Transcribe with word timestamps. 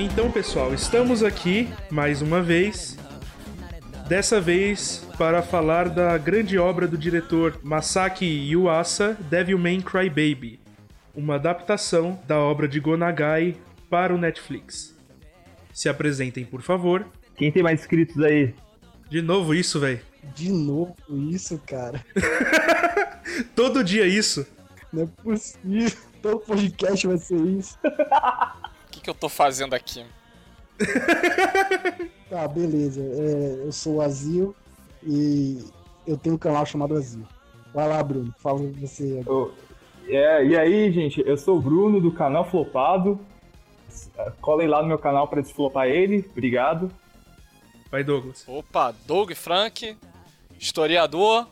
Então, 0.00 0.30
pessoal, 0.30 0.72
estamos 0.72 1.24
aqui 1.24 1.68
mais 1.90 2.22
uma 2.22 2.40
vez. 2.40 2.96
Dessa 4.06 4.40
vez 4.40 5.04
para 5.18 5.42
falar 5.42 5.88
da 5.88 6.16
grande 6.16 6.56
obra 6.56 6.86
do 6.86 6.96
diretor 6.96 7.58
Masaki 7.64 8.24
Yuasa, 8.24 9.18
Devilman 9.28 9.80
Crybaby, 9.80 10.60
uma 11.16 11.34
adaptação 11.34 12.16
da 12.28 12.38
obra 12.38 12.68
de 12.68 12.78
Gonagai 12.78 13.56
para 13.90 14.14
o 14.14 14.18
Netflix. 14.18 14.96
Se 15.72 15.88
apresentem, 15.88 16.44
por 16.44 16.62
favor. 16.62 17.04
Quem 17.34 17.50
tem 17.50 17.64
mais 17.64 17.80
inscritos 17.80 18.22
aí? 18.22 18.54
De 19.10 19.20
novo 19.20 19.52
isso, 19.52 19.80
velho. 19.80 20.00
De 20.32 20.52
novo 20.52 20.94
isso, 21.28 21.60
cara. 21.66 22.06
Todo 23.52 23.82
dia 23.82 24.06
isso. 24.06 24.46
Não 24.92 25.02
é 25.02 25.06
possível. 25.24 25.98
Todo 26.22 26.38
podcast 26.38 27.04
vai 27.04 27.18
ser 27.18 27.36
isso. 27.36 27.76
O 28.98 29.00
que, 29.00 29.04
que 29.04 29.10
eu 29.10 29.14
tô 29.14 29.28
fazendo 29.28 29.74
aqui? 29.74 30.04
Tá, 32.28 32.46
beleza. 32.46 33.00
É, 33.00 33.64
eu 33.64 33.72
sou 33.72 33.94
o 33.94 34.00
Azil 34.02 34.54
e 35.02 35.64
eu 36.06 36.18
tenho 36.18 36.34
um 36.34 36.38
canal 36.38 36.66
chamado 36.66 36.94
Azil. 36.94 37.26
Vai 37.72 37.88
lá, 37.88 38.02
Bruno. 38.02 38.34
Fala 38.38 38.58
você. 38.78 39.22
Ô, 39.26 39.50
é, 40.06 40.44
e 40.44 40.54
aí, 40.54 40.92
gente, 40.92 41.22
eu 41.26 41.38
sou 41.38 41.56
o 41.56 41.60
Bruno 41.62 42.02
do 42.02 42.12
canal 42.12 42.44
Flopado. 42.44 43.18
Colhem 44.42 44.68
lá 44.68 44.82
no 44.82 44.88
meu 44.88 44.98
canal 44.98 45.26
pra 45.26 45.40
desflopar 45.40 45.86
ele. 45.86 46.22
Obrigado. 46.30 46.92
Vai, 47.90 48.04
Douglas. 48.04 48.44
Opa, 48.46 48.94
Doug 49.06 49.32
Frank, 49.32 49.96
historiador, 50.58 51.48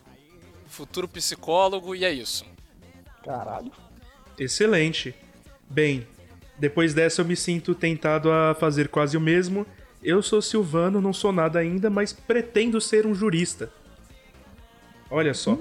futuro 0.67 1.09
psicólogo, 1.09 1.95
e 1.95 2.05
é 2.05 2.13
isso. 2.13 2.45
Caralho. 3.25 3.73
Excelente. 4.39 5.15
Bem, 5.71 6.07
depois 6.59 6.95
dessa 6.95 7.21
eu 7.21 7.25
me 7.25 7.37
sinto 7.37 7.75
tentado 7.75 8.31
a 8.31 8.55
fazer 8.55 8.89
quase 8.89 9.17
o 9.17 9.21
mesmo. 9.21 9.67
Eu 10.03 10.23
sou 10.23 10.41
Silvano, 10.41 11.01
não 11.01 11.13
sou 11.13 11.33
nada 11.33 11.59
ainda, 11.59 11.91
mas 11.91 12.13
pretendo 12.13 12.81
ser 12.81 13.07
um 13.07 13.15
jurista. 13.15 13.71
Olha 15.11 15.35
só. 15.35 15.59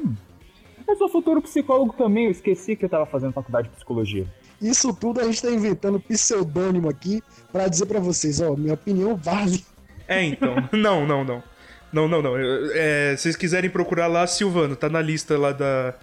Eu 0.88 0.96
sou 0.98 1.10
futuro 1.10 1.42
psicólogo 1.42 1.94
também, 1.94 2.26
eu 2.26 2.32
esqueci 2.32 2.76
que 2.76 2.86
eu 2.86 2.90
tava 2.90 3.06
fazendo 3.06 3.34
faculdade 3.34 3.68
de 3.70 3.76
psicologia. 3.76 4.26
Isso 4.62 4.94
tudo 4.94 5.20
a 5.20 5.24
gente 5.24 5.42
tá 5.42 5.52
inventando 5.52 6.00
pseudônimo 6.00 6.90
aqui 6.90 7.22
pra 7.52 7.68
dizer 7.68 7.86
pra 7.86 8.00
vocês, 8.00 8.40
ó, 8.40 8.56
minha 8.56 8.74
opinião 8.74 9.16
vale. 9.16 9.66
É, 10.08 10.24
então. 10.24 10.56
não, 10.72 11.06
não, 11.06 11.24
não. 11.24 11.44
Não, 11.92 12.08
não, 12.08 12.22
não. 12.22 12.36
É, 12.74 13.16
se 13.16 13.24
vocês 13.24 13.36
quiserem 13.36 13.70
procurar 13.70 14.08
lá, 14.08 14.28
Silvano, 14.28 14.76
tá 14.76 14.90
na 14.90 15.02
lista 15.02 15.38
lá 15.38 15.52
da. 15.52 15.96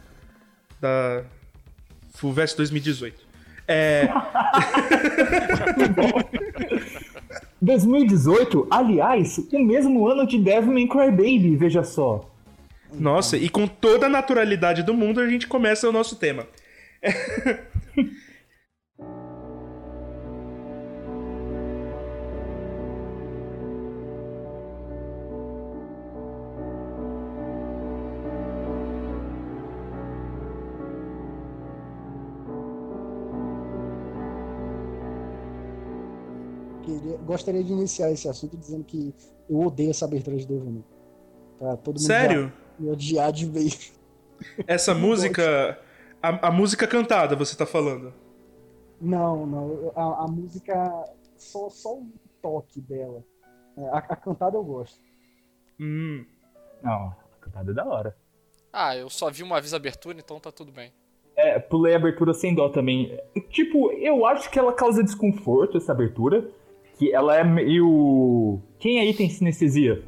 Da. 0.80 1.22
FUVEST 2.14 2.56
2018. 2.56 3.31
É. 3.66 4.08
2018, 7.62 8.66
aliás, 8.70 9.38
o 9.38 9.58
mesmo 9.60 10.06
ano 10.08 10.26
de 10.26 10.36
Devilman 10.36 10.88
Crybaby, 10.88 11.56
veja 11.56 11.84
só. 11.84 12.28
Nossa, 12.92 13.36
e 13.36 13.48
com 13.48 13.66
toda 13.66 14.06
a 14.06 14.08
naturalidade 14.08 14.82
do 14.82 14.92
mundo 14.92 15.20
a 15.20 15.28
gente 15.28 15.46
começa 15.46 15.88
o 15.88 15.92
nosso 15.92 16.16
tema. 16.16 16.46
gostaria 37.22 37.62
de 37.62 37.72
iniciar 37.72 38.10
esse 38.10 38.28
assunto 38.28 38.56
dizendo 38.56 38.84
que 38.84 39.14
eu 39.48 39.60
odeio 39.60 39.90
essa 39.90 40.04
abertura 40.04 40.36
de 40.36 40.46
Devilman. 40.46 40.84
Pra 41.58 41.76
todo 41.76 41.96
mundo 41.96 42.06
Sério? 42.06 42.52
me 42.78 42.90
odiar 42.90 43.32
de 43.32 43.46
vez. 43.46 43.92
Essa 44.66 44.94
música. 44.94 45.78
A, 46.22 46.48
a 46.48 46.50
música 46.50 46.86
cantada, 46.86 47.34
você 47.34 47.56
tá 47.56 47.66
falando. 47.66 48.12
Não, 49.00 49.44
não. 49.46 49.92
A, 49.96 50.24
a 50.24 50.26
música, 50.28 51.04
só, 51.36 51.68
só 51.68 51.94
um 51.96 52.10
toque 52.40 52.80
dela. 52.80 53.24
É, 53.76 53.88
A, 53.88 53.98
a 53.98 54.16
cantada 54.16 54.56
eu 54.56 54.64
gosto. 54.64 55.00
Hum. 55.80 56.24
Não, 56.82 56.92
a 56.92 57.16
cantada 57.40 57.70
é 57.70 57.74
da 57.74 57.84
hora. 57.84 58.16
Ah, 58.72 58.96
eu 58.96 59.10
só 59.10 59.30
vi 59.30 59.42
uma 59.42 59.60
vez 59.60 59.74
a 59.74 59.76
abertura, 59.76 60.18
então 60.18 60.40
tá 60.40 60.50
tudo 60.50 60.72
bem. 60.72 60.92
É, 61.36 61.58
pulei 61.58 61.94
a 61.94 61.96
abertura 61.96 62.32
sem 62.32 62.54
dó 62.54 62.68
também. 62.68 63.18
Tipo, 63.50 63.90
eu 63.92 64.24
acho 64.26 64.50
que 64.50 64.58
ela 64.58 64.72
causa 64.72 65.02
desconforto, 65.02 65.76
essa 65.76 65.92
abertura. 65.92 66.48
Que 67.02 67.12
ela 67.12 67.36
é 67.36 67.42
meio. 67.42 68.60
Quem 68.78 69.00
aí 69.00 69.12
tem 69.12 69.28
sinestesia? 69.28 70.04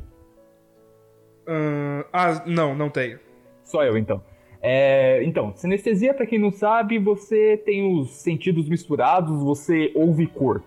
Ahn, 1.45 2.05
ah, 2.13 2.45
não, 2.47 2.73
não 2.73 2.89
tenho. 2.89 3.19
Só 3.65 3.83
eu, 3.83 3.99
então. 3.99 4.23
É, 4.63 5.21
então, 5.25 5.53
sinestesia, 5.57 6.15
pra 6.15 6.25
quem 6.25 6.39
não 6.39 6.53
sabe, 6.53 7.01
você 7.01 7.57
tem 7.57 7.99
os 7.99 8.11
sentidos 8.11 8.69
misturados, 8.69 9.43
você 9.43 9.91
ouve 9.97 10.29
cor. 10.29 10.63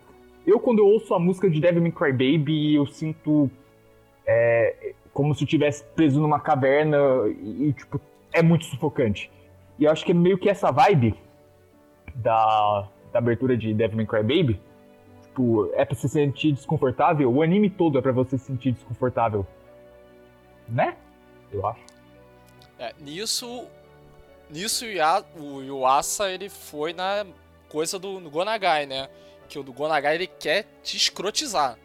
Eu, 0.46 0.60
quando 0.60 0.80
eu 0.80 0.88
ouço 0.88 1.14
a 1.14 1.20
música 1.20 1.50
de 1.50 1.62
Devil 1.62 1.82
May 1.82 1.94
Cry 1.94 2.12
Baby, 2.12 2.76
eu 2.76 2.86
sinto 2.86 3.50
é, 4.26 4.94
como 5.14 5.34
se 5.34 5.44
eu 5.44 5.46
estivesse 5.46 5.86
preso 5.96 6.20
numa 6.20 6.42
caverna 6.42 6.98
e, 7.42 7.70
e, 7.70 7.74
tipo, 7.74 8.02
é 8.34 8.42
muito 8.42 8.66
sufocante. 8.66 9.32
E 9.80 9.86
eu 9.86 9.92
acho 9.92 10.04
que 10.04 10.12
é 10.12 10.14
meio 10.14 10.38
que 10.38 10.50
essa 10.50 10.72
vibe 10.72 11.16
da, 12.16 12.90
da 13.14 13.20
abertura 13.20 13.56
de 13.56 13.74
Devil 13.74 13.96
May 13.96 14.06
Cry 14.06 14.24
Baby. 14.24 14.67
Tipo, 15.38 15.70
é 15.76 15.86
pra 15.86 15.96
você 15.96 16.08
se 16.08 16.14
sentir 16.16 16.52
desconfortável. 16.52 17.32
O 17.32 17.44
anime 17.44 17.70
todo 17.70 18.00
é 18.00 18.02
pra 18.02 18.12
você 18.12 18.40
se 18.40 18.46
sentir 18.46 18.72
desconfortável. 18.72 19.46
Né? 20.68 20.98
Eu 21.52 21.66
acho. 21.68 21.80
É, 22.80 22.92
nisso, 23.00 23.68
nisso 24.50 24.84
o 25.40 25.62
Yuasa 25.62 26.32
ele 26.32 26.50
foi 26.50 26.92
na 26.92 27.24
coisa 27.70 28.00
do 28.00 28.20
no 28.20 28.32
Gonagai, 28.32 28.88
né? 28.88 29.10
Que 29.48 29.60
o 29.60 29.64
do 29.64 29.72
Gonagai 29.72 30.16
ele 30.16 30.26
quer 30.26 30.66
te 30.82 30.98
escrotizar. 30.98 31.78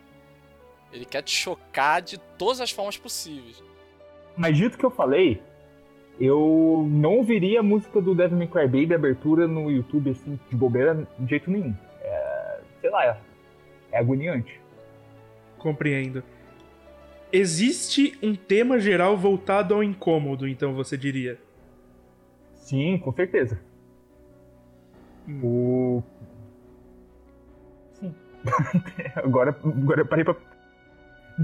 Ele 0.90 1.04
quer 1.04 1.22
te 1.22 1.34
chocar 1.34 2.00
de 2.00 2.16
todas 2.38 2.58
as 2.58 2.70
formas 2.70 2.96
possíveis. 2.96 3.62
Mas 4.34 4.56
dito 4.56 4.78
que 4.78 4.84
eu 4.84 4.90
falei, 4.90 5.42
eu 6.18 6.86
não 6.88 7.18
ouviria 7.18 7.60
a 7.60 7.62
música 7.62 8.00
do 8.00 8.14
Devil 8.14 8.38
May 8.38 8.46
Cry 8.46 8.66
Baby 8.66 8.94
abertura 8.94 9.46
no 9.46 9.70
YouTube 9.70 10.10
assim 10.10 10.40
de 10.48 10.56
bobeira 10.56 11.06
de 11.18 11.28
jeito 11.28 11.50
nenhum. 11.50 11.74
É, 12.00 12.60
sei 12.80 12.88
lá, 12.88 13.18
é, 13.92 13.98
agoniante. 13.98 14.60
Compreendo. 15.58 16.24
Existe 17.32 18.18
um 18.22 18.34
tema 18.34 18.78
geral 18.78 19.16
voltado 19.16 19.74
ao 19.74 19.82
incômodo, 19.82 20.46
então 20.48 20.74
você 20.74 20.96
diria. 20.96 21.38
Sim, 22.54 22.98
com 22.98 23.12
certeza. 23.12 23.60
O 25.42 26.02
Sim. 27.94 28.14
agora, 29.16 29.50
agora 29.64 30.00
eu 30.00 30.06
parei 30.06 30.24
pra. 30.24 30.34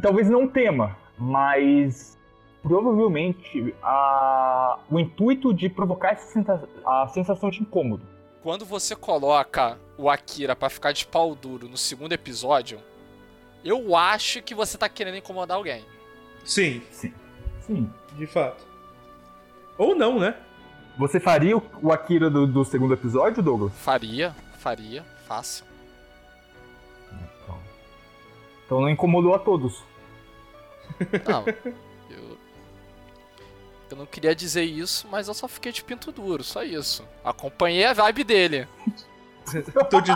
Talvez 0.03 0.29
não 0.29 0.47
tema, 0.49 0.97
mas 1.17 2.19
provavelmente 2.63 3.75
a... 3.83 4.79
o 4.91 4.99
intuito 4.99 5.55
de 5.55 5.69
provocar 5.69 6.11
essa 6.13 6.27
sensa- 6.33 6.69
a 6.85 7.09
sensação 7.09 7.51
de 7.51 7.63
incômodo. 7.63 8.05
Quando 8.43 8.65
você 8.65 8.95
coloca 8.95 9.79
o 9.97 10.09
Akira 10.09 10.55
pra 10.55 10.71
ficar 10.71 10.93
de 10.93 11.07
pau 11.07 11.35
duro 11.35 11.69
no 11.69 11.77
segundo 11.77 12.13
episódio, 12.13 12.81
eu 13.65 13.97
acho 13.97 14.43
que 14.43 14.55
você 14.55 14.79
tá 14.79 14.89
querendo 14.89 15.17
incomodar 15.19 15.57
alguém. 15.57 15.85
Sim, 16.45 16.83
Sim. 16.91 17.13
de 18.17 18.27
fato. 18.27 18.65
Ou 19.77 19.95
não, 19.95 20.19
né? 20.19 20.37
Você 20.97 21.21
faria 21.21 21.57
o- 21.57 21.93
Akira 21.93 22.31
do, 22.31 22.47
do 22.47 22.65
segundo 22.65 22.95
episódio, 22.95 23.43
Douglas? 23.43 23.73
Faria, 23.75 24.35
faria, 24.59 25.05
fácil. 25.27 25.65
Então 28.67 28.81
não 28.83 28.89
incomodou 28.91 29.35
a 29.35 29.39
todos. 29.39 29.83
Não, 31.27 31.45
eu. 33.93 33.99
Não 33.99 34.07
queria 34.07 34.35
dizer 34.35 34.65
isso, 34.65 35.07
mas 35.11 35.29
eu 35.29 35.35
só 35.35 35.49
fiquei 35.49 35.73
de 35.73 35.83
pinto 35.83 36.13
duro, 36.13 36.43
só 36.45 36.63
isso. 36.63 37.07
Acompanhei 37.25 37.85
a 37.85 37.93
vibe 37.93 38.25
dele. 38.25 38.69
Tô 39.91 40.01
de. 40.01 40.13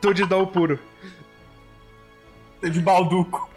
Tô 0.00 0.12
de 0.12 0.26
dar 0.26 0.38
o 0.38 0.46
puro. 0.46 0.78
De 2.62 2.80
balduco. 2.80 3.50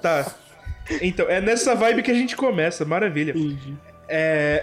Tá. 0.00 0.34
Então, 1.00 1.28
é 1.28 1.40
nessa 1.40 1.74
vibe 1.74 2.02
que 2.02 2.10
a 2.10 2.14
gente 2.14 2.36
começa, 2.36 2.84
maravilha. 2.84 3.30
Entendi. 3.30 3.74
É. 4.08 4.62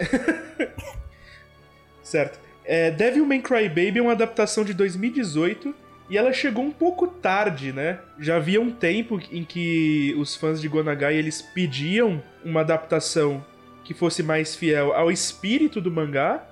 certo. 2.04 2.40
É, 2.63 2.92
Devil 2.92 3.25
May 3.25 3.40
Cry 3.40 3.68
Baby 3.68 3.98
é 3.98 4.02
uma 4.02 4.12
adaptação 4.12 4.63
de 4.63 4.74
2018 4.74 5.74
e 6.09 6.17
ela 6.17 6.33
chegou 6.33 6.63
um 6.63 6.71
pouco 6.71 7.07
tarde, 7.07 7.71
né? 7.71 8.00
Já 8.19 8.38
havia 8.38 8.59
um 8.59 8.71
tempo 8.71 9.21
em 9.31 9.44
que 9.44 10.15
os 10.17 10.35
fãs 10.35 10.59
de 10.59 10.67
Gonagai 10.67 11.15
eles 11.15 11.41
pediam 11.41 12.21
uma 12.44 12.61
adaptação 12.61 13.45
que 13.83 13.94
fosse 13.94 14.23
mais 14.23 14.56
fiel 14.56 14.94
ao 14.94 15.11
espírito 15.11 15.79
do 15.79 15.91
mangá, 15.91 16.44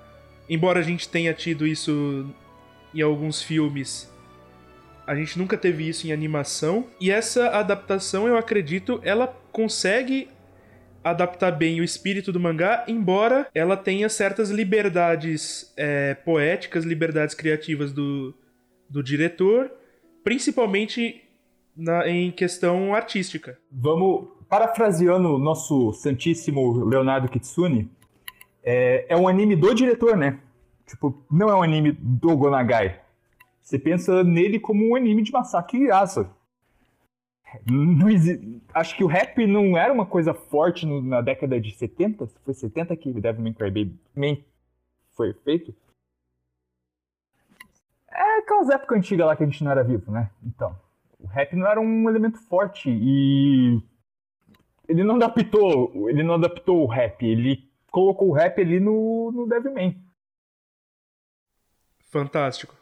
embora 0.48 0.80
a 0.80 0.84
gente 0.84 1.10
tenha 1.10 1.34
tido 1.34 1.66
isso 1.66 2.30
em 2.94 3.02
alguns 3.02 3.42
filmes, 3.42 4.12
a 5.06 5.16
gente 5.16 5.38
nunca 5.40 5.58
teve 5.58 5.88
isso 5.88 6.06
em 6.06 6.12
animação. 6.12 6.88
E 7.00 7.10
essa 7.10 7.50
adaptação, 7.50 8.28
eu 8.28 8.38
acredito, 8.38 9.00
ela 9.04 9.28
consegue 9.52 10.30
adaptar 11.04 11.52
bem 11.52 11.80
o 11.80 11.84
espírito 11.84 12.32
do 12.32 12.40
mangá, 12.40 12.84
embora 12.88 13.48
ela 13.56 13.78
tenha 13.78 14.10
certas 14.10 14.50
liberdades 14.50 15.72
é, 15.78 16.14
poéticas, 16.14 16.84
liberdades 16.84 17.34
criativas 17.34 17.94
do, 17.94 18.36
do 18.90 19.04
diretor, 19.04 19.72
principalmente 20.24 21.24
na, 21.76 22.08
em 22.08 22.32
questão 22.32 22.94
artística. 22.94 23.60
Vamos, 23.72 24.28
parafraseando 24.50 25.36
o 25.36 25.40
nosso 25.40 25.94
santíssimo 25.94 26.84
Leonardo 26.86 27.30
Kitsune, 27.30 27.90
é, 28.64 29.06
é 29.10 29.18
um 29.18 29.28
anime 29.28 29.56
do 29.56 29.74
diretor, 29.74 30.18
né? 30.18 30.40
Tipo, 30.86 31.24
não 31.30 31.50
é 31.50 31.56
um 31.56 31.62
anime 31.62 31.92
do 31.92 32.36
Gonagai. 32.36 33.02
Você 33.62 33.78
pensa 33.78 34.24
nele 34.24 34.60
como 34.60 34.90
um 34.90 34.96
anime 34.96 35.22
de. 35.22 35.32
Não 37.66 38.10
existe... 38.10 38.62
Acho 38.74 38.96
que 38.96 39.04
o 39.04 39.08
rap 39.08 39.46
não 39.46 39.78
era 39.78 39.92
uma 39.92 40.06
coisa 40.06 40.34
forte 40.34 40.86
no, 40.86 41.02
na 41.02 41.22
década 41.22 41.60
de 41.60 41.76
70. 41.76 42.28
Foi 42.46 42.54
70 42.54 42.96
que 42.96 43.12
Devilman 43.14 43.54
Crybaby 43.54 43.98
foi 45.16 45.34
feito. 45.34 45.74
É 48.12 48.40
aquelas 48.40 48.70
épocas 48.70 48.98
antigas 48.98 49.28
lá 49.28 49.36
que 49.36 49.44
a 49.44 49.46
gente 49.46 49.64
não 49.64 49.72
era 49.72 49.84
vivo, 49.84 50.12
né? 50.12 50.32
Então, 50.44 50.76
o 51.20 51.28
rap 51.28 51.56
não 51.56 51.68
era 51.68 51.80
um 51.80 52.10
elemento 52.10 52.40
forte 52.40 52.90
e 52.90 53.82
ele 54.88 55.04
não 55.04 55.16
adaptou, 55.16 56.10
ele 56.10 56.24
não 56.24 56.36
adaptou 56.36 56.84
o 56.84 56.88
rap, 56.88 57.26
ele 57.26 57.70
colocou 57.92 58.30
o 58.30 58.34
rap 58.34 58.60
ali 58.62 58.80
no, 58.80 59.32
no 59.32 59.48
Devilman. 59.48 60.02
Fantástico. 62.10 62.76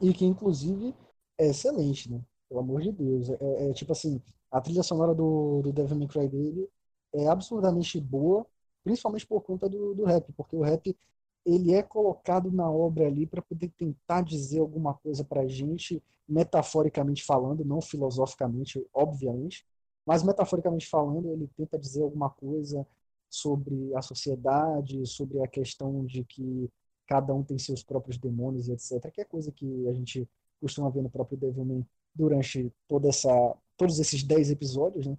E 0.00 0.12
que, 0.12 0.24
inclusive, 0.24 0.94
é 1.38 1.48
excelente, 1.48 2.10
né? 2.10 2.20
Pelo 2.48 2.60
amor 2.60 2.82
de 2.82 2.90
Deus. 2.90 3.30
É, 3.30 3.36
é, 3.40 3.70
é 3.70 3.72
tipo 3.72 3.92
assim, 3.92 4.20
a 4.50 4.60
trilha 4.60 4.82
sonora 4.82 5.14
do, 5.14 5.62
do 5.62 5.72
Devil 5.72 5.96
May 5.96 6.08
Cry 6.08 6.28
dele 6.28 6.68
é 7.14 7.28
absurdamente 7.28 8.00
boa, 8.00 8.46
principalmente 8.82 9.26
por 9.26 9.40
conta 9.42 9.68
do, 9.68 9.94
do 9.94 10.04
rap, 10.04 10.32
porque 10.32 10.56
o 10.56 10.62
rap 10.62 10.96
ele 11.44 11.74
é 11.74 11.82
colocado 11.82 12.50
na 12.50 12.70
obra 12.70 13.06
ali 13.06 13.26
para 13.26 13.42
poder 13.42 13.70
tentar 13.70 14.22
dizer 14.22 14.60
alguma 14.60 14.94
coisa 14.94 15.24
para 15.24 15.42
a 15.42 15.48
gente, 15.48 16.02
metaforicamente 16.28 17.24
falando, 17.24 17.64
não 17.64 17.80
filosoficamente, 17.80 18.84
obviamente, 18.92 19.66
mas 20.06 20.22
metaforicamente 20.22 20.88
falando, 20.88 21.30
ele 21.32 21.48
tenta 21.56 21.78
dizer 21.78 22.02
alguma 22.02 22.30
coisa 22.30 22.86
sobre 23.30 23.94
a 23.94 24.02
sociedade, 24.02 25.06
sobre 25.06 25.42
a 25.42 25.48
questão 25.48 26.04
de 26.04 26.24
que 26.24 26.70
cada 27.06 27.34
um 27.34 27.42
tem 27.42 27.58
seus 27.58 27.82
próprios 27.82 28.18
demônios 28.18 28.68
etc. 28.68 29.10
Que 29.12 29.22
é 29.22 29.24
coisa 29.24 29.50
que 29.52 29.88
a 29.88 29.92
gente 29.92 30.28
costuma 30.60 30.90
ver 30.90 31.02
no 31.02 31.10
próprio 31.10 31.38
Devilman 31.38 31.86
durante 32.14 32.72
toda 32.88 33.08
essa, 33.08 33.30
todos 33.76 33.98
esses 33.98 34.22
10 34.22 34.50
episódios, 34.50 35.06
né? 35.06 35.16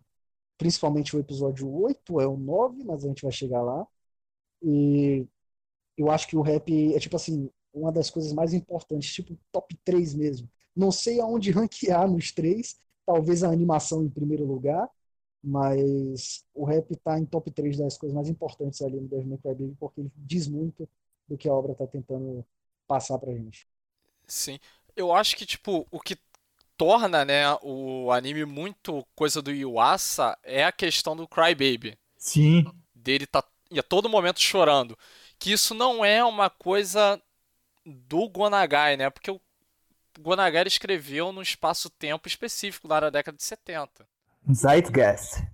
Principalmente 0.57 1.15
o 1.15 1.19
episódio 1.19 1.69
8, 1.71 2.21
é 2.21 2.27
o 2.27 2.37
9, 2.37 2.83
mas 2.85 3.03
a 3.03 3.07
gente 3.07 3.23
vai 3.23 3.31
chegar 3.31 3.61
lá. 3.61 3.85
E 4.61 5.27
eu 5.97 6.09
acho 6.11 6.27
que 6.27 6.35
o 6.35 6.41
rap 6.41 6.93
é 6.93 6.99
tipo 6.99 7.15
assim, 7.15 7.49
uma 7.73 7.91
das 7.91 8.09
coisas 8.09 8.33
mais 8.33 8.53
importantes, 8.53 9.13
tipo 9.13 9.37
top 9.51 9.75
3 9.83 10.13
mesmo. 10.13 10.49
Não 10.75 10.91
sei 10.91 11.19
aonde 11.19 11.51
ranquear 11.51 12.09
nos 12.09 12.31
três, 12.31 12.79
talvez 13.05 13.43
a 13.43 13.49
animação 13.49 14.03
em 14.03 14.09
primeiro 14.09 14.45
lugar, 14.45 14.89
mas 15.43 16.43
o 16.53 16.63
rap 16.63 16.95
tá 16.97 17.19
em 17.19 17.25
top 17.25 17.51
3 17.51 17.77
das 17.77 17.97
coisas 17.97 18.15
mais 18.15 18.29
importantes 18.29 18.81
ali 18.81 18.99
no 18.99 19.07
Devil 19.07 19.27
May 19.27 19.37
Cry 19.37 19.53
Baby, 19.53 19.75
porque 19.79 20.01
ele 20.01 20.11
diz 20.15 20.47
muito 20.47 20.87
do 21.27 21.37
que 21.37 21.49
a 21.49 21.53
obra 21.53 21.73
está 21.73 21.85
tentando 21.85 22.45
passar 22.87 23.17
pra 23.19 23.33
gente. 23.33 23.67
Sim. 24.27 24.59
Eu 24.95 25.11
acho 25.11 25.35
que, 25.35 25.45
tipo, 25.45 25.85
o 25.91 25.99
que 25.99 26.17
torna, 26.77 27.25
né, 27.25 27.43
o 27.61 28.11
anime 28.11 28.45
muito 28.45 29.05
coisa 29.15 29.41
do 29.41 29.51
Yuasa 29.51 30.37
é 30.43 30.63
a 30.63 30.71
questão 30.71 31.15
do 31.15 31.27
Crybaby. 31.27 31.97
Sim. 32.17 32.65
Dele 32.93 33.27
tá 33.27 33.43
a 33.79 33.83
todo 33.83 34.09
momento 34.09 34.39
chorando. 34.39 34.97
Que 35.43 35.51
isso 35.51 35.73
não 35.73 36.05
é 36.05 36.23
uma 36.23 36.49
coisa 36.49 37.21
do 37.85 38.29
Gonagai, 38.29 38.95
né? 38.95 39.09
Porque 39.09 39.29
o 39.29 39.41
Gonagai 40.17 40.63
escreveu 40.65 41.33
num 41.33 41.41
espaço-tempo 41.41 42.29
específico 42.29 42.87
lá 42.87 43.01
na 43.01 43.09
década 43.09 43.35
de 43.35 43.43
70. 43.43 44.07
Zeitgeist. 44.53 45.45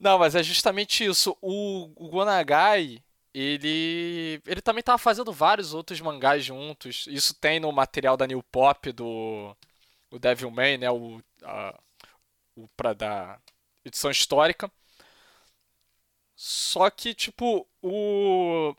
Não, 0.00 0.18
mas 0.18 0.34
é 0.34 0.42
justamente 0.42 1.04
isso. 1.04 1.38
O, 1.40 1.92
o 1.94 2.08
Gonagai, 2.08 3.00
ele 3.32 4.42
ele 4.44 4.60
também 4.60 4.82
tava 4.82 4.98
fazendo 4.98 5.32
vários 5.32 5.72
outros 5.72 6.00
mangás 6.00 6.44
juntos. 6.44 7.06
Isso 7.06 7.32
tem 7.32 7.60
no 7.60 7.70
material 7.70 8.16
da 8.16 8.26
New 8.26 8.42
Pop 8.42 8.90
do 8.90 9.56
o 10.10 10.18
Devilman, 10.18 10.78
né, 10.78 10.90
o 10.90 11.22
a, 11.44 11.78
o 12.56 12.66
para 12.76 12.92
da 12.94 13.38
edição 13.84 14.10
histórica. 14.10 14.68
Só 16.34 16.90
que 16.90 17.14
tipo, 17.14 17.64
o 17.80 18.74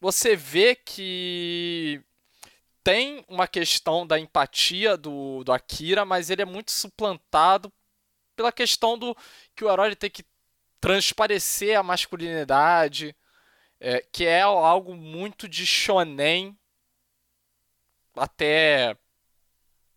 você 0.00 0.36
vê 0.36 0.74
que 0.74 2.02
tem 2.82 3.24
uma 3.28 3.48
questão 3.48 4.06
da 4.06 4.18
empatia 4.18 4.96
do, 4.96 5.42
do 5.42 5.52
Akira, 5.52 6.04
mas 6.04 6.30
ele 6.30 6.42
é 6.42 6.44
muito 6.44 6.70
suplantado 6.70 7.72
pela 8.34 8.52
questão 8.52 8.98
do 8.98 9.16
que 9.54 9.64
o 9.64 9.70
herói 9.70 9.96
tem 9.96 10.10
que 10.10 10.24
transparecer 10.80 11.78
a 11.78 11.82
masculinidade, 11.82 13.16
é, 13.80 14.00
que 14.12 14.24
é 14.24 14.42
algo 14.42 14.94
muito 14.94 15.48
de 15.48 15.66
shonen 15.66 16.56
até 18.14 18.96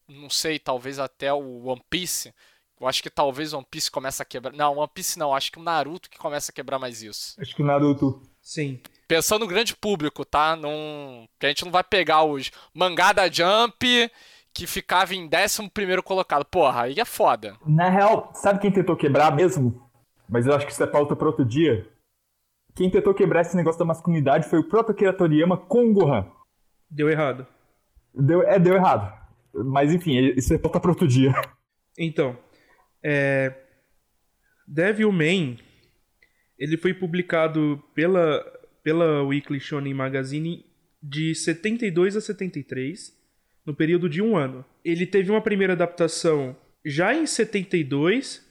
não 0.09 0.29
sei, 0.29 0.57
talvez 0.57 0.99
até 0.99 1.31
o 1.31 1.67
One 1.67 1.83
Piece. 1.89 2.33
Eu 2.79 2.87
acho 2.87 3.03
que 3.03 3.09
talvez 3.09 3.53
o 3.53 3.57
One 3.57 3.67
Piece 3.69 3.91
comece 3.91 4.21
a 4.21 4.25
quebrar. 4.25 4.53
Não, 4.53 4.77
One 4.77 4.89
Piece 4.93 5.19
não, 5.19 5.33
acho 5.33 5.51
que 5.51 5.59
o 5.59 5.63
Naruto 5.63 6.09
que 6.09 6.17
começa 6.17 6.51
a 6.51 6.53
quebrar 6.53 6.79
mais 6.79 7.01
isso. 7.03 7.39
Acho 7.39 7.55
que 7.55 7.61
o 7.61 7.65
Naruto. 7.65 8.21
Sim. 8.41 8.81
Pensando 9.09 9.41
no 9.41 9.47
grande 9.47 9.75
público, 9.75 10.23
tá? 10.23 10.55
Num... 10.55 11.27
Que 11.39 11.47
a 11.47 11.49
gente 11.49 11.65
não 11.65 11.71
vai 11.71 11.83
pegar 11.83 12.23
os 12.23 12.51
mangá 12.71 13.11
da 13.11 13.27
Jump 13.27 14.07
que 14.53 14.67
ficava 14.67 15.15
em 15.15 15.27
11 15.27 15.67
colocado. 16.03 16.45
Porra, 16.45 16.83
aí 16.83 16.99
é 16.99 17.05
foda. 17.05 17.57
Na 17.65 17.89
real, 17.89 18.29
sabe 18.35 18.59
quem 18.59 18.71
tentou 18.71 18.95
quebrar 18.95 19.35
mesmo? 19.35 19.89
Mas 20.29 20.45
eu 20.45 20.53
acho 20.53 20.63
que 20.67 20.71
isso 20.71 20.83
é 20.83 20.85
pauta 20.85 21.15
pra 21.15 21.25
outro 21.25 21.43
dia. 21.43 21.89
Quem 22.75 22.91
tentou 22.91 23.15
quebrar 23.15 23.41
esse 23.41 23.55
negócio 23.55 23.79
da 23.79 23.85
masculinidade 23.85 24.47
foi 24.47 24.59
o 24.59 24.69
próprio 24.69 24.93
Akira 24.93 25.11
Toriyama 25.11 25.57
com 25.57 25.89
o 25.89 25.93
Gohan. 25.93 26.27
Deu 26.87 27.09
errado. 27.09 27.47
Deu, 28.13 28.43
é, 28.43 28.59
deu 28.59 28.75
errado. 28.75 29.11
Mas 29.51 29.91
enfim, 29.91 30.19
isso 30.37 30.53
é 30.53 30.59
pauta 30.59 30.79
pra 30.79 30.91
outro 30.91 31.07
dia. 31.07 31.31
Então, 31.97 32.37
é... 33.03 33.55
Devilman, 34.67 35.57
ele 36.59 36.77
foi 36.77 36.93
publicado 36.93 37.83
pela, 37.95 38.45
pela 38.83 39.23
Weekly 39.23 39.59
Shonen 39.59 39.93
Magazine 39.93 40.65
de 41.01 41.33
72 41.33 42.15
a 42.15 42.21
73, 42.21 43.17
no 43.65 43.73
período 43.73 44.09
de 44.09 44.21
um 44.21 44.35
ano. 44.35 44.65
Ele 44.83 45.05
teve 45.05 45.31
uma 45.31 45.41
primeira 45.41 45.73
adaptação 45.73 46.55
já 46.83 47.13
em 47.13 47.25
72, 47.25 48.45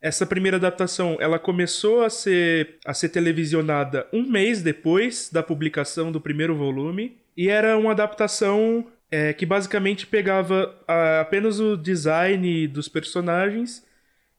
essa 0.00 0.24
primeira 0.24 0.56
adaptação 0.56 1.16
ela 1.20 1.38
começou 1.38 2.02
a 2.02 2.10
ser, 2.10 2.76
a 2.84 2.94
ser 2.94 3.08
televisionada 3.08 4.06
um 4.12 4.28
mês 4.28 4.62
depois 4.62 5.28
da 5.30 5.42
publicação 5.42 6.10
do 6.10 6.20
primeiro 6.20 6.56
volume 6.56 7.18
e 7.36 7.48
era 7.48 7.76
uma 7.76 7.92
adaptação 7.92 8.86
é, 9.10 9.32
que 9.32 9.44
basicamente 9.44 10.06
pegava 10.06 10.74
a, 10.86 11.20
apenas 11.20 11.60
o 11.60 11.76
design 11.76 12.66
dos 12.68 12.88
personagens 12.88 13.86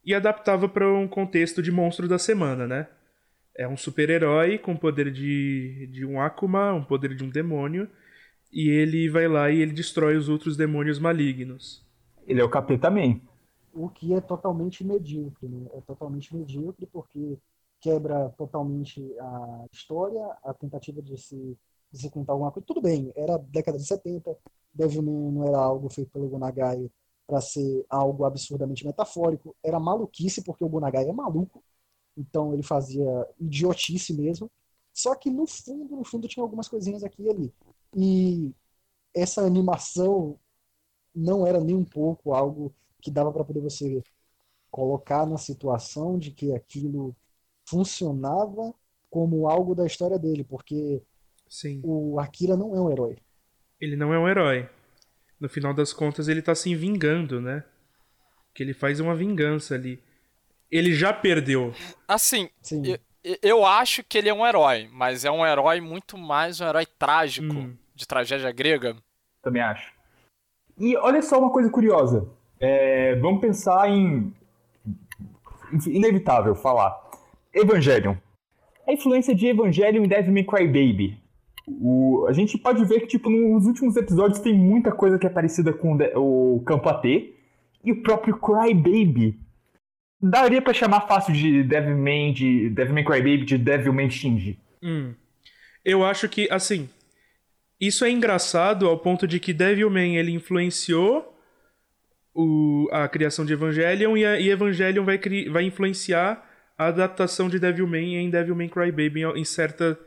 e 0.06 0.14
adaptava 0.14 0.68
para 0.68 0.92
um 0.92 1.08
contexto 1.08 1.62
de 1.62 1.72
monstro 1.72 2.08
da 2.08 2.18
semana, 2.18 2.68
né? 2.68 2.88
É 3.56 3.68
um 3.68 3.78
super-herói 3.78 4.58
com 4.58 4.76
poder 4.76 5.12
de, 5.12 5.88
de 5.92 6.06
um 6.06 6.20
Akuma, 6.20 6.74
um 6.74 6.84
poder 6.84 7.16
de 7.16 7.24
um 7.24 7.30
demônio, 7.30 7.90
e 8.52 8.70
ele 8.70 9.10
vai 9.10 9.28
lá 9.28 9.50
e 9.52 9.62
ele 9.62 9.74
destrói 9.74 10.16
os 10.16 10.30
outros 10.30 10.58
demônios 10.58 11.00
malignos. 11.00 11.86
Ele 12.26 12.42
é 12.42 12.44
o 12.44 12.50
capeta 12.50 12.84
também 12.84 13.22
o 13.74 13.90
que 13.90 14.14
é 14.14 14.22
totalmente 14.22 14.84
medíocre, 14.84 15.48
né? 15.48 15.68
É 15.74 15.82
totalmente 15.82 16.36
medíocre 16.36 16.86
porque 16.86 17.38
quebra 17.82 18.30
totalmente 18.38 19.02
a 19.20 19.66
história, 19.72 20.24
a 20.44 20.54
tentativa 20.54 21.02
de 21.02 21.18
se, 21.18 21.58
de 21.92 22.00
se 22.00 22.10
contar 22.10 22.34
alguma 22.34 22.52
coisa. 22.52 22.66
Tudo 22.66 22.82
bem, 22.82 23.12
era 23.16 23.38
década 23.38 23.78
de 23.78 23.86
70, 23.86 24.38
Devilman 24.74 25.32
não 25.32 25.48
era 25.48 25.58
algo 25.58 25.90
feito 25.90 26.12
pelo 26.12 26.30
Gonagai 26.30 26.90
para 27.28 27.42
ser 27.42 27.86
algo 27.90 28.26
absurdamente 28.26 28.86
metafórico, 28.86 29.56
era 29.64 29.80
maluquice 29.80 30.44
porque 30.44 30.64
o 30.64 30.70
Gonagai 30.70 31.10
é 31.10 31.14
maluco, 31.14 31.64
então 32.18 32.54
ele 32.54 32.64
fazia 32.64 33.06
idiotice 33.40 34.14
mesmo. 34.14 34.50
Só 34.94 35.16
que 35.16 35.30
no 35.30 35.48
fundo, 35.48 35.96
no 35.96 36.04
fundo 36.04 36.28
tinha 36.28 36.44
algumas 36.44 36.68
coisinhas 36.68 37.04
aqui 37.04 37.24
e 37.24 37.30
ali. 37.30 37.54
E 37.96 38.52
essa 39.14 39.42
animação 39.42 40.40
não 41.16 41.46
era 41.46 41.60
nem 41.60 41.76
um 41.76 41.86
pouco 41.86 42.34
algo 42.34 42.74
que 43.02 43.12
dava 43.12 43.32
para 43.32 43.44
poder 43.44 43.62
você 43.62 44.04
colocar 44.72 45.26
na 45.26 45.38
situação 45.38 46.18
de 46.18 46.32
que 46.32 46.54
aquilo 46.54 47.16
funcionava 47.66 48.74
como 49.10 49.48
algo 49.48 49.76
da 49.76 49.86
história 49.86 50.18
dele, 50.18 50.44
porque 50.44 51.02
Sim. 51.54 51.82
O 51.84 52.20
Akira 52.20 52.58
não 52.58 52.76
é 52.76 52.82
um 52.82 52.90
herói. 52.90 53.16
Ele 53.80 53.96
não 53.96 54.12
é 54.12 54.18
um 54.18 54.28
herói. 54.28 54.68
No 55.40 55.48
final 55.48 55.72
das 55.72 55.94
contas, 55.94 56.28
ele 56.28 56.42
tá 56.42 56.56
se 56.56 56.74
vingando, 56.74 57.40
né? 57.40 57.64
Que 58.56 58.64
ele 58.64 58.74
faz 58.74 59.00
uma 59.00 59.16
vingança 59.16 59.76
ali. 59.76 60.02
Ele 60.74 60.92
já 60.94 61.14
perdeu. 61.14 61.72
Assim, 62.08 62.50
Sim. 62.62 62.82
eu, 63.24 63.38
eu 63.44 63.66
acho 63.66 64.04
que 64.04 64.18
ele 64.18 64.28
é 64.30 64.34
um 64.34 64.46
herói, 64.46 64.90
mas 64.92 65.24
é 65.24 65.30
um 65.30 65.46
herói 65.46 65.80
muito 65.80 66.18
mais 66.18 66.60
um 66.60 66.66
herói 66.66 66.86
trágico, 66.98 67.54
Hum. 67.54 67.76
de 67.94 68.08
tragédia 68.08 68.52
grega. 68.52 68.96
Também 69.44 69.62
acho. 69.62 69.92
E 70.80 70.98
olha 70.98 71.22
só 71.22 71.38
uma 71.40 71.52
coisa 71.52 71.70
curiosa. 71.70 72.28
É, 72.60 73.16
vamos 73.18 73.40
pensar 73.42 73.88
em. 73.88 74.34
Inevitável 75.88 76.56
falar. 76.56 76.96
Evangelion. 77.54 78.16
A 78.88 78.94
influência 78.94 79.34
de 79.36 79.48
Evangelion 79.48 80.04
em 80.04 80.08
Devil 80.08 80.34
May 80.34 80.44
Cry 80.44 80.66
Baby. 80.66 81.18
O, 81.68 82.26
a 82.28 82.34
gente 82.34 82.58
pode 82.58 82.84
ver 82.86 83.02
que, 83.02 83.08
tipo, 83.08 83.30
nos 83.30 83.66
últimos 83.66 83.96
episódios 83.96 84.40
tem 84.40 84.54
muita 84.54 84.92
coisa 84.92 85.18
que 85.20 85.26
é 85.26 85.30
parecida 85.30 85.72
com 85.72 85.96
o 86.16 86.62
Campo 86.66 86.90
AT. 86.90 87.06
E 87.84 87.92
o 87.92 88.02
próprio 88.02 88.38
Cry 88.40 88.74
Baby. 88.74 89.40
Daria 90.26 90.62
pra 90.62 90.74
chamar 90.74 91.02
fácil 91.02 91.34
de 91.34 91.64
Devil 91.64 91.98
May, 91.98 92.32
de 92.32 92.70
Devil 92.70 92.94
May 92.94 93.04
Cry 93.04 93.18
Baby 93.20 93.44
de 93.46 93.58
Devil 93.58 93.92
May 93.92 94.10
Shinji. 94.10 94.58
Hum. 94.82 95.14
Eu 95.84 96.06
acho 96.06 96.30
que, 96.30 96.48
assim, 96.50 96.90
isso 97.80 98.06
é 98.06 98.10
engraçado 98.10 98.88
ao 98.88 98.98
ponto 98.98 99.28
de 99.28 99.38
que 99.38 99.52
Devilman 99.54 100.16
ele 100.16 100.32
influenciou 100.32 101.38
o- 102.34 102.88
a 102.92 103.08
criação 103.10 103.46
de 103.46 103.52
Evangelion 103.54 104.16
e, 104.16 104.26
a, 104.26 104.40
e 104.40 104.50
Evangelion 104.50 105.04
vai, 105.04 105.18
cri- 105.18 105.50
vai 105.50 105.64
influenciar 105.66 106.50
a 106.78 106.88
adaptação 106.88 107.50
de 107.50 107.60
Devilman 107.60 108.16
em 108.16 108.30
Devilman 108.30 108.70
Crybaby 108.70 109.22
em, 109.24 109.42
em 109.42 109.46
certa, 109.46 110.00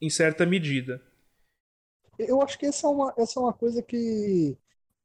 em 0.00 0.08
certa 0.08 0.46
medida. 0.46 1.02
Eu 2.18 2.40
acho 2.40 2.56
que 2.58 2.66
essa 2.66 2.86
é 2.86 2.90
uma, 2.90 3.12
essa 3.18 3.40
é 3.40 3.42
uma 3.42 3.52
coisa 3.52 3.82
que 3.82 4.56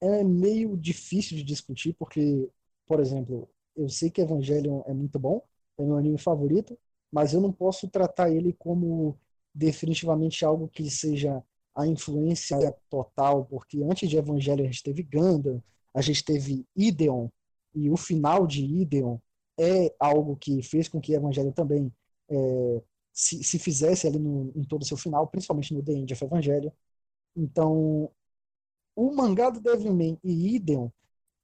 é 0.01 0.23
meio 0.23 0.77
difícil 0.77 1.35
de 1.35 1.43
discutir, 1.43 1.95
porque, 1.97 2.47
por 2.85 2.99
exemplo, 2.99 3.49
eu 3.75 3.89
sei 3.89 4.09
que 4.09 4.21
Evangelion 4.21 4.81
é 4.85 4.93
muito 4.93 5.19
bom, 5.19 5.41
é 5.77 5.83
meu 5.83 5.97
anime 5.97 6.17
favorito, 6.17 6.77
mas 7.11 7.33
eu 7.33 7.41
não 7.41 7.51
posso 7.51 7.87
tratar 7.89 8.29
ele 8.29 8.53
como 8.53 9.17
definitivamente 9.53 10.43
algo 10.45 10.67
que 10.67 10.89
seja 10.89 11.43
a 11.75 11.87
influência 11.87 12.75
total, 12.89 13.45
porque 13.45 13.83
antes 13.83 14.09
de 14.09 14.17
Evangelion 14.17 14.65
a 14.65 14.67
gente 14.67 14.83
teve 14.83 15.03
Gundam, 15.03 15.61
a 15.93 16.01
gente 16.01 16.23
teve 16.23 16.65
Ideon, 16.75 17.29
e 17.73 17.89
o 17.89 17.97
final 17.97 18.47
de 18.47 18.63
Ideon 18.63 19.17
é 19.57 19.93
algo 19.99 20.35
que 20.37 20.61
fez 20.63 20.87
com 20.87 20.99
que 21.01 21.13
Evangelion 21.13 21.51
também 21.51 21.93
é, 22.29 22.81
se, 23.13 23.43
se 23.43 23.59
fizesse 23.59 24.07
ali 24.07 24.19
no, 24.19 24.51
em 24.55 24.63
todo 24.63 24.81
o 24.83 24.85
seu 24.85 24.97
final, 24.97 25.27
principalmente 25.27 25.73
no 25.73 25.83
The 25.83 25.93
End 25.93 26.13
of 26.13 26.23
Evangelion. 26.23 26.71
Então, 27.35 28.11
o 28.95 29.11
mangá 29.13 29.49
do 29.49 29.61
Devilman 29.61 30.17
e 30.23 30.55
Ideon 30.55 30.89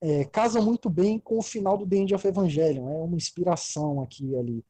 é, 0.01 0.25
casam 0.25 0.63
muito 0.63 0.89
bem 0.89 1.19
com 1.19 1.37
o 1.37 1.43
final 1.43 1.77
do 1.77 1.87
The 1.87 1.95
End 1.95 2.15
of 2.15 2.27
Evangelion. 2.27 2.89
É 2.89 3.03
uma 3.03 3.17
inspiração 3.17 4.01
aqui 4.01 4.25
e 4.25 4.35
ali. 4.35 4.65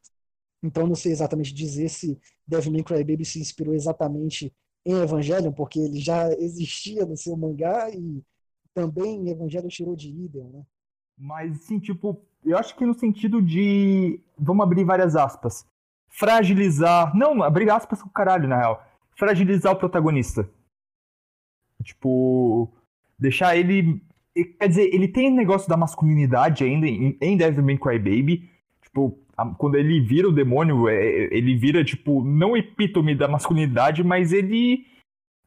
Então, 0.64 0.86
não 0.86 0.96
sei 0.96 1.12
exatamente 1.12 1.54
dizer 1.54 1.90
se 1.90 2.20
Devilman 2.46 2.84
Crybaby 2.84 3.26
se 3.26 3.40
inspirou 3.40 3.74
exatamente 3.74 4.54
em 4.86 4.94
Evangelion, 4.94 5.52
porque 5.52 5.80
ele 5.80 6.00
já 6.00 6.32
existia 6.38 7.06
no 7.06 7.18
seu 7.18 7.36
mangá 7.38 7.90
e 7.90 8.22
também 8.74 9.30
Evangelion 9.30 9.68
tirou 9.68 9.96
de 9.96 10.10
Ideon, 10.10 10.50
né? 10.50 10.64
Mas, 11.18 11.52
assim, 11.52 11.80
tipo, 11.80 12.20
eu 12.44 12.58
acho 12.58 12.76
que 12.76 12.86
no 12.86 12.94
sentido 12.94 13.42
de. 13.42 14.20
Vamos 14.38 14.64
abrir 14.64 14.84
várias 14.84 15.16
aspas. 15.16 15.66
Fragilizar. 16.10 17.16
Não, 17.16 17.44
abrir 17.44 17.70
aspas 17.70 18.02
com 18.02 18.10
caralho, 18.10 18.48
na 18.48 18.58
real. 18.58 18.86
Fragilizar 19.16 19.74
o 19.74 19.78
protagonista. 19.78 20.50
Tipo. 21.84 22.72
Deixar 23.20 23.56
ele. 23.56 24.02
Quer 24.34 24.68
dizer, 24.68 24.94
ele 24.94 25.08
tem 25.08 25.30
negócio 25.30 25.68
da 25.68 25.76
masculinidade 25.76 26.64
ainda 26.64 26.88
em, 26.88 27.18
em 27.22 27.36
Devil 27.38 27.64
May 27.64 27.78
Cry 27.78 28.00
Baby. 28.00 28.50
Tipo, 28.84 29.18
a- 29.38 29.46
quando 29.58 29.76
ele 29.76 30.00
vira 30.00 30.30
o 30.30 30.32
demônio, 30.32 30.88
é- 30.88 31.28
ele 31.32 31.56
vira, 31.56 31.84
tipo, 31.84 32.24
não 32.24 32.56
epítome 32.56 33.14
da 33.16 33.28
masculinidade, 33.28 34.04
mas 34.04 34.32
ele. 34.32 34.86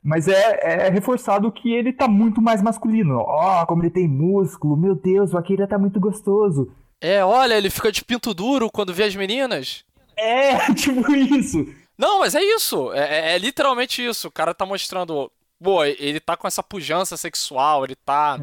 Mas 0.02 0.28
é, 0.28 0.58
é 0.86 0.90
reforçado 0.90 1.50
que 1.50 1.72
ele 1.72 1.90
tá 1.90 2.06
muito 2.06 2.42
mais 2.42 2.60
masculino. 2.62 3.16
Ó, 3.20 3.64
como 3.64 3.82
ele 3.82 3.90
tem 3.90 4.06
músculo, 4.06 4.76
meu 4.76 4.94
Deus, 4.94 5.32
o 5.32 5.38
Akira 5.38 5.66
tá 5.66 5.78
muito 5.78 5.98
gostoso. 5.98 6.70
É, 7.00 7.24
olha, 7.24 7.54
ele 7.54 7.70
fica 7.70 7.90
de 7.90 8.04
pinto 8.04 8.34
duro 8.34 8.70
quando 8.70 8.92
vê 8.92 9.04
as 9.04 9.16
meninas. 9.16 9.82
É, 10.16 10.56
tipo 10.74 11.10
isso. 11.14 11.66
Não, 11.96 12.18
mas 12.18 12.34
é 12.34 12.42
isso. 12.42 12.92
É, 12.92 12.98
é- 13.32 13.34
é 13.34 13.38
literalmente 13.38 14.04
isso. 14.04 14.28
O 14.28 14.30
cara 14.30 14.52
tá 14.52 14.66
mostrando. 14.66 15.30
Pô, 15.62 15.82
ele 15.84 16.20
tá 16.20 16.36
com 16.36 16.46
essa 16.46 16.62
pujança 16.62 17.16
sexual, 17.16 17.84
ele 17.84 17.94
tá. 17.96 18.38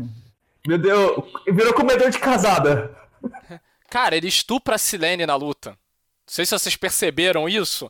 Meu 0.68 0.78
Deus, 0.78 1.32
virou 1.48 1.74
comedor 1.74 2.10
de 2.10 2.20
casada. 2.20 2.96
Cara, 3.90 4.16
ele 4.16 4.28
estupra 4.28 4.76
a 4.76 4.78
Silene 4.78 5.26
na 5.26 5.36
luta. 5.36 5.72
Não 5.72 5.78
sei 6.28 6.46
se 6.46 6.58
vocês 6.58 6.76
perceberam 6.76 7.50
isso. 7.50 7.90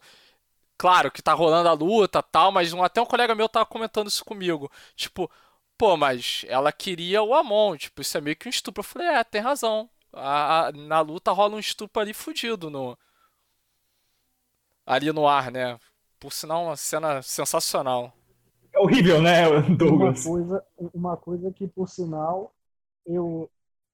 Claro 0.78 1.12
que 1.12 1.22
tá 1.22 1.34
rolando 1.34 1.70
a 1.70 1.74
luta 1.74 2.20
e 2.20 2.32
tal, 2.32 2.52
mas 2.52 2.74
um- 2.74 2.84
até 2.84 3.02
um 3.02 3.06
colega 3.06 3.36
meu 3.36 3.48
tava 3.48 3.66
comentando 3.66 4.08
isso 4.08 4.26
comigo. 4.26 4.72
Tipo, 4.96 5.30
pô, 5.78 5.96
mas 5.96 6.44
ela 6.48 6.72
queria 6.72 7.22
o 7.22 7.36
Amon. 7.36 7.78
Tipo, 7.78 8.02
isso 8.02 8.18
é 8.18 8.22
meio 8.22 8.36
que 8.36 8.48
um 8.48 8.50
estupro. 8.50 8.80
Eu 8.80 8.84
falei, 8.84 9.08
é, 9.10 9.24
tem 9.24 9.42
razão. 9.42 9.90
A- 10.14 10.68
a- 10.68 10.72
na 10.72 11.02
luta 11.02 11.32
rola 11.32 11.56
um 11.56 11.60
estupro 11.60 12.02
ali 12.02 12.14
fudido 12.14 12.70
no. 12.70 12.98
Ali 14.86 15.12
no 15.12 15.28
ar, 15.28 15.52
né? 15.52 15.78
Por 16.20 16.34
sinal, 16.34 16.64
uma 16.66 16.76
cena 16.76 17.22
sensacional. 17.22 18.14
É 18.74 18.80
horrível, 18.80 19.22
né, 19.22 19.48
Uma 19.48 19.76
Douglas? 19.76 20.24
coisa, 20.24 20.64
uma 20.94 21.18
coisa 21.18 21.52
que, 21.52 21.68
por 21.68 21.88
sinal, 21.90 22.54
eu, 23.06 23.50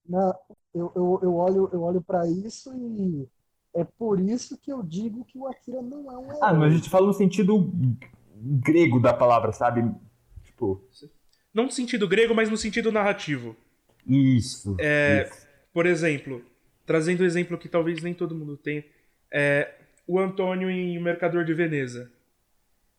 na, 0.08 0.36
eu, 0.74 0.92
eu, 0.96 1.20
eu 1.24 1.36
olho, 1.36 1.70
eu 1.74 1.82
olho 1.84 2.02
para 2.02 2.28
isso 2.28 2.74
e 2.76 3.28
é 3.74 3.84
por 3.84 4.20
isso 4.20 4.58
que 4.58 4.72
eu 4.72 4.84
digo 4.84 5.26
que 5.26 5.38
o 5.38 5.48
Akira 5.48 5.82
não 5.82 6.12
é 6.12 6.18
um 6.18 6.32
Ah, 6.42 6.54
mas 6.54 6.72
a 6.72 6.76
herói. 6.76 6.78
gente 6.78 6.90
fala 6.90 7.08
no 7.08 7.14
sentido 7.14 7.72
grego 8.36 9.00
da 9.00 9.14
palavra, 9.14 9.52
sabe? 9.52 9.84
Tipo, 10.44 10.82
Não 11.54 11.66
no 11.66 11.72
sentido 11.72 12.08
grego, 12.08 12.34
mas 12.34 12.50
no 12.50 12.56
sentido 12.58 12.90
narrativo. 12.90 13.54
isso. 14.08 14.76
É, 14.80 15.30
isso. 15.30 15.48
Por 15.74 15.86
exemplo, 15.86 16.44
trazendo 16.86 17.24
um 17.24 17.26
exemplo 17.26 17.58
que 17.58 17.70
talvez 17.70 18.02
nem 18.02 18.14
todo 18.14 18.36
mundo 18.36 18.58
tenha, 18.58 18.84
é 19.32 19.74
o 20.08 20.20
Antônio 20.20 20.70
em 20.70 20.98
O 20.98 21.02
Mercador 21.02 21.44
de 21.44 21.54
Veneza. 21.54 22.12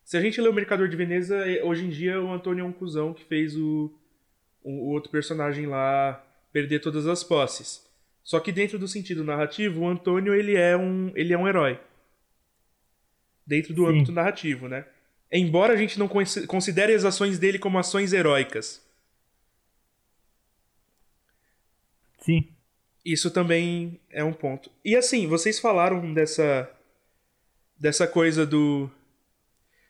Se 0.03 0.17
a 0.17 0.21
gente 0.21 0.41
lê 0.41 0.49
O 0.49 0.53
Mercador 0.53 0.89
de 0.89 0.97
Veneza, 0.97 1.37
é- 1.49 1.63
hoje 1.63 1.85
em 1.85 1.89
dia 1.89 2.21
o 2.21 2.31
Antônio 2.31 2.63
é 2.63 2.67
um 2.67 2.73
cuzão 2.73 3.13
que 3.13 3.25
fez 3.25 3.55
o, 3.57 3.91
o, 4.69 4.89
outro 4.89 5.11
personagem 5.11 5.65
lá 5.65 6.23
perder 6.51 6.79
todas 6.79 7.07
as 7.07 7.23
posses. 7.23 7.87
Só 8.23 8.39
que 8.39 8.51
dentro 8.51 8.77
do 8.77 8.87
sentido 8.87 9.23
narrativo, 9.23 9.81
o 9.81 9.87
Antônio 9.87 10.33
ele 10.33 10.55
é 10.55 10.77
um, 10.77 11.11
ele 11.15 11.33
é 11.33 11.37
um 11.37 11.47
herói. 11.47 11.79
Dentro 13.45 13.73
do 13.73 13.83
Sim. 13.83 13.89
âmbito 13.89 14.11
narrativo, 14.11 14.67
né? 14.67 14.85
Embora 15.31 15.73
a 15.73 15.77
gente 15.77 15.97
não 15.97 16.07
consi- 16.07 16.45
considere 16.45 16.93
as 16.93 17.03
ações 17.05 17.39
dele 17.39 17.57
como 17.57 17.79
ações 17.79 18.13
heróicas. 18.13 18.83
Sim. 22.19 22.47
Isso 23.03 23.31
também 23.31 23.99
é 24.11 24.23
um 24.23 24.33
ponto. 24.33 24.69
E 24.83 24.95
assim, 24.95 25.25
vocês 25.27 25.59
falaram 25.59 26.13
dessa 26.13 26.69
dessa 27.77 28.05
coisa 28.05 28.45
do 28.45 28.91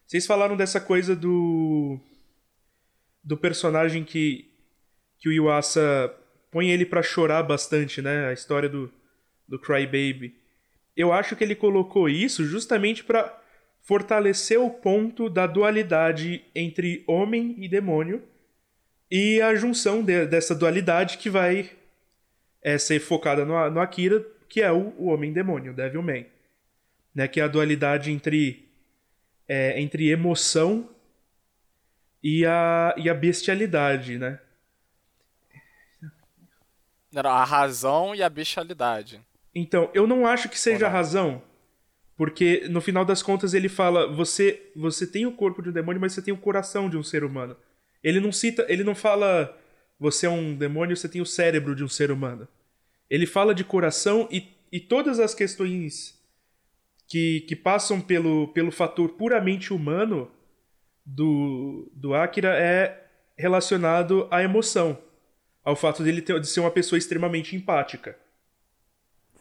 vocês 0.05 0.25
falaram 0.25 0.55
dessa 0.55 0.79
coisa 0.79 1.15
do 1.15 1.99
do 3.23 3.35
personagem 3.35 4.03
que 4.03 4.48
que 5.19 5.29
o 5.29 5.31
Yuasa 5.31 6.13
põe 6.51 6.69
ele 6.71 6.85
pra 6.85 7.03
chorar 7.03 7.43
bastante, 7.43 8.01
né? 8.01 8.27
A 8.27 8.33
história 8.33 8.69
do 8.69 8.91
do 9.49 9.57
Crybaby. 9.59 10.35
Eu 10.95 11.11
acho 11.11 11.35
que 11.35 11.43
ele 11.43 11.55
colocou 11.55 12.07
isso 12.07 12.45
justamente 12.45 13.03
pra 13.03 13.35
fortalecer 13.81 14.59
o 14.59 14.69
ponto 14.69 15.27
da 15.29 15.47
dualidade 15.47 16.43
entre 16.53 17.03
homem 17.07 17.55
e 17.57 17.67
demônio 17.67 18.21
e 19.09 19.41
a 19.41 19.55
junção 19.55 20.03
de- 20.03 20.27
dessa 20.27 20.53
dualidade 20.53 21.17
que 21.17 21.29
vai 21.29 21.71
é 22.61 22.77
ser 22.77 22.99
focada 22.99 23.43
no, 23.43 23.69
no 23.71 23.79
Akira, 23.79 24.23
que 24.47 24.61
é 24.61 24.71
o, 24.71 24.93
o 24.97 25.07
Homem-Demônio, 25.07 25.73
Devilman. 25.73 26.25
Né, 27.15 27.27
que 27.27 27.41
é 27.41 27.43
a 27.43 27.47
dualidade 27.47 28.11
entre, 28.11 28.69
é, 29.47 29.81
entre 29.81 30.11
emoção 30.11 30.87
e 32.23 32.45
a, 32.45 32.93
e 32.97 33.09
a 33.09 33.13
bestialidade, 33.15 34.19
né? 34.19 34.39
Era 37.13 37.31
a 37.31 37.43
razão 37.43 38.13
e 38.13 38.21
a 38.21 38.29
bestialidade. 38.29 39.21
Então, 39.53 39.89
eu 39.93 40.05
não 40.05 40.27
acho 40.27 40.47
que 40.47 40.59
seja 40.59 40.85
a 40.85 40.89
razão, 40.89 41.41
porque 42.15 42.67
no 42.69 42.81
final 42.81 43.03
das 43.03 43.23
contas 43.23 43.53
ele 43.53 43.67
fala, 43.67 44.07
você 44.07 44.71
você 44.75 45.07
tem 45.07 45.25
o 45.25 45.31
corpo 45.31 45.61
de 45.61 45.69
um 45.69 45.73
demônio, 45.73 45.99
mas 45.99 46.13
você 46.13 46.21
tem 46.21 46.33
o 46.33 46.37
coração 46.37 46.89
de 46.89 46.97
um 46.97 47.03
ser 47.03 47.23
humano. 47.23 47.55
Ele 48.03 48.19
não 48.19 48.31
cita, 48.31 48.65
ele 48.69 48.83
não 48.83 48.95
fala 48.95 49.57
você 49.99 50.25
é 50.25 50.29
um 50.29 50.55
demônio, 50.55 50.95
você 50.95 51.09
tem 51.09 51.19
o 51.19 51.25
cérebro 51.25 51.75
de 51.75 51.83
um 51.83 51.89
ser 51.89 52.09
humano. 52.09 52.47
Ele 53.09 53.25
fala 53.25 53.53
de 53.53 53.65
coração 53.65 54.29
e, 54.31 54.47
e 54.71 54.79
todas 54.79 55.19
as 55.19 55.35
questões 55.35 56.17
que, 57.05 57.41
que 57.41 57.55
passam 57.55 57.99
pelo, 57.99 58.47
pelo 58.49 58.71
fator 58.71 59.09
puramente 59.09 59.73
humano 59.73 60.31
do, 61.05 61.91
do 61.93 62.13
Akira 62.13 62.55
é 62.57 63.07
relacionado 63.37 64.27
à 64.31 64.41
emoção. 64.41 64.97
Ao 65.69 65.75
fato 65.75 66.03
dele 66.03 66.21
ter, 66.21 66.39
de 66.39 66.47
ser 66.47 66.61
uma 66.61 66.71
pessoa 66.71 66.97
extremamente 66.97 67.55
empática. 67.55 68.17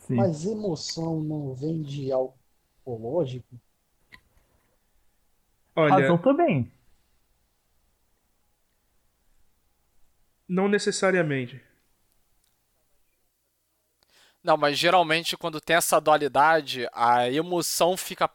Sim. 0.00 0.14
Mas 0.14 0.44
emoção 0.44 1.20
não 1.23 1.54
vem 1.54 1.82
de 1.82 2.12
algo 2.12 2.35
psicológico? 2.85 3.58
Olha, 5.75 5.94
Razão 5.94 6.18
também. 6.18 6.70
não 10.49 10.66
necessariamente. 10.66 11.62
Não, 14.42 14.56
mas 14.56 14.78
geralmente 14.78 15.37
quando 15.37 15.61
tem 15.61 15.76
essa 15.76 16.00
dualidade, 16.00 16.88
a 16.92 17.30
emoção 17.30 17.97
fica 17.97 18.30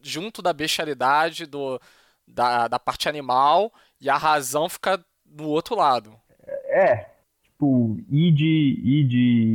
junto 0.00 0.40
da 0.40 0.52
bestialidade, 0.52 1.44
do, 1.44 1.80
da, 2.26 2.68
da 2.68 2.78
parte 2.78 3.08
animal, 3.08 3.72
e 4.00 4.08
a 4.08 4.16
razão 4.16 4.68
fica 4.68 5.04
do 5.24 5.48
outro 5.48 5.74
lado. 5.74 6.18
É, 6.66 7.15
tipo, 7.56 7.98
id, 8.10 8.40
id 8.40 9.12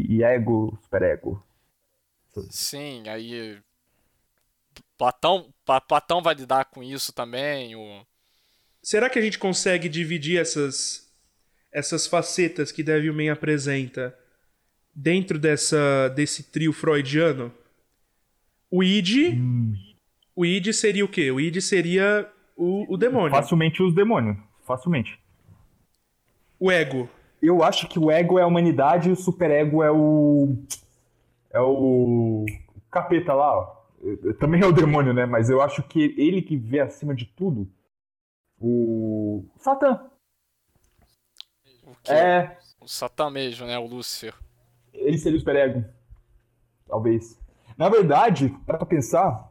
e 0.09 0.23
ego, 0.23 0.77
superego. 0.81 1.43
Sim, 2.49 3.07
aí. 3.07 3.59
Platão, 4.97 5.53
Pla- 5.65 5.81
Platão 5.81 6.21
vai 6.21 6.33
lidar 6.33 6.65
com 6.65 6.81
isso 6.81 7.13
também. 7.13 7.75
O... 7.75 8.05
Será 8.81 9.09
que 9.09 9.19
a 9.19 9.21
gente 9.21 9.37
consegue 9.37 9.87
dividir 9.87 10.39
essas 10.39 11.09
essas 11.71 12.05
facetas 12.05 12.69
que 12.69 12.83
Devilman 12.83 13.29
apresenta 13.29 14.17
dentro 14.93 15.39
dessa 15.39 16.09
desse 16.09 16.51
trio 16.51 16.73
freudiano? 16.73 17.53
O 18.69 18.83
id, 18.83 19.37
o 20.35 20.45
id 20.45 20.71
seria 20.73 21.03
o 21.03 21.07
quê? 21.07 21.29
O 21.31 21.39
id 21.39 21.59
seria 21.61 22.29
o, 22.55 22.93
o 22.93 22.97
demônio. 22.97 23.31
Facilmente 23.31 23.83
os 23.83 23.93
demônios. 23.93 24.37
Facilmente. 24.65 25.19
O 26.59 26.71
ego. 26.71 27.09
Eu 27.41 27.63
acho 27.63 27.87
que 27.87 27.97
o 27.97 28.11
ego 28.11 28.37
é 28.37 28.43
a 28.43 28.47
humanidade 28.47 29.09
e 29.09 29.11
o 29.11 29.15
superego 29.15 29.81
é 29.83 29.91
o. 29.91 30.55
É 31.51 31.59
o. 31.59 32.45
Capeta 32.91 33.33
lá, 33.33 33.57
ó. 33.57 33.81
Também 34.39 34.61
é 34.61 34.65
o 34.65 34.71
demônio, 34.71 35.13
né? 35.13 35.25
Mas 35.25 35.49
eu 35.49 35.61
acho 35.61 35.81
que 35.83 36.13
ele 36.17 36.41
que 36.41 36.55
vê 36.57 36.79
acima 36.79 37.15
de 37.15 37.25
tudo. 37.25 37.67
O. 38.59 39.45
Satã. 39.57 40.07
o 41.85 41.95
que 42.03 42.11
É. 42.11 42.57
O 42.79 42.87
Satã 42.87 43.29
mesmo, 43.29 43.65
né? 43.65 43.77
O 43.77 43.85
Lúcifer. 43.87 44.33
Ele 44.93 45.17
seria 45.17 45.37
o 45.37 45.39
superego. 45.39 45.83
Talvez. 46.87 47.39
Na 47.77 47.89
verdade, 47.89 48.49
para 48.65 48.77
pra 48.77 48.85
pensar, 48.85 49.49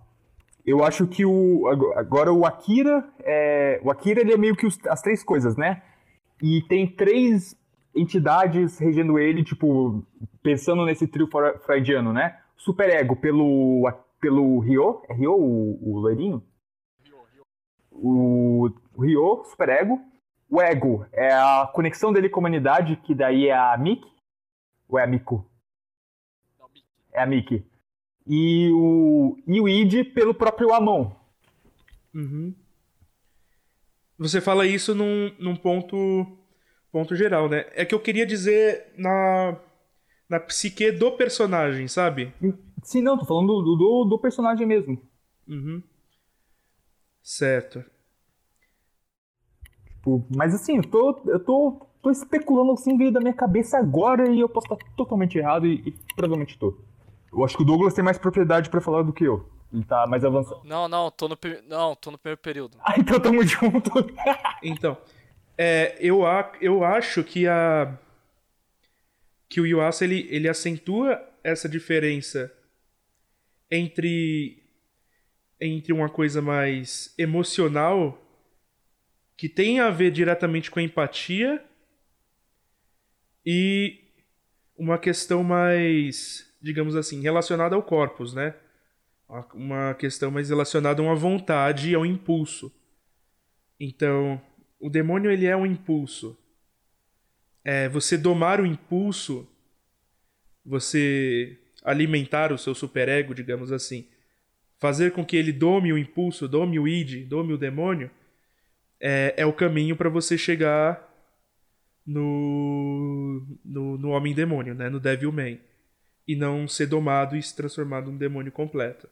eu 0.65 0.85
acho 0.85 1.07
que 1.07 1.25
o. 1.25 1.67
ag- 1.69 1.99
Agora 1.99 2.33
o 2.33 2.45
Akira. 2.47 3.09
É, 3.21 3.81
o 3.83 3.91
Akira 3.91 4.21
ele 4.21 4.33
é 4.33 4.37
meio 4.37 4.55
que 4.57 4.67
os- 4.67 4.79
as 4.87 5.01
três 5.03 5.23
coisas, 5.25 5.57
né? 5.57 5.83
E 6.43 6.63
tem 6.63 6.87
três 6.87 7.57
entidades 7.95 8.79
regendo 8.79 9.19
ele, 9.19 9.45
tipo, 9.45 10.05
pensando 10.43 10.85
nesse 10.85 11.07
trio 11.07 11.27
fre- 11.27 11.59
freudiano, 11.59 12.13
né? 12.13 12.41
Superego 12.57 13.17
pelo. 13.17 13.91
pelo 14.21 14.59
Ryo. 14.61 15.03
É 15.09 15.15
Ryo 15.15 15.33
o, 15.33 15.79
o 15.95 15.99
loirinho? 15.99 16.43
O, 17.91 18.71
o 18.95 19.03
Ryo, 19.03 19.45
superego. 19.45 20.01
O 20.49 20.61
ego 20.61 21.07
é 21.13 21.33
a 21.33 21.71
conexão 21.73 22.13
dele 22.13 22.29
com 22.29 22.41
a 22.41 22.43
humanidade, 22.43 22.97
que 22.97 23.15
daí 23.15 23.49
é 23.49 23.57
a 23.57 23.77
Miki. 23.77 24.11
Ou 24.89 24.99
é 24.99 25.05
a 25.05 25.07
Miku? 25.07 25.47
É 27.13 27.23
a 27.23 27.27
Mickey. 27.27 27.65
E 28.27 28.71
o, 28.73 29.39
e 29.47 29.61
o 29.61 29.69
id 29.69 30.13
pelo 30.13 30.35
próprio 30.35 30.75
Amon. 30.75 31.13
Uhum. 32.15 32.55
Você 34.19 34.41
fala 34.41 34.67
isso 34.67 34.95
num, 34.95 35.33
num 35.39 35.57
ponto, 35.57 36.27
ponto 36.93 37.15
geral, 37.17 37.49
né? 37.49 37.67
É 37.75 37.85
que 37.85 37.95
eu 37.95 38.01
queria 38.01 38.27
dizer 38.27 38.93
na, 38.97 39.57
na 40.29 40.41
psique 40.41 40.91
do 40.93 41.13
personagem, 41.13 41.89
sabe? 41.89 42.33
Sim, 42.83 43.03
não, 43.03 43.19
tô 43.19 43.25
falando 43.25 43.63
do, 43.63 43.77
do, 43.77 44.05
do 44.05 44.19
personagem 44.19 44.67
mesmo. 44.67 45.01
Uhum. 45.47 45.83
Certo. 47.23 47.85
Tipo, 49.87 50.27
mas 50.35 50.55
assim, 50.55 50.79
eu 50.79 50.83
tô, 50.83 51.21
eu 51.27 51.39
tô, 51.39 51.87
tô 52.03 52.11
especulando 52.11 52.73
assim, 52.73 52.97
veio 52.97 53.13
da 53.13 53.21
minha 53.21 53.35
cabeça 53.35 53.79
agora 53.79 54.31
e 54.31 54.41
eu 54.41 54.49
posso 54.49 54.73
estar 54.73 54.79
totalmente 54.97 55.37
errado 55.37 55.67
e, 55.67 55.83
e 55.87 55.95
provavelmente 56.15 56.59
tô. 56.59 56.79
Eu 57.33 57.45
acho 57.45 57.57
que 57.57 57.63
o 57.63 57.67
Douglas 57.67 57.95
tem 57.95 58.03
mais 58.03 58.19
propriedade 58.19 58.71
pra 58.71 58.81
falar 58.81 59.03
do 59.03 59.13
que 59.13 59.25
eu. 59.25 59.49
Ele 59.73 59.85
tá 59.85 60.07
mais 60.07 60.25
avançado. 60.25 60.63
Não, 60.65 60.89
não, 60.89 61.11
tô 61.11 61.29
no, 61.29 61.39
não, 61.69 61.95
tô 61.95 62.11
no 62.11 62.19
primeiro 62.19 62.41
período. 62.41 62.77
Ah, 62.81 62.95
então 62.99 63.21
tamo 63.21 63.43
junto. 63.45 63.91
Então, 64.63 64.97
é, 65.63 65.95
eu, 66.01 66.25
a- 66.25 66.53
eu 66.59 66.83
acho 66.83 67.23
que 67.23 67.47
a 67.47 67.95
que 69.47 69.61
o 69.61 69.67
Yuasa 69.67 70.05
ele, 70.05 70.27
ele 70.31 70.49
acentua 70.49 71.23
essa 71.45 71.69
diferença 71.69 72.51
entre 73.71 74.63
entre 75.61 75.93
uma 75.93 76.09
coisa 76.09 76.41
mais 76.41 77.13
emocional 77.19 78.19
que 79.37 79.51
tem 79.51 79.81
a 79.81 79.91
ver 79.91 80.11
diretamente 80.11 80.71
com 80.71 80.79
a 80.79 80.83
empatia 80.83 81.63
e 83.45 83.99
uma 84.79 84.97
questão 84.99 85.43
mais, 85.45 86.51
digamos 86.63 86.97
assim, 86.97 87.21
relacionada 87.21 87.75
ao 87.77 87.83
corpus, 87.83 88.33
né? 88.33 88.55
Uma- 89.53 89.95
questão 89.95 90.31
mais 90.31 90.49
relacionada 90.49 91.03
a 91.03 91.05
uma 91.05 91.15
vontade 91.15 91.91
e 91.91 91.95
ao 91.95 92.07
impulso. 92.07 92.73
Então, 93.79 94.41
o 94.81 94.89
demônio 94.89 95.31
ele 95.31 95.47
é 95.47 95.57
um 95.57 95.67
impulso. 95.67 96.37
É 97.63 97.89
você 97.89 98.17
domar 98.17 98.61
o 98.61 98.67
impulso, 98.67 99.47
você 100.65 101.59
alimentar 101.85 102.53
o 102.53 102.59
seu 102.59 102.75
superego, 102.75 103.35
digamos 103.35 103.71
assim, 103.71 104.09
fazer 104.79 105.13
com 105.13 105.25
que 105.25 105.37
ele 105.37 105.53
dome 105.53 105.93
o 105.93 105.99
impulso, 105.99 106.49
dome 106.49 106.79
o 106.79 106.89
id, 106.89 107.27
dome 107.29 107.53
o 107.53 107.59
demônio, 107.59 108.11
é, 108.99 109.35
é 109.37 109.47
o 109.47 109.53
caminho 109.53 109.95
para 109.95 110.09
você 110.09 110.39
chegar 110.39 111.07
no, 112.07 113.47
no, 113.65 113.99
no 113.99 114.09
homem 114.11 114.35
demônio, 114.35 114.75
né? 114.75 114.89
no 114.89 114.99
Devil 114.99 115.31
Man. 115.31 115.59
E 116.27 116.37
não 116.37 116.69
ser 116.69 116.87
domado 116.87 117.37
e 117.37 117.43
se 117.43 117.55
transformar 117.57 118.03
num 118.03 118.17
demônio 118.17 118.53
completo. 118.53 119.09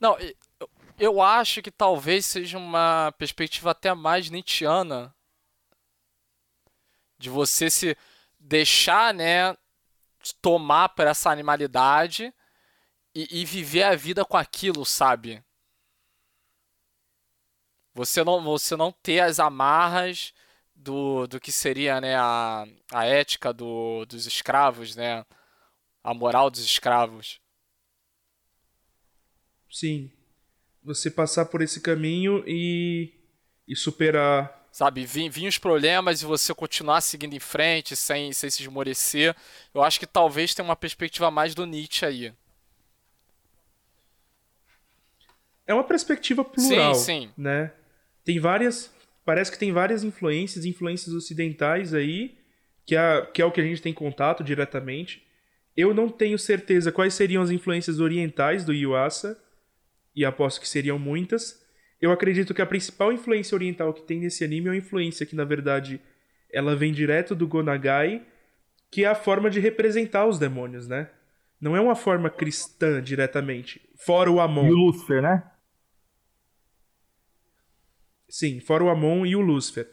Não, 0.00 0.16
eu, 0.98 1.20
acho 1.22 1.62
que 1.62 1.70
talvez 1.70 2.26
seja 2.26 2.58
uma 2.58 3.12
perspectiva 3.18 3.70
até 3.70 3.92
mais 3.94 4.30
Nietzscheana 4.30 5.14
de 7.18 7.30
você 7.30 7.70
se 7.70 7.96
deixar, 8.38 9.14
né, 9.14 9.56
tomar 10.40 10.90
por 10.90 11.06
essa 11.06 11.30
animalidade 11.30 12.32
e, 13.14 13.40
e 13.40 13.44
viver 13.44 13.84
a 13.84 13.96
vida 13.96 14.24
com 14.24 14.36
aquilo, 14.36 14.84
sabe? 14.84 15.42
Você 17.94 18.22
não, 18.22 18.42
você 18.42 18.76
não 18.76 18.92
ter 18.92 19.20
as 19.20 19.40
amarras 19.40 20.34
do, 20.74 21.26
do 21.26 21.40
que 21.40 21.50
seria, 21.50 22.00
né, 22.00 22.14
a, 22.16 22.66
a 22.92 23.06
ética 23.06 23.52
do, 23.52 24.04
dos 24.04 24.26
escravos, 24.26 24.94
né? 24.94 25.24
A 26.04 26.14
moral 26.14 26.50
dos 26.50 26.60
escravos. 26.60 27.40
Sim. 29.70 30.15
Você 30.86 31.10
passar 31.10 31.46
por 31.46 31.60
esse 31.60 31.80
caminho 31.80 32.44
e, 32.46 33.12
e 33.66 33.74
superar 33.74 34.64
Sabe, 34.70 35.06
vir, 35.06 35.30
vir 35.30 35.48
os 35.48 35.56
problemas 35.56 36.20
e 36.20 36.26
você 36.26 36.54
continuar 36.54 37.00
seguindo 37.00 37.34
em 37.34 37.40
frente 37.40 37.96
sem, 37.96 38.30
sem 38.32 38.50
se 38.50 38.62
esmorecer. 38.62 39.34
Eu 39.72 39.82
acho 39.82 39.98
que 39.98 40.06
talvez 40.06 40.54
tenha 40.54 40.68
uma 40.68 40.76
perspectiva 40.76 41.30
mais 41.30 41.54
do 41.54 41.64
Nietzsche 41.64 42.04
aí. 42.04 42.32
É 45.66 45.72
uma 45.72 45.82
perspectiva 45.82 46.44
plural, 46.44 46.94
Sim, 46.94 47.22
sim. 47.22 47.30
né? 47.38 47.72
Tem 48.22 48.38
várias, 48.38 48.94
parece 49.24 49.50
que 49.50 49.58
tem 49.58 49.72
várias 49.72 50.04
influências, 50.04 50.66
influências 50.66 51.14
ocidentais 51.14 51.94
aí, 51.94 52.36
que 52.84 52.94
é, 52.94 53.22
que 53.32 53.40
é 53.40 53.46
o 53.46 53.50
que 53.50 53.62
a 53.62 53.64
gente 53.64 53.80
tem 53.80 53.94
contato 53.94 54.44
diretamente. 54.44 55.26
Eu 55.74 55.94
não 55.94 56.10
tenho 56.10 56.38
certeza 56.38 56.92
quais 56.92 57.14
seriam 57.14 57.42
as 57.42 57.50
influências 57.50 57.98
orientais 57.98 58.62
do 58.62 58.74
Yuasa, 58.74 59.42
e 60.16 60.24
aposto 60.24 60.60
que 60.60 60.68
seriam 60.68 60.98
muitas. 60.98 61.62
Eu 62.00 62.10
acredito 62.10 62.54
que 62.54 62.62
a 62.62 62.66
principal 62.66 63.12
influência 63.12 63.54
oriental 63.54 63.92
que 63.92 64.02
tem 64.02 64.18
nesse 64.18 64.42
anime 64.42 64.68
é 64.68 64.70
uma 64.70 64.76
influência 64.76 65.26
que, 65.26 65.36
na 65.36 65.44
verdade, 65.44 66.00
ela 66.50 66.74
vem 66.74 66.92
direto 66.92 67.34
do 67.34 67.46
Gonagai, 67.46 68.26
que 68.90 69.04
é 69.04 69.08
a 69.08 69.14
forma 69.14 69.50
de 69.50 69.60
representar 69.60 70.26
os 70.26 70.38
demônios, 70.38 70.88
né? 70.88 71.10
Não 71.60 71.76
é 71.76 71.80
uma 71.80 71.94
forma 71.94 72.30
cristã 72.30 73.02
diretamente, 73.02 73.80
fora 73.96 74.30
o 74.30 74.40
Amon. 74.40 74.66
E 74.66 74.70
o 74.70 74.74
Lúcifer, 74.74 75.22
né? 75.22 75.50
Sim, 78.28 78.60
fora 78.60 78.84
o 78.84 78.88
Amon 78.88 79.24
e 79.24 79.36
o 79.36 79.40
Lúcifer. 79.40 79.88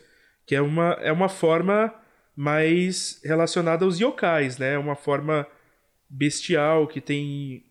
Que 0.45 0.55
é 0.55 0.61
uma, 0.61 0.91
é 1.01 1.11
uma 1.11 1.29
forma 1.29 1.93
mais 2.35 3.21
relacionada 3.23 3.85
aos 3.85 3.99
yokais, 3.99 4.57
né? 4.57 4.73
É 4.73 4.77
uma 4.77 4.95
forma 4.95 5.47
bestial 6.09 6.87
que 6.87 6.99
tem 6.99 7.65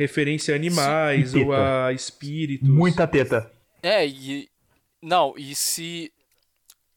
referência 0.00 0.54
a 0.54 0.56
animais 0.56 1.32
Sim, 1.32 1.44
ou 1.44 1.52
a 1.52 1.92
espíritos. 1.92 2.66
Muita 2.66 3.06
teta. 3.06 3.52
É, 3.82 4.06
e, 4.06 4.48
Não, 5.02 5.34
e 5.36 5.54
se. 5.54 6.10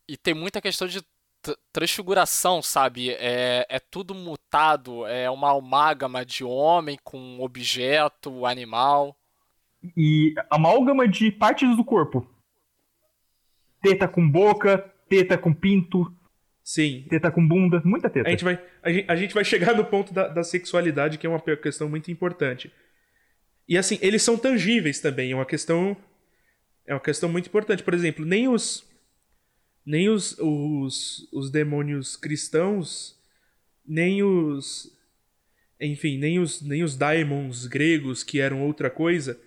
E 0.07 0.15
tem 0.15 0.33
muita 0.33 0.61
questão 0.61 0.87
de 0.87 1.01
tr- 1.41 1.57
transfiguração, 1.73 2.61
sabe? 2.61 3.11
É, 3.11 3.65
é 3.69 3.79
tudo 3.79 4.15
mutado, 4.15 5.05
é 5.05 5.29
uma 5.29 5.57
amálgama 5.57 6.25
de 6.25 6.43
homem 6.45 6.97
com 7.03 7.39
objeto, 7.41 8.45
animal. 8.45 9.15
E 9.97 10.33
amálgama 10.49 11.05
de 11.05 11.29
partes 11.29 11.75
do 11.75 11.83
corpo. 11.83 12.25
Teta 13.81 14.07
com 14.07 14.29
boca, 14.29 14.77
teta 15.09 15.37
com 15.37 15.53
pinto, 15.53 16.09
Sim. 16.63 17.05
teta 17.09 17.29
com 17.29 17.45
bunda, 17.45 17.81
muita 17.83 18.09
teta. 18.09 18.29
A 18.29 18.31
gente 18.31 18.45
vai, 18.45 18.61
a 18.81 18.89
gente, 18.91 19.11
a 19.11 19.15
gente 19.15 19.33
vai 19.33 19.43
chegar 19.43 19.75
no 19.75 19.83
ponto 19.83 20.13
da, 20.13 20.29
da 20.29 20.41
sexualidade, 20.43 21.17
que 21.17 21.27
é 21.27 21.29
uma 21.29 21.41
questão 21.57 21.89
muito 21.89 22.09
importante. 22.09 22.71
E 23.67 23.77
assim, 23.77 23.97
eles 24.01 24.21
são 24.21 24.37
tangíveis 24.37 24.99
também, 24.99 25.31
é 25.31 25.35
uma 25.35 25.45
questão. 25.45 25.95
É 26.85 26.93
uma 26.93 26.99
questão 26.99 27.29
muito 27.29 27.47
importante. 27.47 27.83
Por 27.83 27.93
exemplo, 27.93 28.25
nem 28.25 28.47
os. 28.47 28.83
Nem 29.85 30.09
os, 30.09 30.37
os, 30.39 31.27
os 31.31 31.51
demônios 31.51 32.15
cristãos, 32.15 33.19
nem 33.85 34.23
os. 34.23 34.91
Enfim, 35.79 36.17
nem 36.17 36.39
os, 36.39 36.61
nem 36.61 36.83
os 36.83 36.95
daimons 36.95 37.65
gregos, 37.67 38.23
que 38.23 38.39
eram 38.39 38.61
outra 38.65 38.89
coisa, 38.89 39.37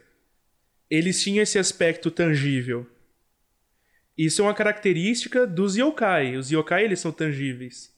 eles 0.91 1.23
tinham 1.23 1.43
esse 1.43 1.59
aspecto 1.59 2.11
tangível. 2.11 2.87
Isso 4.17 4.43
é 4.43 4.45
uma 4.45 4.55
característica 4.55 5.47
dos 5.47 5.77
yokai. 5.77 6.37
Os 6.37 6.51
yokai, 6.51 6.85
eles 6.85 7.01
são 7.01 7.13
tangíveis. 7.13 7.95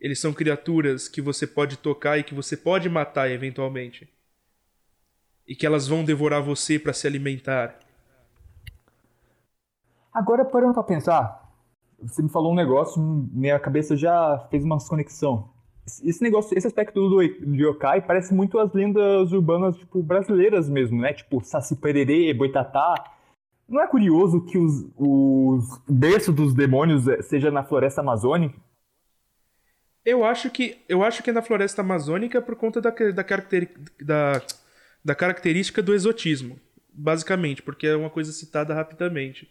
Eles 0.00 0.18
são 0.18 0.32
criaturas 0.32 1.08
que 1.08 1.20
você 1.20 1.46
pode 1.46 1.76
tocar 1.76 2.18
e 2.18 2.24
que 2.24 2.34
você 2.34 2.56
pode 2.56 2.88
matar 2.88 3.30
eventualmente. 3.30 4.08
E 5.50 5.56
que 5.56 5.66
elas 5.66 5.88
vão 5.88 6.04
devorar 6.04 6.40
você 6.40 6.78
para 6.78 6.92
se 6.92 7.08
alimentar. 7.08 7.76
Agora, 10.14 10.44
parando 10.44 10.74
pra 10.74 10.84
pensar, 10.84 11.50
você 12.00 12.22
me 12.22 12.28
falou 12.28 12.52
um 12.52 12.54
negócio, 12.54 13.02
minha 13.32 13.58
cabeça 13.58 13.96
já 13.96 14.46
fez 14.48 14.62
uma 14.62 14.78
conexão. 14.78 15.50
Esse 16.04 16.22
negócio, 16.22 16.56
esse 16.56 16.68
aspecto 16.68 17.00
do, 17.00 17.16
do 17.16 17.56
yokai 17.56 18.00
parece 18.00 18.32
muito 18.32 18.60
as 18.60 18.72
lendas 18.72 19.32
urbanas, 19.32 19.76
tipo, 19.76 20.00
brasileiras 20.00 20.68
mesmo, 20.68 21.00
né? 21.00 21.12
Tipo, 21.12 21.44
Saci 21.44 21.74
Pererê, 21.74 22.32
Boitatá. 22.32 22.94
Não 23.68 23.82
é 23.82 23.88
curioso 23.88 24.44
que 24.44 24.56
os, 24.56 24.86
os 24.96 25.80
berços 25.88 26.32
dos 26.32 26.54
demônios 26.54 27.08
eh, 27.08 27.22
seja 27.22 27.50
na 27.50 27.64
floresta 27.64 28.02
amazônica? 28.02 28.56
Eu 30.04 30.24
acho 30.24 30.48
que 30.48 30.78
eu 30.88 31.02
acho 31.02 31.24
que 31.24 31.30
é 31.30 31.32
na 31.32 31.42
floresta 31.42 31.82
amazônica 31.82 32.40
por 32.40 32.54
conta 32.54 32.80
da, 32.80 32.90
da, 32.90 33.24
caracteri- 33.24 33.74
da, 34.00 34.40
da 35.04 35.14
característica 35.14 35.82
do 35.82 35.94
exotismo. 35.94 36.60
Basicamente, 36.92 37.62
porque 37.62 37.86
é 37.86 37.96
uma 37.96 38.10
coisa 38.10 38.32
citada 38.32 38.74
rapidamente. 38.74 39.48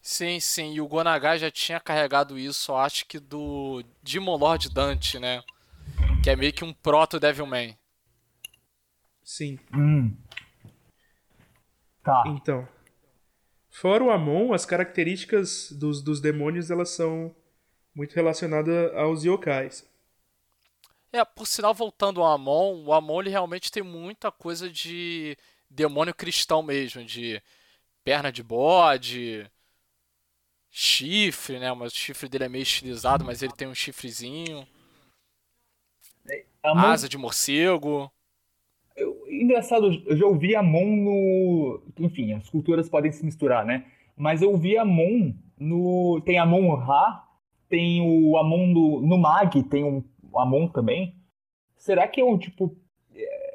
Sim, 0.00 0.40
sim, 0.40 0.74
e 0.74 0.80
o 0.80 0.88
Gonagai 0.88 1.38
já 1.38 1.50
tinha 1.50 1.78
carregado 1.78 2.38
isso, 2.38 2.74
acho 2.74 3.04
que 3.06 3.18
do 3.18 3.84
Demon 4.02 4.36
Lord 4.36 4.72
Dante, 4.72 5.18
né? 5.18 5.42
Que 6.22 6.30
é 6.30 6.36
meio 6.36 6.52
que 6.52 6.64
um 6.64 6.72
proto-Devilman. 6.72 7.76
Sim. 9.22 9.58
Hum. 9.74 10.16
Tá. 12.02 12.24
Então. 12.28 12.66
Fora 13.70 14.02
o 14.02 14.10
Amon, 14.10 14.52
as 14.52 14.66
características 14.66 15.70
dos, 15.70 16.02
dos 16.02 16.20
demônios 16.20 16.70
elas 16.70 16.90
são 16.90 17.34
muito 17.94 18.14
relacionadas 18.14 18.92
aos 18.94 19.22
yokais. 19.22 19.88
É, 21.12 21.24
por 21.24 21.46
sinal, 21.46 21.74
voltando 21.74 22.22
ao 22.22 22.32
Amon, 22.32 22.84
o 22.84 22.92
Amon 22.92 23.20
ele 23.20 23.30
realmente 23.30 23.70
tem 23.72 23.82
muita 23.82 24.30
coisa 24.30 24.70
de 24.70 25.36
demônio 25.68 26.14
cristão 26.14 26.62
mesmo, 26.62 27.04
de 27.04 27.42
perna 28.04 28.32
de 28.32 28.42
bode, 28.42 29.50
chifre, 30.70 31.58
né? 31.58 31.72
Mas 31.72 31.92
o 31.92 31.96
chifre 31.96 32.28
dele 32.28 32.44
é 32.44 32.48
meio 32.48 32.62
estilizado, 32.62 33.24
mas 33.24 33.42
ele 33.42 33.52
tem 33.52 33.68
um 33.68 33.74
chifrezinho, 33.74 34.66
A 36.62 36.74
mão- 36.74 36.90
asa 36.90 37.08
de 37.08 37.18
morcego. 37.18 38.10
Eu- 38.96 39.16
engraçado, 39.30 40.02
eu 40.06 40.16
já 40.16 40.26
ouvi 40.26 40.54
Amon 40.54 40.96
no. 40.96 41.82
Enfim, 41.98 42.32
as 42.32 42.48
culturas 42.48 42.88
podem 42.88 43.10
se 43.12 43.24
misturar, 43.24 43.64
né? 43.64 43.84
Mas 44.16 44.42
eu 44.42 44.50
ouvi 44.50 44.76
Amon 44.76 45.32
no. 45.58 46.20
Tem 46.24 46.38
Amon 46.38 46.74
Ra, 46.74 47.24
tem 47.68 48.00
o 48.02 48.36
Amon 48.36 48.66
no, 48.66 49.00
no 49.00 49.18
Mag, 49.18 49.62
tem 49.64 49.84
um 49.84 50.02
Amon 50.38 50.68
também. 50.68 51.16
Será 51.76 52.06
que 52.06 52.20
é 52.20 52.24
um 52.24 52.38
tipo. 52.38 52.76
é, 53.14 53.50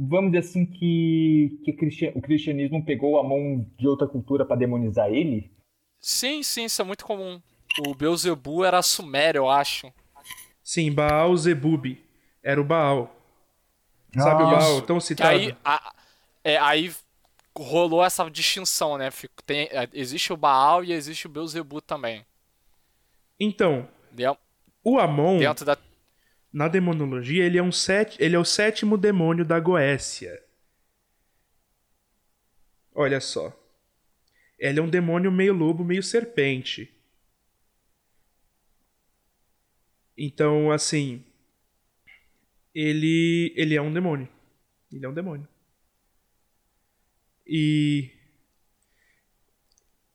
Vamos 0.00 0.30
dizer 0.30 0.46
assim 0.48 0.64
que, 0.64 1.58
que 1.64 1.72
o 2.14 2.20
cristianismo 2.22 2.84
pegou 2.84 3.12
o 3.12 3.18
Amon 3.18 3.64
de 3.76 3.88
outra 3.88 4.06
cultura 4.06 4.44
para 4.46 4.56
demonizar 4.56 5.10
ele? 5.10 5.50
Sim, 6.00 6.42
sim, 6.44 6.64
isso 6.66 6.80
é 6.80 6.84
muito 6.84 7.04
comum. 7.04 7.40
O 7.86 7.94
Beelzebub 7.94 8.64
era 8.64 8.80
sumério, 8.82 9.40
eu 9.40 9.50
acho. 9.50 9.92
Sim, 10.62 10.92
Baal 10.92 11.36
Zebub. 11.36 11.96
Era 12.42 12.60
o 12.60 12.64
Baal. 12.64 13.12
Sabe 14.14 14.42
o 14.44 14.46
Ah, 14.46 14.50
Baal? 14.50 14.82
Tão 14.82 15.00
citado. 15.00 15.30
aí, 15.30 15.56
a- 15.64 15.92
é, 16.44 16.56
aí 16.58 16.92
rolou 17.56 18.04
essa 18.04 18.28
distinção, 18.30 18.96
né? 18.96 19.10
Fico- 19.10 19.42
tem- 19.44 19.68
é, 19.72 19.88
existe 19.92 20.32
o 20.32 20.36
Baal 20.36 20.84
e 20.84 20.92
existe 20.92 21.26
o 21.26 21.30
Beelzebub 21.30 21.80
também. 21.82 22.24
Então, 23.40 23.88
o 24.92 24.98
Amon, 24.98 25.40
da. 25.40 25.78
na 26.52 26.68
demonologia, 26.68 27.44
ele 27.44 27.58
é, 27.58 27.62
um 27.62 27.72
set... 27.72 28.16
ele 28.20 28.36
é 28.36 28.38
o 28.38 28.44
sétimo 28.44 28.96
demônio 28.96 29.44
da 29.44 29.58
Goécia. 29.60 30.42
Olha 32.94 33.20
só. 33.20 33.54
Ele 34.58 34.80
é 34.80 34.82
um 34.82 34.90
demônio 34.90 35.30
meio 35.30 35.52
lobo, 35.52 35.84
meio 35.84 36.02
serpente. 36.02 36.92
Então, 40.16 40.72
assim. 40.72 41.24
Ele. 42.74 43.52
Ele 43.56 43.76
é 43.76 43.80
um 43.80 43.92
demônio. 43.92 44.28
Ele 44.92 45.06
é 45.06 45.08
um 45.08 45.14
demônio. 45.14 45.46
E. 47.46 48.10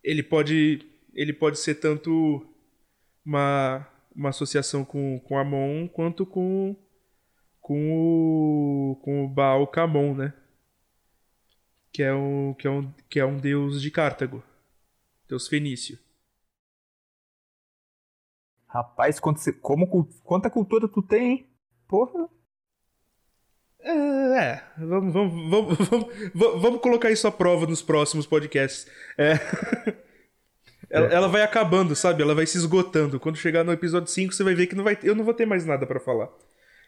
Ele 0.03 0.21
pode. 0.21 0.85
Ele 1.13 1.31
pode 1.31 1.59
ser 1.59 1.75
tanto 1.75 2.45
uma, 3.25 3.87
uma 4.15 4.29
associação 4.29 4.83
com, 4.85 5.19
com 5.19 5.37
Amon 5.37 5.87
quanto 5.87 6.25
com. 6.25 6.75
Com 7.61 7.91
o. 7.93 8.95
Com 9.03 9.25
o 9.25 9.27
Baal 9.29 9.67
Kamon, 9.67 10.15
né? 10.15 10.33
Que 11.91 12.03
é, 12.03 12.13
um, 12.13 12.53
que, 12.55 12.67
é 12.67 12.71
um, 12.71 12.91
que 13.09 13.19
é 13.19 13.25
um 13.25 13.37
deus 13.37 13.81
de 13.81 13.91
Cartago. 13.91 14.43
Deus 15.27 15.47
fenício. 15.47 15.97
Rapaz, 18.67 19.19
quanto 19.19 19.39
como, 19.61 19.87
quanta 20.23 20.49
cultura 20.49 20.87
tu 20.87 21.01
tem, 21.01 21.31
hein? 21.31 21.49
Porra. 21.87 22.27
É, 23.79 23.89
é, 23.91 24.63
vamos, 24.77 25.13
vamos, 25.13 25.49
vamos, 25.49 25.89
vamos, 25.89 26.07
vamos- 26.33 26.61
vamos 26.61 26.81
colocar 26.81 27.11
isso 27.11 27.27
à 27.27 27.31
prova 27.31 27.67
nos 27.67 27.81
próximos 27.81 28.25
podcasts. 28.25 28.87
É. 29.17 29.33
Ela, 30.93 31.07
ela 31.07 31.27
vai 31.27 31.41
acabando, 31.41 31.95
sabe? 31.95 32.21
Ela 32.21 32.35
vai 32.35 32.45
se 32.45 32.55
esgotando. 32.55 33.19
Quando 33.19 33.35
chegar 33.35 33.63
no 33.63 33.71
episódio 33.71 34.07
5, 34.11 34.31
você 34.31 34.43
vai 34.43 34.53
ver 34.53 34.67
que 34.67 34.75
não 34.75 34.83
vai, 34.83 34.97
eu 35.01 35.15
não 35.15 35.23
vou 35.25 35.33
ter 35.33 35.45
mais 35.45 35.65
nada 35.65 35.87
pra 35.87 35.99
falar. 35.99 36.29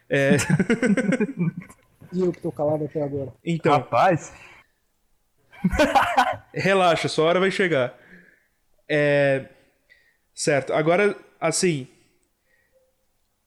É, 0.07 0.37
E 2.13 2.21
eu 2.21 2.31
que 2.31 2.39
tô 2.39 2.51
calado 2.51 2.85
até 2.85 3.01
agora. 3.01 3.33
então, 3.43 3.73
Rapaz. 3.73 4.31
relaxa, 6.53 7.07
sua 7.07 7.25
hora 7.25 7.39
vai 7.39 7.49
chegar. 7.49 7.97
É, 8.87 9.45
certo, 10.33 10.71
agora, 10.71 11.15
assim. 11.39 11.87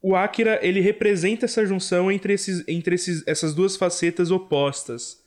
O 0.03 0.15
Akira, 0.15 0.59
ele 0.63 0.81
representa 0.81 1.45
essa 1.45 1.65
junção 1.65 2.11
entre, 2.11 2.33
esses, 2.33 2.63
entre 2.69 2.95
esses, 2.95 3.27
essas 3.27 3.55
duas 3.55 3.77
facetas 3.77 4.31
opostas. 4.31 5.25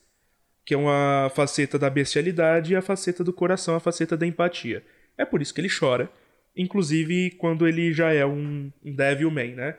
Que 0.66 0.74
é 0.74 0.78
uma 0.78 1.32
faceta 1.34 1.80
da 1.80 1.90
bestialidade 1.90 2.74
e 2.74 2.76
a 2.76 2.82
faceta 2.82 3.24
do 3.24 3.34
coração, 3.34 3.76
a 3.76 3.80
faceta 3.80 4.16
da 4.16 4.28
empatia. 4.28 4.84
É 5.22 5.26
por 5.26 5.42
isso 5.42 5.54
que 5.54 5.62
ele 5.62 5.70
chora. 5.70 6.12
Inclusive 6.56 7.32
quando 7.32 7.68
ele 7.68 7.94
já 7.94 8.12
é 8.12 8.26
um, 8.26 8.72
um 8.84 8.96
Devilman, 8.96 9.56
né? 9.56 9.78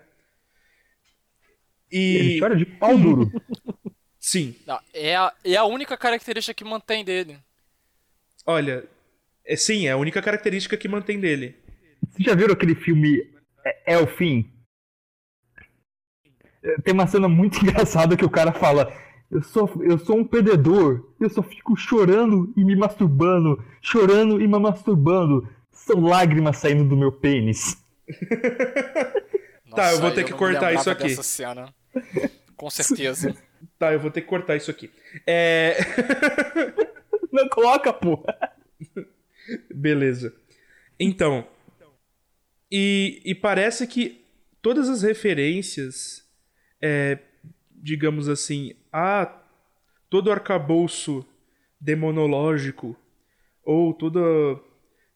E. 1.91 2.17
Ele 2.17 2.41
chora 2.41 2.57
de 2.57 2.65
pau 2.65 2.97
duro. 2.97 3.31
Sim. 4.19 4.55
Não, 4.65 4.79
é, 4.95 5.17
a, 5.17 5.33
é 5.45 5.57
a 5.57 5.65
única 5.65 5.97
característica 5.97 6.55
que 6.55 6.65
mantém 6.65 7.05
dele. 7.05 7.39
Olha. 8.47 8.85
É, 9.45 9.57
sim, 9.57 9.89
é 9.89 9.91
a 9.91 9.97
única 9.97 10.23
característica 10.23 10.77
que 10.77 10.87
mantém 10.87 11.19
dele. 11.19 11.57
Vocês 12.09 12.25
já 12.25 12.35
viram 12.35 12.53
aquele 12.53 12.77
filme 12.77 13.29
É, 13.65 13.95
é 13.95 13.99
o 13.99 14.07
Fim? 14.07 14.49
Tem 16.85 16.95
uma 16.95 17.09
cena 17.09 17.29
muito 17.29 17.59
engraçada 17.63 18.17
que 18.17 18.25
o 18.25 18.31
cara 18.31 18.53
fala: 18.53 18.93
eu 19.33 19.43
sou, 19.43 19.83
eu 19.83 19.99
sou 19.99 20.19
um 20.19 20.25
perdedor, 20.25 21.09
eu 21.19 21.31
só 21.31 21.43
fico 21.43 21.75
chorando 21.75 22.53
e 22.55 22.63
me 22.63 22.77
masturbando, 22.77 23.65
chorando 23.81 24.43
e 24.43 24.47
me 24.47 24.59
masturbando. 24.59 25.49
São 25.71 26.03
lágrimas 26.03 26.59
saindo 26.59 26.85
do 26.85 26.97
meu 26.97 27.11
pênis. 27.11 27.83
Tá, 29.75 29.91
eu 29.91 30.01
vou 30.01 30.11
Nossa, 30.11 30.17
ter 30.17 30.25
que 30.25 30.33
não 30.33 30.39
me 30.39 30.45
cortar 30.45 30.75
isso 30.75 30.91
aqui. 30.91 31.05
dessa 31.05 31.23
cena. 31.23 31.75
Com 32.57 32.69
certeza. 32.69 33.35
Tá, 33.79 33.93
eu 33.93 34.01
vou 34.01 34.11
ter 34.11 34.23
que 34.23 34.27
cortar 34.27 34.57
isso 34.57 34.73
aqui. 34.73 34.91
É. 35.25 35.77
Não 37.33 37.49
coloca, 37.49 37.93
pô. 37.93 38.25
Beleza. 39.73 40.35
Então, 40.99 41.47
e, 42.71 43.23
e 43.25 43.37
parece 43.37 43.87
que 43.87 44.25
todas 44.61 44.89
as 44.89 45.03
referências, 45.03 46.25
é, 46.81 47.21
digamos 47.71 48.29
assim, 48.29 48.75
a 48.93 49.41
todo 50.11 50.31
arcabouço 50.31 51.27
demonológico 51.81 52.97
ou 53.65 53.95
toda, 53.95 54.21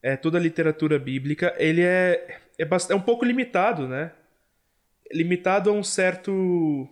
é, 0.03 0.17
toda 0.17 0.39
literatura 0.39 0.99
bíblica, 0.99 1.55
ele 1.59 1.83
é, 1.83 2.41
é, 2.59 2.65
bastante, 2.65 2.93
é 2.93 3.01
um 3.01 3.05
pouco 3.05 3.25
limitado, 3.25 3.87
né? 3.87 4.13
Limitado 5.13 5.71
a 5.71 5.73
um 5.73 5.83
certo 5.83 6.89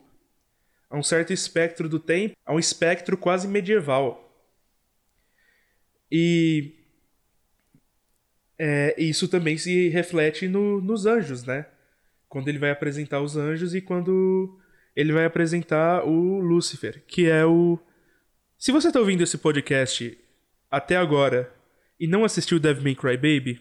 a 0.91 0.97
um 0.97 1.03
certo 1.03 1.33
espectro 1.33 1.89
do 1.89 1.99
tempo, 1.99 2.37
a 2.47 2.55
um 2.55 2.59
espectro 2.59 3.17
quase 3.17 3.49
medieval. 3.49 4.21
E 6.11 6.73
é, 8.57 8.95
isso 8.97 9.27
também 9.27 9.59
se 9.59 9.89
reflete 9.89 10.47
no, 10.47 10.81
nos 10.81 11.07
anjos, 11.07 11.45
né? 11.45 11.67
Quando 12.29 12.49
ele 12.49 12.59
vai 12.59 12.71
apresentar 12.71 13.21
os 13.21 13.37
anjos 13.37 13.75
e 13.75 13.81
quando 13.81 14.57
ele 14.95 15.13
vai 15.13 15.25
apresentar 15.25 16.05
o 16.05 16.41
Lúcifer, 16.41 17.03
que 17.07 17.29
é 17.29 17.45
o. 17.45 17.79
Se 18.57 18.73
você 18.73 18.89
está 18.89 19.01
ouvindo 19.01 19.23
esse 19.23 19.37
podcast 19.39 20.17
até 20.71 20.97
agora 20.97 21.53
e 21.99 22.07
não 22.07 22.25
assistiu 22.25 22.59
Devil 22.59 22.83
May 22.83 22.95
Cry 22.95 23.17
Baby, 23.17 23.61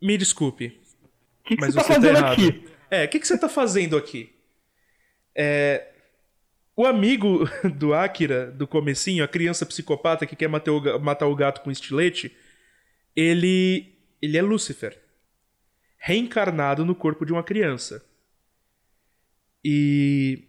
me 0.00 0.16
desculpe. 0.16 0.78
O 1.40 1.48
que, 1.48 1.56
que 1.56 1.60
mas 1.60 1.74
você 1.74 1.80
tá 1.80 1.84
você 1.84 1.88
tá 1.88 1.94
fazendo 1.94 2.24
aqui? 2.24 2.68
É, 2.90 3.04
o 3.04 3.08
que, 3.08 3.20
que 3.20 3.26
você 3.26 3.38
tá 3.38 3.48
fazendo 3.48 3.96
aqui? 3.96 4.34
É, 5.34 5.88
o 6.74 6.86
amigo 6.86 7.48
do 7.76 7.92
Akira, 7.92 8.50
do 8.50 8.66
comecinho, 8.66 9.24
a 9.24 9.28
criança 9.28 9.66
psicopata 9.66 10.26
que 10.26 10.36
quer 10.36 10.48
matar 10.48 10.72
o, 10.72 10.98
matar 11.00 11.26
o 11.26 11.34
gato 11.34 11.60
com 11.60 11.70
estilete, 11.70 12.34
ele, 13.14 13.94
ele 14.22 14.38
é 14.38 14.42
Lúcifer. 14.42 14.96
Reencarnado 15.98 16.84
no 16.84 16.94
corpo 16.94 17.26
de 17.26 17.32
uma 17.32 17.42
criança. 17.42 18.07
E... 19.64 20.44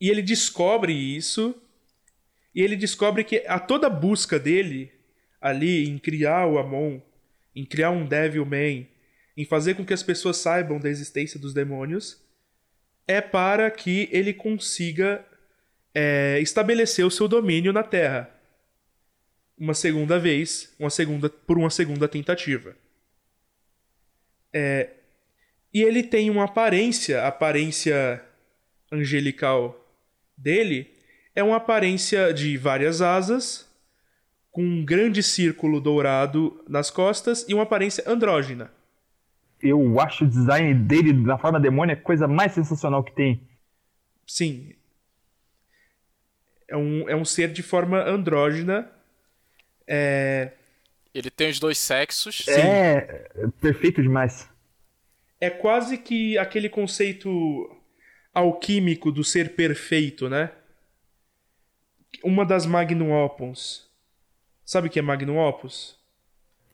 E 0.00 0.08
ele 0.08 0.22
descobre 0.22 0.94
isso, 0.94 1.54
e 2.54 2.62
ele 2.62 2.74
descobre 2.74 3.22
que 3.22 3.44
a 3.46 3.58
toda 3.58 3.90
busca 3.90 4.38
dele 4.38 4.90
ali 5.40 5.88
em 5.88 5.98
criar 5.98 6.46
o 6.46 6.58
Amon, 6.58 7.00
em 7.54 7.64
criar 7.64 7.90
um 7.90 8.06
Devilman, 8.06 8.88
em 9.36 9.44
fazer 9.44 9.74
com 9.74 9.84
que 9.84 9.92
as 9.92 10.02
pessoas 10.02 10.38
saibam 10.38 10.78
da 10.78 10.88
existência 10.88 11.38
dos 11.38 11.52
demônios, 11.52 12.22
é 13.06 13.20
para 13.20 13.70
que 13.70 14.08
ele 14.12 14.32
consiga 14.32 15.24
é, 15.94 16.38
estabelecer 16.40 17.04
o 17.04 17.10
seu 17.10 17.26
domínio 17.26 17.72
na 17.72 17.82
Terra. 17.82 18.30
Uma 19.58 19.74
segunda 19.74 20.18
vez, 20.18 20.74
uma 20.78 20.90
segunda, 20.90 21.28
por 21.28 21.58
uma 21.58 21.70
segunda 21.70 22.08
tentativa. 22.08 22.76
É, 24.52 24.90
e 25.72 25.82
ele 25.82 26.02
tem 26.02 26.30
uma 26.30 26.44
aparência, 26.44 27.22
a 27.22 27.28
aparência 27.28 28.22
angelical 28.90 29.76
dele 30.36 30.90
é 31.34 31.42
uma 31.42 31.56
aparência 31.56 32.32
de 32.34 32.56
várias 32.56 33.00
asas, 33.00 33.68
com 34.50 34.62
um 34.62 34.84
grande 34.84 35.22
círculo 35.22 35.80
dourado 35.80 36.62
nas 36.68 36.90
costas 36.90 37.46
e 37.48 37.54
uma 37.54 37.62
aparência 37.62 38.02
andrógina. 38.06 38.70
Eu 39.62 40.00
acho 40.00 40.24
o 40.24 40.28
design 40.28 40.74
dele 40.74 41.12
na 41.12 41.38
forma 41.38 41.60
demônio 41.60 41.94
a 41.94 42.00
coisa 42.00 42.26
mais 42.26 42.52
sensacional 42.52 43.04
que 43.04 43.14
tem. 43.14 43.48
Sim. 44.26 44.74
É 46.66 46.76
um, 46.76 47.08
é 47.08 47.14
um 47.14 47.24
ser 47.24 47.52
de 47.52 47.62
forma 47.62 48.02
andrógina. 48.02 48.90
É, 49.86 50.52
Ele 51.14 51.30
tem 51.30 51.50
os 51.50 51.60
dois 51.60 51.78
sexos. 51.78 52.48
É, 52.48 53.28
é 53.36 53.48
perfeito 53.60 54.02
demais. 54.02 54.48
É 55.40 55.48
quase 55.48 55.96
que 55.96 56.36
aquele 56.36 56.68
conceito 56.68 57.30
alquímico 58.32 59.10
do 59.10 59.24
ser 59.24 59.54
perfeito, 59.54 60.28
né? 60.28 60.50
Uma 62.22 62.44
das 62.44 62.66
Magnum 62.66 63.12
Opus. 63.12 63.88
Sabe 64.64 64.88
o 64.88 64.90
que 64.90 64.98
é 64.98 65.02
Magnum 65.02 65.38
Opus? 65.38 65.98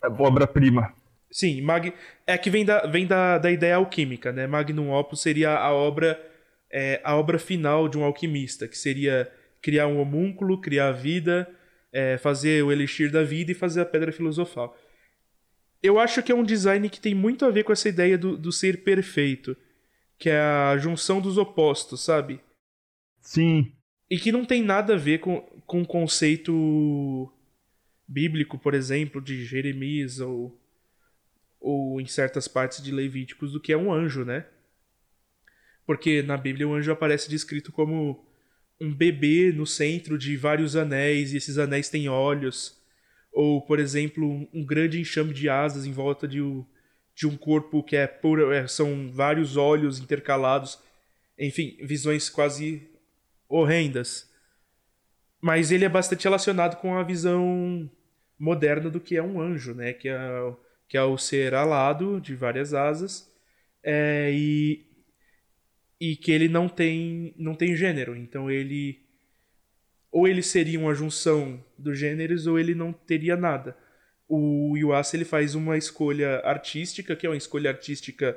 É 0.02 0.08
obra-prima. 0.08 0.92
Sim, 1.30 1.60
mag... 1.60 1.92
é 2.26 2.36
que 2.36 2.50
vem, 2.50 2.64
da, 2.64 2.86
vem 2.86 3.06
da, 3.06 3.38
da 3.38 3.50
ideia 3.50 3.76
alquímica, 3.76 4.32
né? 4.32 4.46
Magnum 4.46 4.92
Opus 4.92 5.20
seria 5.20 5.56
a 5.56 5.72
obra 5.72 6.20
é, 6.70 7.00
a 7.04 7.16
obra 7.16 7.38
final 7.38 7.88
de 7.88 7.96
um 7.96 8.04
alquimista, 8.04 8.66
que 8.66 8.76
seria 8.76 9.30
criar 9.62 9.86
um 9.86 10.00
homúnculo, 10.00 10.60
criar 10.60 10.88
a 10.88 10.92
vida, 10.92 11.48
é, 11.92 12.18
fazer 12.18 12.62
o 12.62 12.72
elixir 12.72 13.10
da 13.10 13.22
vida 13.22 13.52
e 13.52 13.54
fazer 13.54 13.80
a 13.80 13.86
pedra 13.86 14.12
filosofal. 14.12 14.76
Eu 15.86 16.00
acho 16.00 16.20
que 16.22 16.32
é 16.32 16.34
um 16.34 16.42
design 16.42 16.88
que 16.90 17.00
tem 17.00 17.14
muito 17.14 17.44
a 17.44 17.50
ver 17.50 17.62
com 17.62 17.72
essa 17.72 17.88
ideia 17.88 18.18
do, 18.18 18.36
do 18.36 18.50
ser 18.50 18.82
perfeito, 18.82 19.56
que 20.18 20.28
é 20.28 20.40
a 20.40 20.76
junção 20.78 21.20
dos 21.20 21.38
opostos, 21.38 22.00
sabe? 22.00 22.40
Sim. 23.20 23.72
E 24.10 24.18
que 24.18 24.32
não 24.32 24.44
tem 24.44 24.62
nada 24.62 24.94
a 24.94 24.98
ver 24.98 25.20
com, 25.20 25.40
com 25.64 25.82
o 25.82 25.86
conceito 25.86 27.32
bíblico, 28.06 28.58
por 28.58 28.74
exemplo, 28.74 29.20
de 29.20 29.44
Jeremias 29.44 30.18
ou, 30.18 30.60
ou 31.60 32.00
em 32.00 32.06
certas 32.06 32.48
partes 32.48 32.82
de 32.82 32.90
Levíticos, 32.90 33.52
do 33.52 33.60
que 33.60 33.72
é 33.72 33.76
um 33.76 33.92
anjo, 33.92 34.24
né? 34.24 34.44
Porque 35.86 36.20
na 36.20 36.36
Bíblia 36.36 36.66
o 36.66 36.74
anjo 36.74 36.90
aparece 36.90 37.30
descrito 37.30 37.70
como 37.70 38.26
um 38.80 38.92
bebê 38.92 39.52
no 39.52 39.66
centro 39.66 40.18
de 40.18 40.36
vários 40.36 40.74
anéis, 40.74 41.32
e 41.32 41.36
esses 41.36 41.58
anéis 41.58 41.88
têm 41.88 42.08
olhos. 42.08 42.75
Ou, 43.36 43.60
por 43.60 43.78
exemplo, 43.78 44.48
um, 44.50 44.64
grande 44.64 44.98
enxame 44.98 45.34
de 45.34 45.46
asas 45.46 45.84
em 45.84 45.92
volta 45.92 46.26
de, 46.26 46.40
de 47.14 47.26
um 47.26 47.36
corpo 47.36 47.82
que 47.82 47.94
é 47.94 48.10
é, 48.50 48.66
são 48.66 49.12
vários 49.12 49.58
olhos 49.58 49.98
intercalados. 49.98 50.78
Enfim, 51.38 51.76
visões 51.82 52.30
quase 52.30 52.88
horrendas. 53.46 54.26
Mas 55.38 55.70
ele 55.70 55.84
é 55.84 55.88
bastante 55.88 56.24
relacionado 56.24 56.80
com 56.80 56.96
a 56.96 57.02
visão 57.02 57.90
moderna 58.38 58.88
do 58.88 58.98
que 58.98 59.18
é 59.18 59.22
um 59.22 59.38
anjo, 59.38 59.74
né? 59.74 59.92
Que 59.92 60.08
é, 60.08 60.54
que 60.88 60.96
é 60.96 61.02
o 61.02 61.18
ser 61.18 61.52
alado 61.52 62.18
de 62.18 62.34
várias 62.34 62.72
asas 62.72 63.30
é, 63.82 64.30
e, 64.32 64.82
e 66.00 66.16
que 66.16 66.32
ele 66.32 66.48
não 66.48 66.70
tem, 66.70 67.34
não 67.36 67.54
tem 67.54 67.76
gênero. 67.76 68.16
Então 68.16 68.50
ele 68.50 69.05
ou 70.16 70.26
ele 70.26 70.42
seria 70.42 70.80
uma 70.80 70.94
junção 70.94 71.62
dos 71.76 71.98
gêneros 71.98 72.46
ou 72.46 72.58
ele 72.58 72.74
não 72.74 72.90
teria 72.90 73.36
nada. 73.36 73.76
O 74.26 74.74
Yuasa 74.74 75.14
ele 75.14 75.26
faz 75.26 75.54
uma 75.54 75.76
escolha 75.76 76.38
artística, 76.38 77.14
que 77.14 77.26
é 77.26 77.28
uma 77.28 77.36
escolha 77.36 77.68
artística 77.68 78.34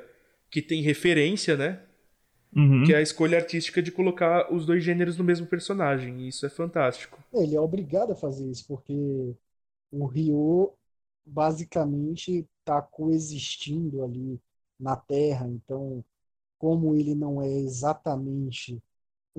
que 0.50 0.60
tem 0.60 0.82
referência, 0.82 1.56
né? 1.56 1.80
Uhum. 2.54 2.84
Que 2.84 2.92
é 2.92 2.98
a 2.98 3.00
escolha 3.00 3.38
artística 3.38 3.80
de 3.80 3.90
colocar 3.90 4.52
os 4.52 4.66
dois 4.66 4.84
gêneros 4.84 5.16
no 5.16 5.24
mesmo 5.24 5.46
personagem. 5.46 6.20
E 6.20 6.28
isso 6.28 6.44
é 6.44 6.50
fantástico. 6.50 7.18
Ele 7.32 7.56
é 7.56 7.60
obrigado 7.60 8.12
a 8.12 8.14
fazer 8.14 8.46
isso, 8.50 8.66
porque 8.68 9.34
o 9.90 10.04
Ryo 10.04 10.74
basicamente 11.24 12.46
está 12.58 12.82
coexistindo 12.82 14.04
ali 14.04 14.38
na 14.78 14.96
Terra. 14.96 15.48
Então, 15.48 16.04
como 16.58 16.94
ele 16.94 17.14
não 17.14 17.40
é 17.40 17.50
exatamente 17.50 18.82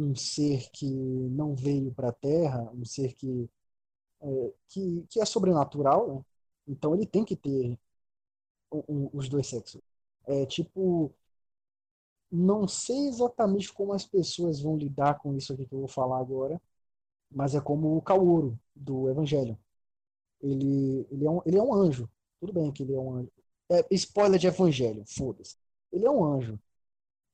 um 0.02 0.16
ser 0.16 0.70
que 0.72 0.86
não 0.88 1.56
veio 1.56 1.94
para 1.94 2.10
a 2.10 2.14
Terra, 2.14 2.72
um 2.74 2.86
ser 2.86 3.14
que 3.14 3.50
é, 4.22 4.54
que, 4.70 5.06
que 5.10 5.22
é 5.22 5.26
sobrenatural, 5.26 6.16
né? 6.16 6.26
Então 6.68 6.96
ele 6.96 7.06
tem 7.06 7.26
que 7.26 7.36
ter 7.36 7.78
os 8.70 9.30
dois 9.30 9.48
sexos. 9.48 9.82
É 10.26 10.46
tipo, 10.46 11.14
não 12.32 12.68
sei 12.68 13.08
exatamente 13.08 13.72
como 13.74 13.94
as 13.94 14.06
pessoas 14.06 14.62
vão 14.62 14.78
lidar 14.78 15.20
com 15.20 15.36
isso 15.36 15.54
aqui 15.54 15.66
que 15.66 15.74
eu 15.74 15.80
vou 15.80 15.88
falar 15.88 16.20
agora, 16.20 16.62
mas 17.32 17.56
é 17.56 17.62
como 17.62 17.98
o 17.98 18.02
Kaoru 18.02 18.60
do 18.76 19.10
Evangelho. 19.10 19.58
Ele, 20.42 21.08
ele, 21.12 21.26
é 21.28 21.32
um, 21.32 21.42
ele 21.46 21.58
é 21.58 21.64
um 21.64 21.74
anjo. 21.74 22.10
Tudo 22.40 22.54
bem 22.54 22.72
que 22.72 22.84
ele 22.84 22.96
é 22.96 23.00
um 23.00 23.16
anjo. 23.16 23.32
É, 23.70 23.86
spoiler 23.96 24.40
de 24.40 24.48
Evangelho, 24.48 25.04
foda-se. 25.08 25.58
Ele 25.92 26.06
é 26.06 26.12
um 26.12 26.24
anjo. 26.26 26.60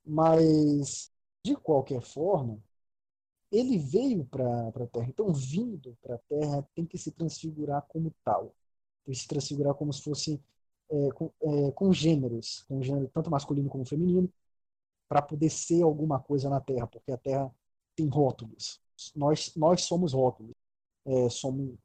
Mas, 0.04 1.12
de 1.48 1.56
qualquer 1.56 2.02
forma, 2.02 2.62
ele 3.50 3.78
veio 3.78 4.24
para 4.26 4.68
a 4.68 4.86
Terra. 4.88 5.06
Então, 5.08 5.32
vindo 5.32 5.96
para 6.02 6.16
a 6.16 6.18
Terra, 6.18 6.68
tem 6.74 6.86
que 6.86 6.98
se 6.98 7.10
transfigurar 7.12 7.82
como 7.88 8.14
tal. 8.24 8.54
Tem 9.04 9.14
que 9.14 9.20
se 9.20 9.28
transfigurar 9.28 9.74
como 9.74 9.92
se 9.92 10.02
fosse 10.02 10.40
é, 10.90 11.10
com, 11.12 11.32
é, 11.42 11.72
com 11.72 11.92
gêneros, 11.92 12.62
com 12.68 12.82
gênero 12.82 13.08
tanto 13.08 13.30
masculino 13.30 13.68
como 13.70 13.84
feminino, 13.86 14.30
para 15.08 15.22
poder 15.22 15.50
ser 15.50 15.82
alguma 15.82 16.20
coisa 16.20 16.50
na 16.50 16.60
Terra, 16.60 16.86
porque 16.86 17.12
a 17.12 17.18
Terra 17.18 17.54
tem 17.96 18.08
rótulos. 18.08 18.80
Nós, 19.16 19.54
nós 19.56 19.82
somos 19.84 20.12
rótulos. 20.12 20.54
É, 21.06 21.30
somos 21.30 21.76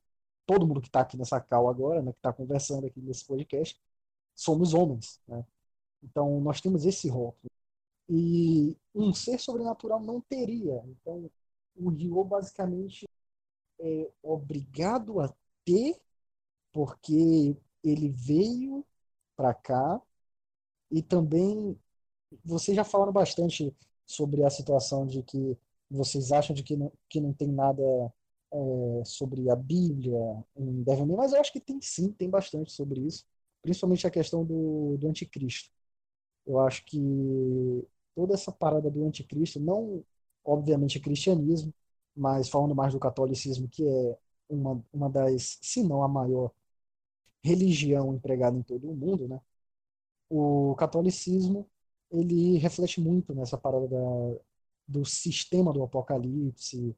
todo 0.46 0.68
mundo 0.68 0.82
que 0.82 0.88
está 0.88 1.02
aqui 1.02 1.18
nessa 1.18 1.40
cal 1.42 1.70
agora, 1.70 2.02
né, 2.02 2.12
que 2.12 2.20
está 2.20 2.34
conversando 2.34 2.88
aqui 2.88 3.02
nesse 3.02 3.26
podcast, 3.26 3.80
somos 4.36 4.74
homens. 4.74 5.22
Né? 5.28 5.46
Então, 6.04 6.42
nós 6.42 6.62
temos 6.62 6.86
esse 6.86 7.10
rótulo. 7.10 7.53
E 8.10 8.78
um 8.94 9.14
ser 9.14 9.40
sobrenatural 9.40 10.02
não 10.02 10.22
teria. 10.22 10.84
Então, 10.88 11.30
o 11.76 11.90
Ryo 11.90 12.24
basicamente 12.24 13.08
é 13.80 14.10
obrigado 14.22 15.20
a 15.20 15.34
ter 15.66 16.00
porque 16.72 17.58
ele 17.84 18.10
veio 18.10 18.86
para 19.36 19.54
cá 19.54 20.02
e 20.92 21.02
também 21.02 21.78
vocês 22.44 22.76
já 22.76 22.84
falaram 22.84 23.12
bastante 23.14 23.76
sobre 24.06 24.44
a 24.44 24.50
situação 24.50 25.06
de 25.06 25.24
que 25.24 25.58
vocês 25.90 26.32
acham 26.32 26.56
de 26.56 26.64
que 26.64 26.76
não, 26.76 26.92
que 27.10 27.22
não 27.22 27.34
tem 27.34 27.48
nada 27.50 27.84
é, 28.52 29.06
sobre 29.06 29.50
a 29.50 29.56
Bíblia 29.56 30.18
em 30.56 30.84
Devilman, 30.84 31.18
mas 31.18 31.34
eu 31.34 31.40
acho 31.42 31.52
que 31.52 31.60
tem 31.60 31.80
sim, 31.82 32.12
tem 32.12 32.30
bastante 32.30 32.72
sobre 32.72 33.02
isso, 33.02 33.26
principalmente 33.62 34.08
a 34.08 34.12
questão 34.12 34.46
do, 34.46 34.98
do 34.98 35.08
anticristo. 35.08 35.72
Eu 36.46 36.60
acho 36.60 36.86
que 36.86 37.00
toda 38.16 38.34
essa 38.34 38.52
parada 38.52 38.90
do 38.90 39.06
anticristo, 39.06 39.60
não 39.60 40.04
obviamente 40.44 41.00
cristianismo, 41.00 41.74
mas 42.16 42.50
falando 42.50 42.76
mais 42.76 42.94
do 42.94 43.00
catolicismo, 43.00 43.68
que 43.70 43.88
é 43.88 44.18
uma, 44.50 44.84
uma 44.94 45.10
das, 45.10 45.58
se 45.62 45.84
não 45.84 46.04
a 46.04 46.08
maior 46.08 46.52
religião 47.44 48.14
empregada 48.16 48.58
em 48.58 48.64
todo 48.64 48.90
o 48.92 48.96
mundo, 48.96 49.28
né? 49.28 49.42
O 50.30 50.76
catolicismo 50.78 51.70
ele 52.12 52.58
reflete 52.58 53.02
muito 53.02 53.34
nessa 53.36 53.58
parada 53.58 53.88
da, 53.88 53.98
do 54.88 55.06
sistema 55.06 55.74
do 55.74 55.84
apocalipse 55.84 56.96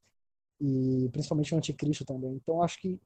e 0.62 1.10
principalmente 1.12 1.54
o 1.56 1.58
anticristo 1.58 2.06
também. 2.06 2.34
Então 2.36 2.62
acho 2.64 2.80
que 2.82 3.00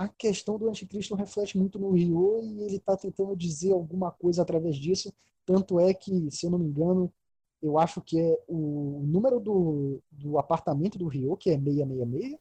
a 0.00 0.08
questão 0.08 0.56
do 0.56 0.66
anticristo 0.66 1.14
reflete 1.14 1.58
muito 1.58 1.78
no 1.78 1.90
Rio 1.90 2.40
e 2.42 2.62
ele 2.62 2.76
está 2.76 2.96
tentando 2.96 3.36
dizer 3.36 3.70
alguma 3.72 4.10
coisa 4.10 4.40
através 4.40 4.76
disso. 4.76 5.12
Tanto 5.44 5.78
é 5.78 5.92
que, 5.92 6.30
se 6.30 6.46
eu 6.46 6.50
não 6.50 6.58
me 6.58 6.64
engano, 6.64 7.12
eu 7.60 7.78
acho 7.78 8.00
que 8.00 8.18
é 8.18 8.42
o 8.48 9.02
número 9.04 9.38
do, 9.38 10.02
do 10.10 10.38
apartamento 10.38 10.96
do 10.96 11.06
Rio, 11.06 11.36
que 11.36 11.50
é 11.50 11.58
666. 11.58 12.38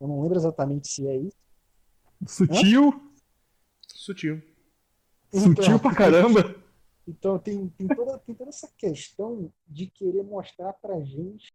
Eu 0.00 0.08
não 0.08 0.22
lembro 0.22 0.38
exatamente 0.38 0.88
se 0.88 1.06
é 1.06 1.18
isso. 1.18 1.36
Sutil. 2.26 2.88
Hã? 2.88 3.00
Sutil. 3.88 4.42
Sutil 5.30 5.50
então, 5.50 5.78
pra 5.80 5.94
caramba. 5.94 6.56
Então 7.06 7.38
tem, 7.38 7.68
tem, 7.68 7.88
toda, 7.88 8.18
tem 8.20 8.34
toda 8.34 8.48
essa 8.48 8.72
questão 8.78 9.52
de 9.68 9.86
querer 9.86 10.22
mostrar 10.22 10.72
pra 10.72 10.98
gente 11.02 11.52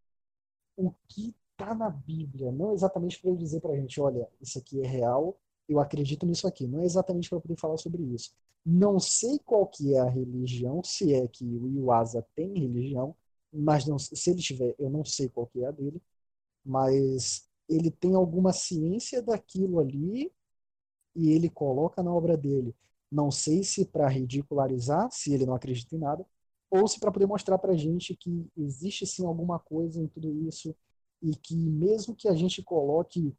o 0.76 0.92
que 1.08 1.34
tá 1.56 1.74
na 1.74 1.90
Bíblia. 1.90 2.52
Não 2.52 2.72
exatamente 2.72 3.20
para 3.20 3.34
dizer 3.34 3.60
pra 3.60 3.74
gente, 3.74 4.00
olha, 4.00 4.28
isso 4.40 4.56
aqui 4.60 4.80
é 4.80 4.86
real, 4.86 5.36
eu 5.68 5.80
acredito 5.80 6.26
nisso 6.26 6.46
aqui. 6.46 6.66
Não 6.66 6.80
é 6.80 6.84
exatamente 6.84 7.28
para 7.28 7.40
poder 7.40 7.56
falar 7.58 7.76
sobre 7.78 8.02
isso. 8.02 8.32
Não 8.64 8.98
sei 9.00 9.38
qual 9.40 9.66
que 9.66 9.94
é 9.94 10.00
a 10.00 10.08
religião, 10.08 10.82
se 10.84 11.14
é 11.14 11.26
que 11.28 11.44
o 11.44 11.68
Iwasa 11.68 12.24
tem 12.34 12.58
religião, 12.58 13.14
mas 13.52 13.86
não, 13.86 13.98
se 13.98 14.30
ele 14.30 14.40
tiver, 14.42 14.74
eu 14.78 14.90
não 14.90 15.04
sei 15.04 15.28
qual 15.28 15.46
que 15.46 15.62
é 15.62 15.66
a 15.68 15.70
dele, 15.70 16.02
mas 16.64 17.48
ele 17.68 17.90
tem 17.90 18.14
alguma 18.14 18.52
ciência 18.52 19.22
daquilo 19.22 19.80
ali 19.80 20.32
e 21.14 21.30
ele 21.32 21.48
coloca 21.50 22.02
na 22.02 22.12
obra 22.12 22.36
dele. 22.36 22.74
Não 23.10 23.30
sei 23.30 23.64
se 23.64 23.84
para 23.86 24.08
ridicularizar, 24.08 25.08
se 25.10 25.32
ele 25.32 25.46
não 25.46 25.54
acredita 25.54 25.94
em 25.96 25.98
nada, 25.98 26.26
ou 26.70 26.86
se 26.86 27.00
para 27.00 27.10
poder 27.10 27.26
mostrar 27.26 27.58
para 27.58 27.74
gente 27.74 28.14
que 28.14 28.46
existe 28.56 29.06
sim 29.06 29.26
alguma 29.26 29.58
coisa 29.58 30.00
em 30.00 30.06
tudo 30.06 30.30
isso 30.46 30.74
e 31.22 31.34
que 31.34 31.56
mesmo 31.56 32.14
que 32.14 32.28
a 32.28 32.34
gente 32.34 32.62
coloque 32.62 33.34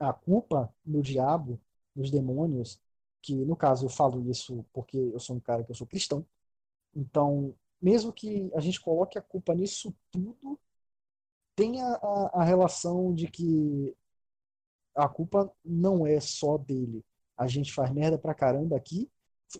a 0.00 0.12
culpa 0.12 0.72
no 0.84 1.02
diabo, 1.02 1.60
nos 1.94 2.10
demônios, 2.10 2.80
que 3.22 3.34
no 3.34 3.56
caso 3.56 3.86
eu 3.86 3.90
falo 3.90 4.30
isso 4.30 4.64
porque 4.72 4.96
eu 4.98 5.20
sou 5.20 5.36
um 5.36 5.40
cara 5.40 5.64
que 5.64 5.70
eu 5.70 5.76
sou 5.76 5.86
cristão, 5.86 6.26
então 6.94 7.54
mesmo 7.82 8.12
que 8.12 8.50
a 8.54 8.60
gente 8.60 8.80
coloque 8.80 9.18
a 9.18 9.22
culpa 9.22 9.54
nisso 9.54 9.94
tudo, 10.10 10.58
tem 11.56 11.80
a, 11.82 11.94
a, 11.94 12.42
a 12.42 12.44
relação 12.44 13.14
de 13.14 13.28
que 13.28 13.96
a 14.94 15.08
culpa 15.08 15.52
não 15.64 16.06
é 16.06 16.20
só 16.20 16.58
dele 16.58 17.04
a 17.40 17.46
gente 17.46 17.72
faz 17.72 17.90
merda 17.90 18.18
pra 18.18 18.34
caramba 18.34 18.76
aqui. 18.76 19.10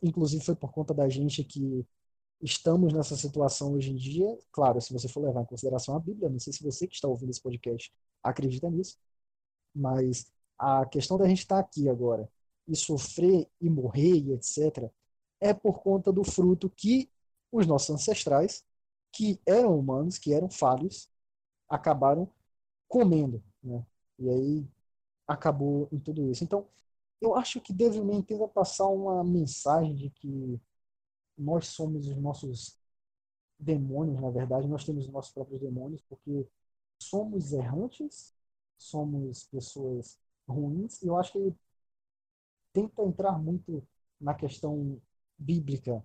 Inclusive 0.03 0.45
foi 0.45 0.55
por 0.55 0.71
conta 0.71 0.93
da 0.93 1.09
gente 1.09 1.43
que 1.43 1.87
estamos 2.43 2.93
nessa 2.93 3.17
situação 3.17 3.73
hoje 3.73 3.91
em 3.91 3.97
dia. 3.97 4.27
Claro, 4.53 4.79
se 4.83 4.93
você 4.93 5.09
for 5.09 5.25
levar 5.25 5.41
em 5.43 5.47
consideração 5.47 5.97
a 5.97 5.99
Bíblia, 5.99 6.29
não 6.29 6.39
sei 6.39 6.53
se 6.53 6.63
você 6.63 6.87
que 6.87 6.95
está 6.95 7.09
ouvindo 7.09 7.31
esse 7.31 7.41
podcast 7.41 7.91
acredita 8.23 8.69
nisso, 8.71 8.99
mas 9.75 10.27
a 10.59 10.87
questão 10.87 11.19
da 11.19 11.29
gente 11.29 11.41
estar 11.41 11.57
tá 11.57 11.61
aqui 11.61 11.89
agora 11.89 12.29
e 12.69 12.77
sofrer 12.77 13.49
e 13.61 13.71
morrer 13.71 14.17
e 14.17 14.33
etc. 14.33 14.91
é 15.41 15.55
por 15.55 15.81
conta 15.83 16.13
do 16.13 16.25
fruto 16.25 16.71
que 16.71 17.11
os 17.53 17.67
nossos 17.67 17.91
ancestrais, 17.91 18.65
que 19.13 19.41
eram 19.47 19.79
humanos, 19.79 20.19
que 20.19 20.33
eram 20.33 20.51
falhos, 20.51 21.09
acabaram 21.69 22.31
comendo, 22.89 23.43
né? 23.63 23.85
E 24.19 24.29
aí 24.31 24.69
acabou 25.27 25.89
em 25.93 25.99
tudo 26.01 26.31
isso. 26.31 26.45
Então, 26.45 26.67
eu 27.21 27.35
acho 27.37 27.61
que 27.61 27.73
Devilman 27.73 28.23
tenta 28.23 28.49
passar 28.49 28.89
uma 28.89 29.25
mensagem 29.25 29.95
de 29.95 30.11
que 30.11 30.61
nós 31.39 31.69
somos 31.69 32.09
os 32.09 32.17
nossos 32.17 32.79
demônios, 33.59 34.21
na 34.21 34.31
verdade, 34.31 34.69
nós 34.69 34.85
temos 34.85 35.07
os 35.07 35.13
nossos 35.13 35.33
próprios 35.33 35.61
demônios, 35.61 36.03
porque 36.09 36.47
somos 36.99 37.53
errantes, 37.53 38.35
somos 38.83 39.45
pessoas 39.45 40.19
ruins, 40.49 41.03
e 41.03 41.07
eu 41.07 41.17
acho 41.17 41.33
que 41.33 41.39
ele 41.39 41.57
tenta 42.73 43.03
entrar 43.03 43.39
muito 43.39 43.87
na 44.21 44.35
questão 44.35 45.01
bíblica 45.39 46.03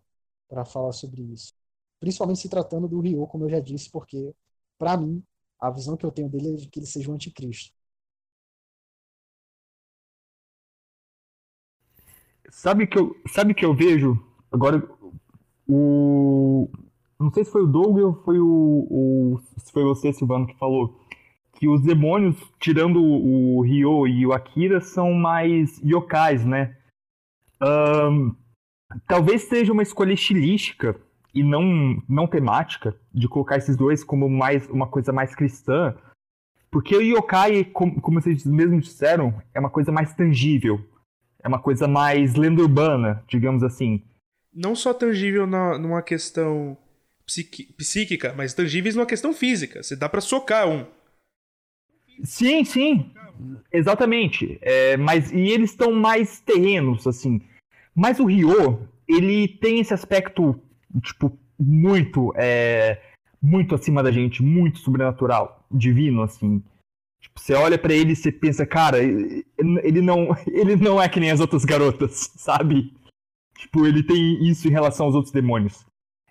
para 0.48 0.66
falar 0.66 0.92
sobre 0.94 1.22
isso. 1.22 1.54
Principalmente 2.00 2.40
se 2.40 2.50
tratando 2.50 2.88
do 2.88 3.00
Rio, 3.00 3.26
como 3.28 3.46
eu 3.46 3.50
já 3.50 3.60
disse, 3.60 3.90
porque, 3.90 4.34
para 4.78 4.98
mim, 4.98 5.24
a 5.60 5.70
visão 5.72 5.98
que 5.98 6.06
eu 6.06 6.12
tenho 6.12 6.30
dele 6.30 6.54
é 6.54 6.58
de 6.58 6.70
que 6.70 6.80
ele 6.80 6.86
seja 6.86 7.10
o 7.10 7.14
anticristo. 7.14 7.74
Sabe 12.50 12.88
que 12.88 12.98
eu, 12.98 13.16
sabe 13.34 13.54
que 13.54 13.66
eu 13.66 13.76
vejo 13.76 14.16
agora 14.52 14.88
o 15.68 16.70
não 17.20 17.32
sei 17.32 17.44
se 17.44 17.52
foi 17.52 17.64
o 17.64 17.68
Doug 17.68 17.98
ou 17.98 18.14
foi 18.24 18.40
o, 18.40 18.88
o 18.90 19.40
se 19.58 19.72
foi 19.72 19.84
você 19.84 20.14
Silvano 20.14 20.48
que 20.48 20.58
falou 20.58 21.05
que 21.56 21.68
os 21.68 21.82
demônios 21.82 22.36
tirando 22.60 23.02
o, 23.02 23.62
Ryo 23.62 24.08
e 24.08 24.26
o 24.26 24.34
Akira 24.34 24.82
são 24.82 25.14
mais 25.14 25.82
yokais, 25.84 26.46
né? 26.46 26.76
Um, 27.62 28.36
talvez 29.08 29.44
seja 29.44 29.72
uma 29.72 29.84
escolha 29.84 30.14
estilística 30.14 30.96
e 31.34 31.44
não 31.44 32.02
não 32.08 32.28
temática 32.28 32.96
de 33.14 33.28
colocar 33.28 33.58
esses 33.58 33.76
dois 33.76 34.04
como 34.04 34.30
mais 34.30 34.70
uma 34.70 34.88
coisa 34.88 35.12
mais 35.12 35.34
cristã, 35.34 35.96
porque 36.70 36.96
o 36.96 37.02
yokai, 37.02 37.64
como, 37.66 38.02
vocês 38.22 38.46
mesmos 38.46 38.86
disseram, 38.86 39.34
é 39.54 39.60
uma 39.60 39.70
coisa 39.70 39.92
mais 39.92 40.14
tangível 40.14 40.80
é 41.46 41.48
uma 41.48 41.60
coisa 41.60 41.88
mais 41.88 42.34
lenda 42.34 42.64
urbana, 42.64 43.24
digamos 43.28 43.62
assim. 43.62 44.02
Não 44.52 44.76
só 44.76 44.96
tangível 44.96 45.46
na, 45.46 45.78
numa 45.78 46.02
questão 46.02 46.76
psiqui, 47.24 47.72
psíquica, 47.74 48.34
mas 48.36 48.56
tangíveis 48.56 48.96
numa 48.96 49.06
questão 49.06 49.32
física. 49.32 49.84
Você 49.84 49.96
dá 49.96 50.10
para 50.10 50.22
socar 50.22 50.68
um. 50.68 50.88
Sim, 52.24 52.64
sim. 52.64 53.12
Exatamente. 53.72 54.58
É, 54.62 54.98
mas 54.98 55.32
e 55.32 55.40
eles 55.40 55.72
estão 55.72 55.92
mais 55.92 56.40
terrenos, 56.40 57.06
assim. 57.06 57.42
Mas 57.94 58.20
o 58.20 58.26
Ryo, 58.26 58.88
ele 59.08 59.48
tem 59.48 59.80
esse 59.80 59.94
aspecto, 59.94 60.60
tipo, 61.02 61.38
muito, 61.58 62.34
é, 62.36 63.02
muito 63.42 63.76
acima 63.76 64.04
da 64.04 64.12
gente, 64.12 64.44
muito 64.44 64.80
sobrenatural, 64.80 65.66
divino, 65.72 66.22
assim. 66.22 66.62
Tipo, 67.22 67.40
você 67.40 67.54
olha 67.54 67.78
para 67.78 67.94
ele 67.94 68.12
e 68.12 68.16
você 68.16 68.32
pensa, 68.32 68.66
cara, 68.66 69.02
ele 69.02 70.02
não, 70.02 70.30
ele 70.48 70.76
não 70.76 71.02
é 71.02 71.10
que 71.10 71.20
nem 71.20 71.32
as 71.32 71.40
outras 71.40 71.66
garotas, 71.66 72.32
sabe? 72.38 72.94
Tipo, 73.58 73.86
ele 73.86 74.04
tem 74.04 74.44
isso 74.46 74.68
em 74.68 74.72
relação 74.72 75.06
aos 75.06 75.16
outros 75.16 75.34
demônios. 75.34 75.86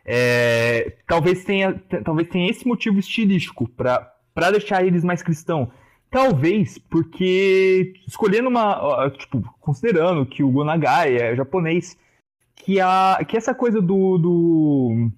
É, 0.05 0.99
talvez 1.07 1.45
tenha, 1.45 1.79
talvez 2.05 2.29
tenha 2.29 2.51
esse 2.51 2.67
motivo 2.67 2.99
estilístico 2.99 3.67
para 3.67 4.14
deixar 4.51 4.85
eles 4.85 5.05
mais 5.05 5.23
cristão. 5.23 5.71
Talvez 6.11 6.79
porque 6.79 7.95
escolhendo 8.07 8.49
uma, 8.49 9.11
tipo, 9.11 9.43
considerando 9.61 10.25
que 10.25 10.43
o 10.43 10.51
Gonagai 10.51 11.17
é 11.17 11.35
japonês, 11.35 11.99
que 12.55 12.81
a 12.81 13.19
que 13.27 13.37
essa 13.37 13.55
coisa 13.55 13.81
do, 13.81 14.19
do 14.19 15.11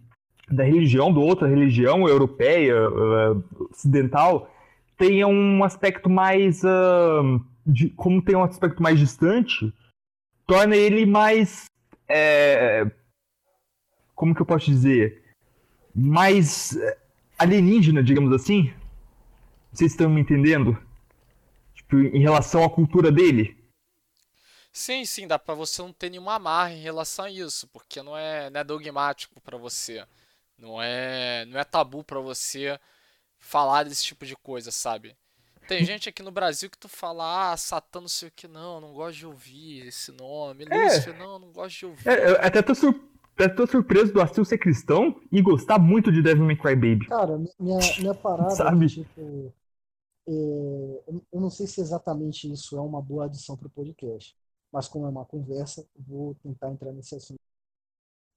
da 0.51 0.65
religião, 0.65 1.13
do 1.13 1.21
outra 1.21 1.49
religião 1.49 2.09
europeia, 2.09 2.89
uh, 2.89 3.45
ocidental, 3.71 4.51
tenha 4.97 5.27
um 5.27 5.63
aspecto 5.65 6.09
mais. 6.09 6.63
Uh, 6.63 7.45
de, 7.67 7.91
como 7.91 8.23
tem 8.23 8.37
um 8.37 8.45
aspecto 8.45 8.83
mais 8.83 8.99
distante, 8.99 9.73
torna 10.47 10.77
ele 10.77 11.05
mais. 11.05 11.67
É, 12.09 12.89
como 14.15 14.35
que 14.35 14.41
eu 14.41 14.47
posso 14.47 14.67
dizer? 14.67 15.23
Mais 15.95 16.77
é, 16.77 16.99
alienígena, 17.39 18.03
digamos 18.03 18.33
assim. 18.33 18.73
Vocês 19.77 19.93
estão 19.93 20.09
me 20.09 20.23
entendendo? 20.23 20.75
Tipo, 21.75 21.97
em 21.97 22.19
relação 22.19 22.65
à 22.65 22.71
cultura 22.71 23.13
dele. 23.13 23.55
Sim, 24.73 25.05
sim, 25.05 25.27
dá 25.27 25.39
pra 25.39 25.55
você 25.55 25.83
não 25.83 25.93
ter 25.93 26.09
nenhuma 26.09 26.37
amarra 26.37 26.73
em 26.73 26.81
relação 26.81 27.27
a 27.27 27.31
isso, 27.31 27.69
porque 27.69 28.03
não 28.03 28.17
é, 28.17 28.49
não 28.49 28.59
é 28.59 28.65
dogmático 28.65 29.39
para 29.39 29.59
você. 29.59 30.03
Não 30.59 30.83
é, 30.83 31.45
não 31.45 31.61
é 31.61 31.65
tabu 31.65 32.03
para 32.03 32.19
você 32.21 32.81
falar 33.39 33.83
desse 33.83 34.03
tipo 34.03 34.25
de 34.25 34.35
coisa, 34.37 34.71
sabe? 34.71 35.15
Tem 35.69 35.85
gente 35.85 36.09
aqui 36.09 36.23
no 36.23 36.31
Brasil 36.31 36.71
que 36.71 36.79
tu 36.79 36.89
fala, 36.89 37.53
ah, 37.53 37.57
Satã 37.59 38.01
não 38.01 38.09
sei 38.09 38.29
o 38.29 38.33
que, 38.35 38.49
não, 38.49 38.81
não 38.81 38.95
gosto 38.95 39.19
de 39.19 39.27
ouvir 39.27 39.89
esse 39.89 40.11
nome. 40.11 40.65
É. 40.71 40.85
Lúcifer, 40.85 41.19
não, 41.19 41.39
não 41.39 41.53
gosto 41.53 41.81
de 41.81 41.85
ouvir. 41.85 42.09
É, 42.09 42.31
eu 42.31 42.37
até 42.41 42.63
tô, 42.63 42.75
sur... 42.75 42.99
até 43.35 43.47
tô 43.51 43.67
surpreso 43.67 44.11
do 44.11 44.23
Astil 44.23 44.43
ser 44.47 44.57
cristão 44.57 45.21
e 45.31 45.43
gostar 45.43 45.79
muito 45.79 46.11
de 46.11 46.23
Devil 46.23 46.47
May 46.47 46.57
Cry 46.57 46.75
Baby. 46.75 47.09
Cara, 47.09 47.37
minha, 47.61 47.79
minha 47.99 48.15
parada 48.15 48.51
Sabe? 48.53 48.87
tipo. 48.87 49.53
É, 50.29 50.31
eu- 51.33 51.41
não 51.41 51.51
sei 51.51 51.67
se 51.67 51.81
exatamente 51.81 52.51
isso 52.53 52.77
é 52.77 52.81
uma 52.81 53.01
boa 53.03 53.27
adição 53.27 53.57
para 53.57 53.67
o 53.69 53.71
podcast, 53.71 54.37
mas 54.73 54.89
como 54.89 55.07
é 55.07 55.09
uma 55.11 55.25
conversa, 55.25 55.87
vou 55.97 56.35
tentar 56.37 56.71
entrar 56.71 56.93
nesse 56.93 57.15
assunto. 57.17 57.41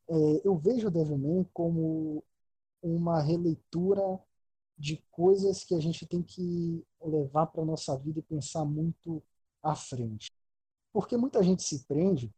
É, 0.07 0.41
eu 0.47 0.57
vejo 0.57 0.87
o 0.87 0.91
Devilman 0.91 1.43
como 1.53 2.23
uma 2.81 3.21
releitura 3.21 4.01
de 4.77 4.97
coisas 5.11 5.63
que 5.63 5.75
a 5.75 5.81
gente 5.81 6.07
tem 6.07 6.23
que 6.23 6.83
levar 7.03 7.47
para 7.47 7.65
nossa 7.65 7.97
vida 7.97 8.19
e 8.19 8.23
pensar 8.23 8.65
muito 8.65 9.23
à 9.63 9.75
frente. 9.75 10.31
Porque 10.93 11.17
muita 11.17 11.43
gente 11.43 11.63
se 11.63 11.85
prende 11.85 12.31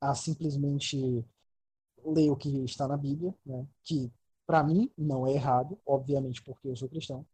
a 0.00 0.14
simplesmente 0.14 1.24
ler 2.04 2.30
o 2.30 2.36
que 2.36 2.48
está 2.64 2.88
na 2.88 2.96
Bíblia, 2.96 3.34
né? 3.44 3.66
que 3.84 4.12
para 4.46 4.62
mim 4.64 4.90
não 4.96 5.26
é 5.26 5.32
errado, 5.34 5.78
obviamente 5.86 6.42
porque 6.42 6.68
eu 6.68 6.76
sou 6.76 6.88
cristão, 6.88 7.26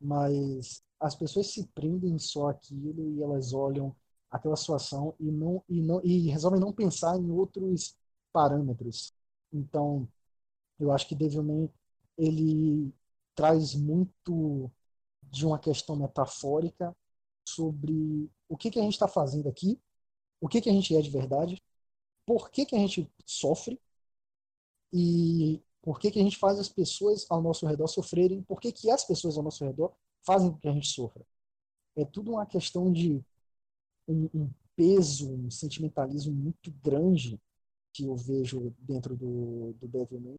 mas 0.00 0.82
as 1.00 1.14
pessoas 1.14 1.48
se 1.52 1.66
prendem 1.68 2.18
só 2.18 2.48
aquilo 2.48 3.10
e 3.12 3.22
elas 3.22 3.52
olham 3.52 3.94
aquela 4.30 4.56
situação 4.56 5.14
e 5.20 5.30
não 5.30 5.62
e 5.68 5.80
não 5.82 6.00
e 6.04 6.28
resolvem 6.30 6.60
não 6.60 6.72
pensar 6.72 7.16
em 7.18 7.30
outros 7.30 7.96
parâmetros. 8.32 9.14
Então, 9.52 10.08
eu 10.78 10.92
acho 10.92 11.08
que 11.08 11.14
Devilman 11.14 11.70
ele 12.18 12.92
traz 13.34 13.74
muito 13.74 14.70
de 15.22 15.46
uma 15.46 15.58
questão 15.58 15.96
metafórica 15.96 16.96
sobre 17.44 18.30
o 18.48 18.56
que 18.56 18.70
que 18.70 18.78
a 18.78 18.82
gente 18.82 18.94
está 18.94 19.08
fazendo 19.08 19.48
aqui, 19.48 19.80
o 20.40 20.48
que 20.48 20.60
que 20.60 20.70
a 20.70 20.72
gente 20.72 20.96
é 20.96 21.02
de 21.02 21.10
verdade, 21.10 21.62
por 22.26 22.50
que 22.50 22.66
que 22.66 22.76
a 22.76 22.78
gente 22.78 23.10
sofre 23.26 23.80
e 24.92 25.62
por 25.86 26.00
que 26.00 26.10
que 26.10 26.18
a 26.18 26.22
gente 26.22 26.36
faz 26.36 26.58
as 26.58 26.68
pessoas 26.68 27.24
ao 27.30 27.40
nosso 27.40 27.64
redor 27.64 27.86
sofrerem, 27.86 28.42
por 28.42 28.60
que 28.60 28.72
que 28.72 28.90
as 28.90 29.04
pessoas 29.04 29.36
ao 29.36 29.44
nosso 29.44 29.64
redor 29.64 29.92
fazem 30.26 30.50
com 30.50 30.58
que 30.58 30.66
a 30.66 30.72
gente 30.72 30.88
sofra. 30.88 31.24
É 31.94 32.04
tudo 32.04 32.32
uma 32.32 32.44
questão 32.44 32.92
de 32.92 33.22
um, 34.08 34.28
um 34.34 34.50
peso, 34.74 35.30
um 35.30 35.48
sentimentalismo 35.48 36.32
muito 36.34 36.72
grande 36.82 37.40
que 37.92 38.04
eu 38.04 38.16
vejo 38.16 38.74
dentro 38.80 39.16
do, 39.16 39.74
do 39.74 39.86
Devilman. 39.86 40.34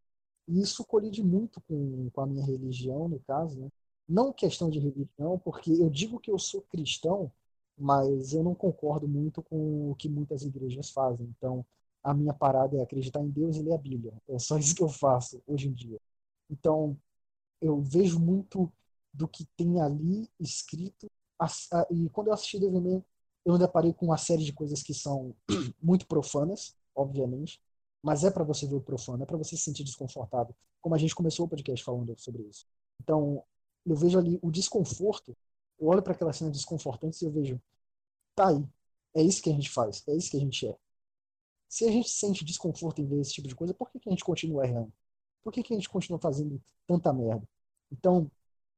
E 0.49 0.59
isso 0.59 0.83
colide 0.85 1.23
muito 1.23 1.61
com, 1.61 2.09
com 2.09 2.21
a 2.21 2.27
minha 2.27 2.45
religião, 2.45 3.07
no 3.07 3.21
caso, 3.21 3.57
né? 3.57 3.69
Não 4.07 4.33
questão 4.33 4.69
de 4.69 4.79
religião, 4.79 5.39
porque 5.39 5.71
eu 5.71 5.89
digo 5.89 6.19
que 6.19 6.29
eu 6.29 6.37
sou 6.37 6.61
cristão, 6.63 7.31
mas 7.77 8.33
eu 8.33 8.43
não 8.43 8.53
concordo 8.53 9.07
muito 9.07 9.41
com 9.41 9.91
o 9.91 9.95
que 9.95 10.09
muitas 10.09 10.43
igrejas 10.43 10.89
fazem. 10.89 11.25
Então, 11.37 11.65
a 12.03 12.13
minha 12.13 12.33
parada 12.33 12.77
é 12.77 12.81
acreditar 12.81 13.21
em 13.21 13.29
Deus 13.29 13.57
e 13.57 13.61
ler 13.61 13.73
a 13.73 13.77
Bíblia. 13.77 14.13
É 14.27 14.39
só 14.39 14.57
isso 14.57 14.75
que 14.75 14.83
eu 14.83 14.89
faço 14.89 15.41
hoje 15.47 15.67
em 15.67 15.73
dia. 15.73 15.99
Então, 16.49 16.97
eu 17.61 17.81
vejo 17.81 18.19
muito 18.19 18.71
do 19.13 19.27
que 19.27 19.45
tem 19.57 19.81
ali 19.81 20.29
escrito. 20.39 21.09
E 21.91 22.09
quando 22.09 22.27
eu 22.27 22.33
assisti 22.33 22.59
Devilman, 22.59 23.03
eu 23.45 23.53
me 23.53 23.59
deparei 23.59 23.93
com 23.93 24.07
uma 24.07 24.17
série 24.17 24.43
de 24.43 24.53
coisas 24.53 24.83
que 24.83 24.93
são 24.93 25.35
muito 25.81 26.07
profanas, 26.07 26.75
obviamente, 26.95 27.61
mas 28.01 28.23
é 28.23 28.31
para 28.31 28.43
você 28.43 28.67
ver 28.67 28.75
o 28.75 28.81
profano, 28.81 29.23
é 29.23 29.25
para 29.25 29.37
você 29.37 29.55
se 29.55 29.63
sentir 29.63 29.83
desconfortável, 29.83 30.55
como 30.81 30.95
a 30.95 30.97
gente 30.97 31.15
começou 31.15 31.45
o 31.45 31.49
podcast 31.49 31.83
falando 31.83 32.17
sobre 32.17 32.43
isso. 32.43 32.65
Então, 33.01 33.43
eu 33.85 33.95
vejo 33.95 34.17
ali 34.19 34.39
o 34.41 34.51
desconforto, 34.51 35.35
eu 35.79 35.87
olho 35.87 36.01
para 36.01 36.13
aquelas 36.13 36.37
cenas 36.37 36.53
desconfortantes 36.53 37.21
e 37.21 37.25
eu 37.25 37.31
vejo, 37.31 37.61
tá 38.35 38.49
aí, 38.49 38.63
é 39.15 39.21
isso 39.21 39.41
que 39.41 39.49
a 39.49 39.53
gente 39.53 39.69
faz, 39.69 40.03
é 40.07 40.15
isso 40.15 40.31
que 40.31 40.37
a 40.37 40.39
gente 40.39 40.67
é. 40.67 40.77
Se 41.67 41.85
a 41.85 41.91
gente 41.91 42.09
sente 42.09 42.45
desconforto 42.45 43.01
em 43.01 43.05
ver 43.05 43.19
esse 43.19 43.33
tipo 43.33 43.47
de 43.47 43.55
coisa, 43.55 43.73
por 43.73 43.89
que, 43.91 43.99
que 43.99 44.09
a 44.09 44.11
gente 44.11 44.23
continua 44.23 44.65
errando? 44.65 44.91
Por 45.43 45.51
que, 45.51 45.63
que 45.63 45.73
a 45.73 45.77
gente 45.77 45.89
continua 45.89 46.19
fazendo 46.19 46.61
tanta 46.85 47.13
merda? 47.13 47.47
Então, 47.91 48.29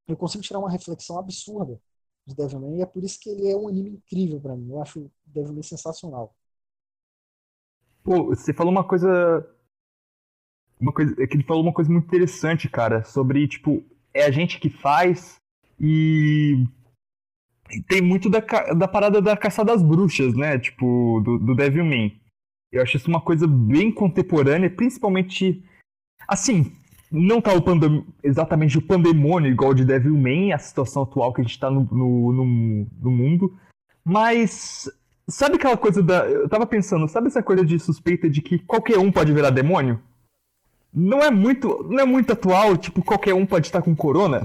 eu 0.06 0.16
consigo 0.16 0.42
tirar 0.42 0.58
uma 0.58 0.70
reflexão 0.70 1.18
absurda 1.18 1.80
de 2.26 2.34
Devilman 2.34 2.78
e 2.78 2.82
é 2.82 2.86
por 2.86 3.02
isso 3.02 3.18
que 3.20 3.30
ele 3.30 3.48
é 3.48 3.56
um 3.56 3.68
anime 3.68 3.90
incrível 3.90 4.40
para 4.40 4.56
mim. 4.56 4.70
Eu 4.70 4.82
acho 4.82 5.10
Devilman 5.24 5.62
sensacional. 5.62 6.34
Pô, 8.02 8.26
você 8.26 8.52
falou 8.52 8.72
uma 8.72 8.84
coisa. 8.84 9.46
Uma 10.80 10.92
coisa. 10.92 11.14
é 11.22 11.26
que 11.26 11.36
ele 11.36 11.44
falou 11.44 11.62
uma 11.62 11.72
coisa 11.72 11.90
muito 11.90 12.06
interessante, 12.06 12.68
cara, 12.68 13.04
sobre, 13.04 13.46
tipo, 13.46 13.84
é 14.14 14.24
a 14.24 14.30
gente 14.30 14.58
que 14.58 14.70
faz 14.70 15.36
e. 15.78 16.66
tem 17.88 18.00
muito 18.00 18.30
da, 18.30 18.40
da 18.74 18.88
parada 18.88 19.20
da 19.20 19.36
caçada 19.36 19.72
das 19.72 19.82
bruxas, 19.82 20.34
né? 20.34 20.58
Tipo, 20.58 21.20
do, 21.20 21.38
do 21.38 21.54
Devilman. 21.54 22.18
Eu 22.72 22.82
acho 22.82 22.96
isso 22.96 23.08
uma 23.08 23.20
coisa 23.20 23.46
bem 23.46 23.90
contemporânea, 23.92 24.70
principalmente. 24.70 25.62
Assim, 26.26 26.72
não 27.10 27.40
tá 27.40 27.52
o 27.52 27.62
pandem- 27.62 28.04
exatamente 28.22 28.78
o 28.78 28.82
pandemônio 28.82 29.50
igual 29.50 29.74
de 29.74 29.84
Devilman, 29.84 30.52
a 30.52 30.58
situação 30.58 31.02
atual 31.02 31.32
que 31.32 31.40
a 31.40 31.44
gente 31.44 31.58
tá 31.58 31.70
no, 31.70 31.82
no, 31.90 32.32
no, 32.32 32.86
no 33.02 33.10
mundo, 33.10 33.58
mas 34.04 34.88
Sabe 35.30 35.54
aquela 35.56 35.76
coisa 35.76 36.02
da. 36.02 36.28
Eu 36.28 36.48
tava 36.48 36.66
pensando, 36.66 37.06
sabe 37.08 37.28
essa 37.28 37.42
coisa 37.42 37.64
de 37.64 37.78
suspeita 37.78 38.28
de 38.28 38.42
que 38.42 38.58
qualquer 38.58 38.98
um 38.98 39.12
pode 39.12 39.32
virar 39.32 39.50
demônio? 39.50 40.02
Não 40.92 41.20
é 41.20 41.30
muito. 41.30 41.84
Não 41.84 42.00
é 42.00 42.04
muito 42.04 42.32
atual, 42.32 42.76
tipo, 42.76 43.02
qualquer 43.02 43.32
um 43.32 43.46
pode 43.46 43.66
estar 43.68 43.80
com 43.80 43.94
corona? 43.94 44.44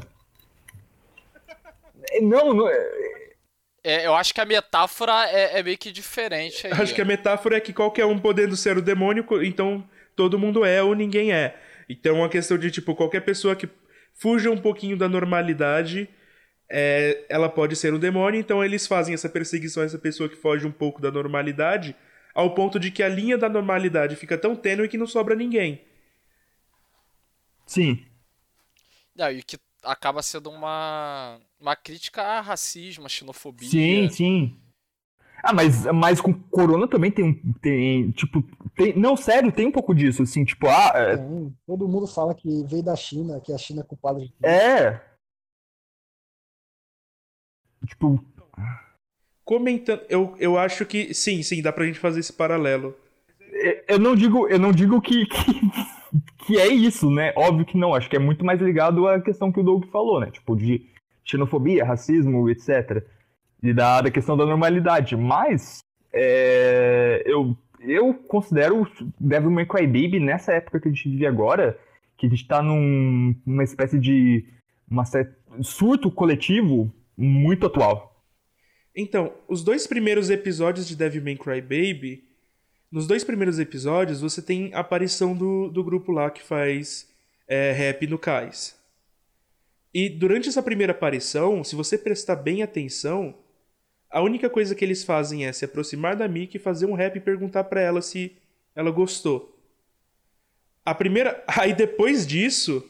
Não, 2.22 2.54
não 2.54 2.70
é. 2.70 3.25
É, 3.88 4.08
eu 4.08 4.16
acho 4.16 4.34
que 4.34 4.42
a 4.42 4.46
metáfora 4.46 5.30
é, 5.30 5.60
é 5.60 5.64
meio 5.64 5.78
que 5.78 5.92
diferente 5.92 6.66
aí. 6.66 6.74
Acho 6.74 6.96
que 6.96 7.02
a 7.02 7.06
metáfora 7.06 7.58
é 7.58 7.60
que 7.60 7.72
qualquer 7.72 8.04
um 8.04 8.18
podendo 8.18 8.58
ser 8.58 8.80
o 8.80 8.82
demônio, 8.82 9.24
então 9.44 9.88
todo 10.16 10.40
mundo 10.40 10.66
é 10.66 10.82
ou 10.82 10.96
ninguém 10.96 11.32
é. 11.32 11.56
Então 11.88 12.16
é 12.16 12.20
uma 12.22 12.30
questão 12.30 12.58
de, 12.58 12.72
tipo, 12.72 12.96
qualquer 12.96 13.22
pessoa 13.22 13.56
que 13.56 13.70
fuja 14.16 14.50
um 14.50 14.58
pouquinho 14.58 14.98
da 14.98 15.08
normalidade, 15.08 16.10
é, 16.68 17.26
ela 17.30 17.48
pode 17.48 17.76
ser 17.76 17.94
um 17.94 18.00
demônio, 18.00 18.40
então 18.40 18.66
eles 18.66 18.88
fazem 18.88 19.14
essa 19.14 19.30
perseguição 19.30 19.84
a 19.84 19.86
essa 19.86 20.00
pessoa 20.00 20.28
que 20.28 20.36
foge 20.36 20.66
um 20.66 20.72
pouco 20.72 21.00
da 21.00 21.12
normalidade, 21.12 21.96
ao 22.34 22.56
ponto 22.56 22.80
de 22.80 22.90
que 22.90 23.04
a 23.04 23.08
linha 23.08 23.38
da 23.38 23.48
normalidade 23.48 24.16
fica 24.16 24.36
tão 24.36 24.56
tênue 24.56 24.88
que 24.88 24.98
não 24.98 25.06
sobra 25.06 25.36
ninguém. 25.36 25.86
Sim. 27.68 28.04
Não, 29.16 29.30
e 29.30 29.44
que 29.44 29.60
acaba 29.84 30.24
sendo 30.24 30.50
uma, 30.50 31.40
uma 31.60 31.76
crítica 31.76 32.22
a 32.22 32.42
racismo, 32.42 33.06
a 33.06 33.10
xenofobia. 33.10 33.70
Sim, 33.70 34.10
sim. 34.10 34.60
Ah, 35.44 35.54
mas, 35.54 35.86
mas 35.94 36.20
com 36.20 36.34
corona 36.34 36.88
também 36.88 37.12
tem 37.12 37.26
um. 37.26 37.54
Tem, 37.62 38.12
tipo. 38.12 38.44
Tem, 38.76 38.98
não, 38.98 39.16
sério, 39.16 39.52
tem 39.52 39.68
um 39.68 39.72
pouco 39.72 39.94
disso, 39.94 40.24
assim, 40.24 40.44
tipo, 40.44 40.68
ah. 40.68 40.92
é- 40.96 41.18
Tem. 41.18 41.56
Todo 41.68 41.88
mundo 41.88 42.08
fala 42.08 42.34
que 42.34 42.64
veio 42.64 42.84
da 42.84 42.96
China, 42.96 43.40
que 43.40 43.54
a 43.54 43.58
China 43.58 43.82
é 43.82 43.84
culpada 43.84 44.20
de 44.20 44.32
tudo. 44.32 44.46
É. 44.46 45.04
Tipo, 47.86 48.24
Comentando, 49.46 50.02
eu, 50.10 50.36
eu 50.40 50.58
acho 50.58 50.88
que 50.88 51.14
sim, 51.14 51.44
sim, 51.44 51.62
dá 51.62 51.72
pra 51.72 51.86
gente 51.86 52.00
fazer 52.00 52.20
esse 52.20 52.34
paralelo. 52.34 52.96
eu 53.88 54.00
não 54.00 54.16
digo, 54.16 54.48
eu 54.48 54.58
não 54.58 54.72
digo 54.72 55.00
que, 55.00 55.24
que, 55.30 55.62
que 56.48 56.58
é 56.60 56.68
isso, 56.68 57.12
né? 57.12 57.32
Óbvio 57.38 57.64
que 57.64 57.78
não. 57.78 57.94
Acho 57.94 58.10
que 58.10 58.16
é 58.16 58.20
muito 58.20 58.44
mais 58.44 58.60
ligado 58.60 59.08
à 59.08 59.22
questão 59.22 59.52
que 59.52 59.60
o 59.60 59.64
Doug 59.64 59.86
falou, 59.92 60.20
né? 60.20 60.32
Tipo, 60.32 60.56
de 60.56 60.90
xenofobia, 61.26 61.84
racismo, 61.84 62.50
etc. 62.50 63.04
E 63.62 63.74
da, 63.74 64.02
da 64.02 64.12
questão 64.12 64.38
da 64.38 64.46
normalidade. 64.46 65.18
Mas 65.18 65.80
é, 66.14 67.24
eu, 67.26 67.58
eu 67.82 68.14
considero 68.14 68.88
Devil 69.20 69.52
May 69.52 69.66
Cry 69.66 69.88
Baby 69.88 70.20
nessa 70.20 70.54
época 70.54 70.80
que 70.80 70.88
a 70.88 70.92
gente 70.92 71.10
vive 71.10 71.26
agora, 71.26 71.78
que 72.18 72.28
a 72.28 72.30
gente 72.30 72.48
tá 72.48 72.62
num, 72.62 73.36
numa 73.46 73.64
espécie 73.64 74.00
de 74.00 74.46
uma 74.90 75.04
cer- 75.04 75.36
surto 75.62 76.12
coletivo 76.12 76.94
muito 77.18 77.66
atual. 77.66 78.24
Então, 78.96 79.34
os 79.48 79.64
dois 79.64 79.86
primeiros 79.86 80.30
episódios 80.30 80.88
de 80.88 80.96
Devil 80.96 81.24
May 81.24 81.36
Cry 81.36 81.60
Baby, 81.60 82.24
nos 82.90 83.08
dois 83.08 83.24
primeiros 83.26 83.60
episódios 83.60 84.22
você 84.22 84.42
tem 84.42 84.74
a 84.74 84.80
aparição 84.80 85.36
do, 85.36 85.70
do 85.70 85.84
grupo 85.84 86.12
lá 86.14 86.30
que 86.30 86.42
faz 86.42 87.10
é, 87.48 87.74
rap 87.74 88.08
no 88.08 88.18
cais. 88.18 88.80
E 89.96 90.10
durante 90.10 90.50
essa 90.50 90.62
primeira 90.62 90.92
aparição, 90.92 91.64
se 91.64 91.74
você 91.74 91.98
prestar 91.98 92.36
bem 92.36 92.62
atenção, 92.62 93.34
a 94.10 94.22
única 94.22 94.50
coisa 94.50 94.76
que 94.76 94.84
eles 94.84 95.06
fazem 95.06 95.46
é 95.46 95.54
se 95.54 95.64
aproximar 95.64 96.18
da 96.18 96.28
Mickey, 96.28 96.60
fazer 96.60 96.86
um 96.86 96.96
rap 96.96 97.16
e 97.16 97.22
perguntar 97.22 97.64
pra 97.64 97.80
ela 97.80 98.02
se 98.02 98.36
ela 98.76 98.92
gostou. 98.92 99.58
A 100.84 100.94
primeira, 100.94 101.42
aí 101.48 101.74
depois 101.74 102.28
disso, 102.28 102.86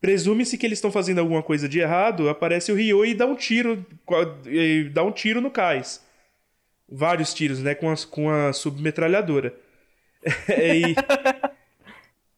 presume-se 0.00 0.56
que 0.56 0.64
eles 0.64 0.78
estão 0.78 0.90
fazendo 0.90 1.18
alguma 1.18 1.42
coisa 1.42 1.68
de 1.68 1.80
errado, 1.80 2.30
aparece 2.30 2.72
o 2.72 2.76
Ryo 2.76 3.04
e 3.04 3.12
dá 3.12 3.26
um 3.26 3.36
tiro, 3.36 3.84
dá 4.94 5.04
um 5.04 5.12
tiro 5.12 5.42
no 5.42 5.50
cais. 5.50 6.02
Vários 6.88 7.34
tiros, 7.34 7.60
né, 7.60 7.74
com 7.74 7.90
a, 7.90 7.94
com 8.10 8.30
a 8.30 8.54
submetralhadora. 8.54 9.54
e, 10.48 10.94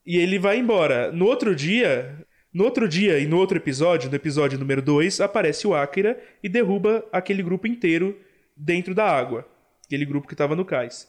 e 0.04 0.18
ele 0.18 0.36
vai 0.36 0.58
embora. 0.58 1.12
No 1.12 1.26
outro 1.26 1.54
dia, 1.54 2.26
No 2.58 2.64
outro 2.64 2.88
dia 2.88 3.20
e 3.20 3.24
no 3.24 3.38
outro 3.38 3.56
episódio, 3.56 4.10
no 4.10 4.16
episódio 4.16 4.58
número 4.58 4.82
2, 4.82 5.20
aparece 5.20 5.64
o 5.64 5.76
Akira 5.76 6.20
e 6.42 6.48
derruba 6.48 7.06
aquele 7.12 7.40
grupo 7.40 7.68
inteiro 7.68 8.18
dentro 8.56 8.96
da 8.96 9.08
água. 9.08 9.48
Aquele 9.86 10.04
grupo 10.04 10.26
que 10.26 10.34
estava 10.34 10.56
no 10.56 10.64
cais. 10.64 11.08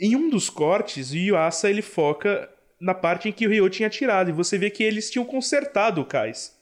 Em 0.00 0.16
um 0.16 0.30
dos 0.30 0.48
cortes, 0.48 1.10
o 1.10 1.16
Yuasa 1.18 1.68
ele 1.68 1.82
foca 1.82 2.48
na 2.80 2.94
parte 2.94 3.28
em 3.28 3.32
que 3.32 3.46
o 3.46 3.50
Ryo 3.50 3.68
tinha 3.68 3.88
atirado 3.88 4.30
e 4.30 4.32
você 4.32 4.56
vê 4.56 4.70
que 4.70 4.82
eles 4.82 5.10
tinham 5.10 5.26
consertado 5.26 6.00
o 6.00 6.06
cais. 6.06 6.58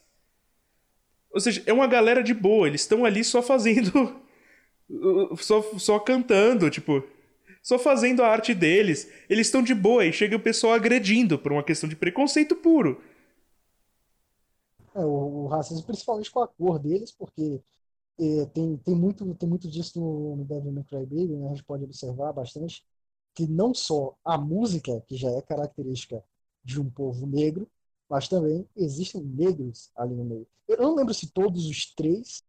Ou 1.31 1.39
seja, 1.39 1.63
é 1.65 1.73
uma 1.73 1.87
galera 1.87 2.25
de 2.25 2.35
boa, 2.35 2.67
eles 2.67 2.81
estão 2.81 3.05
ali 3.05 3.23
só 3.23 3.41
fazendo. 3.41 4.21
só, 5.39 5.63
só 5.79 6.01
cantando, 6.01 6.69
tipo. 6.71 7.05
Só 7.63 7.79
fazendo 7.79 8.25
a 8.25 8.27
arte 8.27 8.53
deles. 8.53 9.09
Eles 9.31 9.47
estão 9.47 9.63
de 9.63 9.77
boa 9.77 10.05
e 10.05 10.13
chega 10.13 10.35
o 10.35 10.41
pessoal 10.41 10.73
agredindo 10.73 11.39
por 11.39 11.53
uma 11.53 11.63
questão 11.63 11.89
de 11.89 11.95
preconceito 11.95 12.57
puro. 12.57 13.01
É, 14.97 15.05
o, 15.05 15.45
o 15.45 15.47
racismo, 15.49 15.85
principalmente 15.87 16.31
com 16.31 16.41
a 16.41 16.49
cor 16.49 16.79
deles, 16.79 17.13
porque 17.13 17.61
é, 18.19 18.47
tem, 18.47 18.77
tem, 18.79 18.95
muito, 18.95 19.35
tem 19.35 19.49
muito 19.49 19.69
disso 19.69 20.01
no, 20.01 20.37
no 20.37 20.45
Devil 20.45 20.73
May 20.73 20.85
Cry 20.85 21.07
Baby, 21.07 21.37
né? 21.37 21.47
a 21.47 21.51
gente 21.51 21.65
pode 21.65 21.85
observar 21.85 22.33
bastante 22.33 22.83
que 23.35 23.47
não 23.47 23.75
só 23.75 24.17
a 24.25 24.39
música, 24.39 25.03
que 25.07 25.17
já 25.17 25.31
é 25.31 25.43
característica 25.43 26.25
de 26.65 26.81
um 26.81 26.89
povo 26.89 27.27
negro, 27.27 27.69
mas 28.09 28.29
também 28.29 28.67
existem 28.75 29.23
negros 29.23 29.91
ali 29.95 30.15
no 30.15 30.25
meio. 30.25 30.47
Eu 30.67 30.79
não 30.79 30.95
lembro 30.95 31.13
se 31.13 31.31
todos 31.31 31.67
os 31.67 31.95
três, 31.95 32.43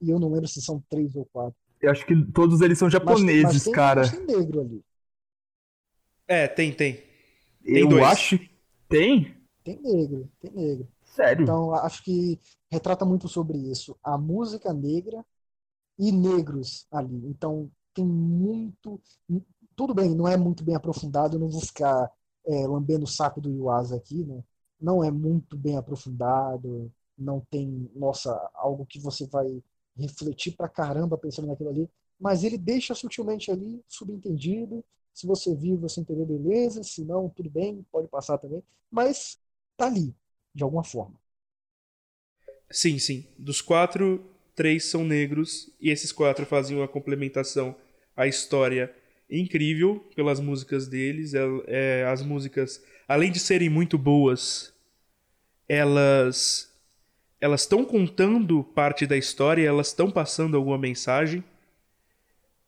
e 0.00 0.08
eu 0.08 0.18
não 0.18 0.32
lembro 0.32 0.48
se 0.48 0.62
são 0.62 0.82
três 0.88 1.14
ou 1.14 1.26
quatro. 1.26 1.54
Eu 1.80 1.90
acho 1.90 2.06
que 2.06 2.14
todos 2.32 2.62
eles 2.62 2.78
são 2.78 2.88
japoneses, 2.88 3.42
mas, 3.42 3.54
mas 3.54 3.64
tem, 3.64 3.72
cara. 3.72 4.00
Mas 4.00 4.10
tem 4.10 4.24
negro 4.26 4.60
ali. 4.62 4.82
É, 6.26 6.48
tem, 6.48 6.72
tem. 6.72 7.02
tem 7.62 7.76
eu 7.76 7.88
dois. 7.88 8.02
acho 8.04 8.38
que 8.38 8.50
tem. 8.88 9.36
Tem 9.62 9.78
negro, 9.82 10.30
tem 10.40 10.50
negro. 10.52 10.88
Sério? 11.14 11.42
Então, 11.44 11.72
acho 11.74 12.02
que 12.02 12.40
retrata 12.70 13.04
muito 13.04 13.28
sobre 13.28 13.56
isso. 13.56 13.96
A 14.02 14.18
música 14.18 14.72
negra 14.72 15.24
e 15.98 16.10
negros 16.12 16.86
ali. 16.90 17.26
Então, 17.28 17.70
tem 17.94 18.04
muito. 18.04 19.00
Tudo 19.76 19.94
bem, 19.94 20.14
não 20.14 20.26
é 20.26 20.36
muito 20.36 20.64
bem 20.64 20.74
aprofundado, 20.74 21.36
eu 21.36 21.40
não 21.40 21.48
vou 21.48 21.60
ficar 21.60 22.10
é, 22.46 22.66
lambendo 22.66 23.04
o 23.04 23.08
saco 23.08 23.40
do 23.40 23.50
Yuasa 23.50 23.96
aqui, 23.96 24.24
né? 24.24 24.42
Não 24.80 25.04
é 25.04 25.10
muito 25.10 25.56
bem 25.56 25.76
aprofundado, 25.76 26.92
não 27.16 27.40
tem, 27.50 27.90
nossa, 27.94 28.32
algo 28.54 28.84
que 28.86 28.98
você 29.00 29.26
vai 29.26 29.62
refletir 29.96 30.56
pra 30.56 30.68
caramba 30.68 31.16
pensando 31.16 31.46
naquilo 31.48 31.70
ali, 31.70 31.90
mas 32.18 32.42
ele 32.44 32.58
deixa 32.58 32.94
sutilmente 32.94 33.50
ali, 33.50 33.82
subentendido. 33.88 34.84
Se 35.12 35.26
você 35.26 35.54
viu, 35.54 35.78
você 35.78 36.00
entendeu, 36.00 36.26
beleza. 36.26 36.82
Se 36.82 37.04
não, 37.04 37.28
tudo 37.28 37.50
bem, 37.50 37.86
pode 37.92 38.08
passar 38.08 38.38
também. 38.38 38.62
Mas 38.90 39.38
tá 39.76 39.86
ali, 39.86 40.14
de 40.54 40.62
alguma 40.62 40.84
forma. 40.84 41.18
Sim, 42.70 42.98
sim. 42.98 43.26
Dos 43.38 43.60
quatro, 43.60 44.24
três 44.54 44.84
são 44.84 45.04
negros 45.04 45.70
e 45.80 45.90
esses 45.90 46.12
quatro 46.12 46.46
fazem 46.46 46.76
uma 46.76 46.88
complementação 46.88 47.74
à 48.16 48.26
história 48.26 48.94
incrível 49.30 50.04
pelas 50.14 50.40
músicas 50.40 50.86
deles. 50.86 51.34
É, 51.34 51.40
é, 51.66 52.04
as 52.04 52.22
músicas, 52.22 52.82
além 53.08 53.30
de 53.30 53.38
serem 53.38 53.68
muito 53.68 53.98
boas, 53.98 54.72
elas 55.68 56.70
elas 57.40 57.60
estão 57.60 57.84
contando 57.84 58.64
parte 58.64 59.06
da 59.06 59.18
história, 59.18 59.66
elas 59.66 59.88
estão 59.88 60.10
passando 60.10 60.56
alguma 60.56 60.78
mensagem. 60.78 61.44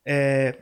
É, 0.04 0.54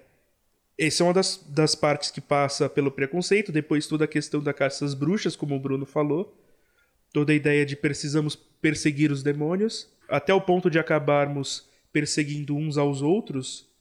essa 0.78 1.02
é 1.02 1.06
uma 1.06 1.12
das, 1.12 1.36
das 1.48 1.74
partes 1.74 2.12
que 2.12 2.20
passa 2.20 2.68
pelo 2.68 2.92
preconceito, 2.92 3.50
depois 3.50 3.88
toda 3.88 4.04
a 4.04 4.08
questão 4.08 4.40
da 4.40 4.54
caça 4.54 4.84
às 4.84 4.94
bruxas, 4.94 5.34
como 5.34 5.56
o 5.56 5.58
Bruno 5.58 5.84
falou 5.84 6.32
toda 7.14 7.32
a 7.32 7.36
ideia 7.36 7.64
de 7.64 7.76
precisamos 7.76 8.34
perseguir 8.34 9.12
os 9.12 9.22
demônios, 9.22 9.88
até 10.08 10.34
o 10.34 10.40
ponto 10.40 10.68
de 10.68 10.80
acabarmos 10.80 11.66
perseguindo 11.92 12.56
uns 12.56 12.76
aos 12.76 13.02
outros, 13.02 13.72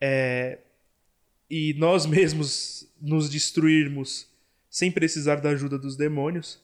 é, 0.00 0.58
e 1.50 1.74
nós 1.74 2.06
mesmos 2.08 2.90
nos 3.00 3.28
destruirmos 3.28 4.26
sem 4.70 4.90
precisar 4.90 5.36
da 5.36 5.50
ajuda 5.50 5.78
dos 5.78 5.94
demônios. 5.94 6.58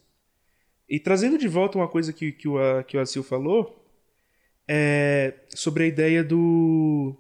E 0.88 0.98
trazendo 0.98 1.36
de 1.36 1.48
volta 1.48 1.76
uma 1.76 1.88
coisa 1.88 2.14
que, 2.14 2.32
que, 2.32 2.48
o, 2.48 2.56
que 2.84 2.96
o 2.96 3.00
Asil 3.00 3.22
falou, 3.22 3.84
é 4.66 5.34
sobre 5.50 5.84
a 5.84 5.86
ideia 5.86 6.24
do, 6.24 7.14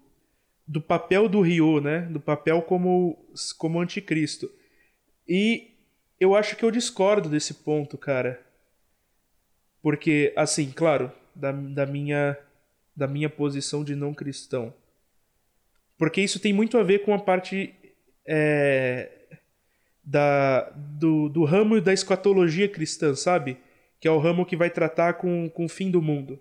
do 0.66 0.80
papel 0.80 1.28
do 1.28 1.42
Ryo, 1.42 1.82
né? 1.82 2.00
do 2.02 2.20
papel 2.20 2.62
como, 2.62 3.18
como 3.58 3.78
anticristo. 3.78 4.50
E 5.28 5.74
eu 6.18 6.34
acho 6.34 6.56
que 6.56 6.64
eu 6.64 6.70
discordo 6.70 7.28
desse 7.28 7.52
ponto, 7.52 7.98
cara. 7.98 8.43
Porque, 9.84 10.32
assim, 10.34 10.72
claro, 10.74 11.12
da, 11.34 11.52
da, 11.52 11.84
minha, 11.84 12.38
da 12.96 13.06
minha 13.06 13.28
posição 13.28 13.84
de 13.84 13.94
não 13.94 14.14
cristão. 14.14 14.72
Porque 15.98 16.22
isso 16.22 16.40
tem 16.40 16.54
muito 16.54 16.78
a 16.78 16.82
ver 16.82 17.00
com 17.00 17.12
a 17.12 17.18
parte 17.18 17.74
é, 18.26 19.10
da, 20.02 20.70
do, 20.70 21.28
do 21.28 21.44
ramo 21.44 21.82
da 21.82 21.92
escatologia 21.92 22.66
cristã, 22.66 23.14
sabe? 23.14 23.58
Que 24.00 24.08
é 24.08 24.10
o 24.10 24.18
ramo 24.18 24.46
que 24.46 24.56
vai 24.56 24.70
tratar 24.70 25.12
com, 25.18 25.50
com 25.50 25.66
o 25.66 25.68
fim 25.68 25.90
do 25.90 26.00
mundo. 26.00 26.40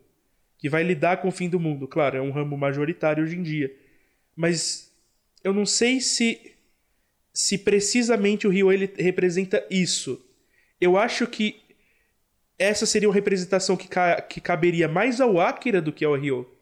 Que 0.58 0.70
vai 0.70 0.82
lidar 0.82 1.18
com 1.18 1.28
o 1.28 1.32
fim 1.32 1.50
do 1.50 1.60
mundo. 1.60 1.86
Claro, 1.86 2.16
é 2.16 2.22
um 2.22 2.32
ramo 2.32 2.58
majoritário 2.58 3.26
hoje 3.26 3.36
em 3.36 3.44
dia. 3.44 3.76
Mas 4.38 4.90
eu 5.44 5.52
não 5.52 5.66
sei 5.66 6.00
se, 6.00 6.54
se 7.34 7.58
precisamente 7.58 8.48
o 8.48 8.50
Rio 8.50 8.72
ele 8.72 8.90
representa 8.98 9.68
isso. 9.70 10.26
Eu 10.80 10.98
acho 10.98 11.28
que 11.28 11.63
essa 12.58 12.86
seria 12.86 13.08
uma 13.10 13.16
representação 13.16 13.76
que, 13.76 13.88
ca 13.88 14.22
que 14.22 14.40
caberia 14.42 14.88
mais 14.88 15.20
ao 15.20 15.40
Akira 15.40 15.82
do 15.82 15.92
que 15.92 16.06
ao 16.06 16.16
Ryo. 16.16 16.53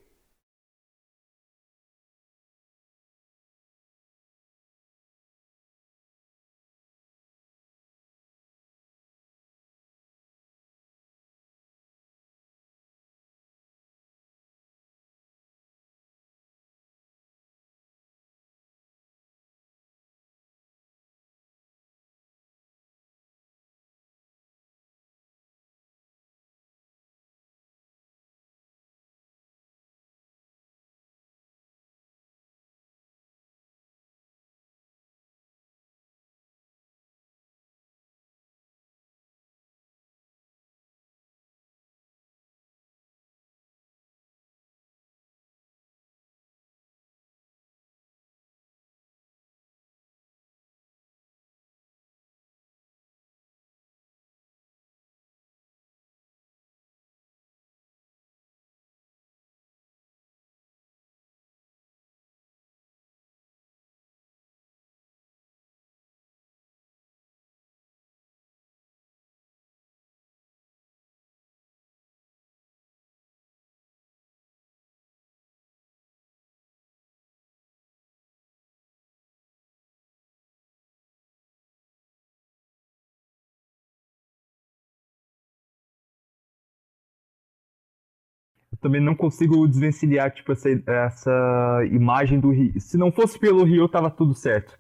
Também 88.82 89.00
não 89.00 89.16
consigo 89.16 89.68
desvencilhar, 89.68 90.34
tipo, 90.34 90.52
essa, 90.52 90.70
essa 90.70 91.86
imagem 91.92 92.40
do 92.40 92.50
Rio. 92.50 92.80
Se 92.82 92.98
não 92.98 93.12
fosse 93.12 93.38
pelo 93.38 93.64
Rio, 93.64 93.88
tava 93.88 94.10
tudo 94.10 94.34
certo. 94.34 94.78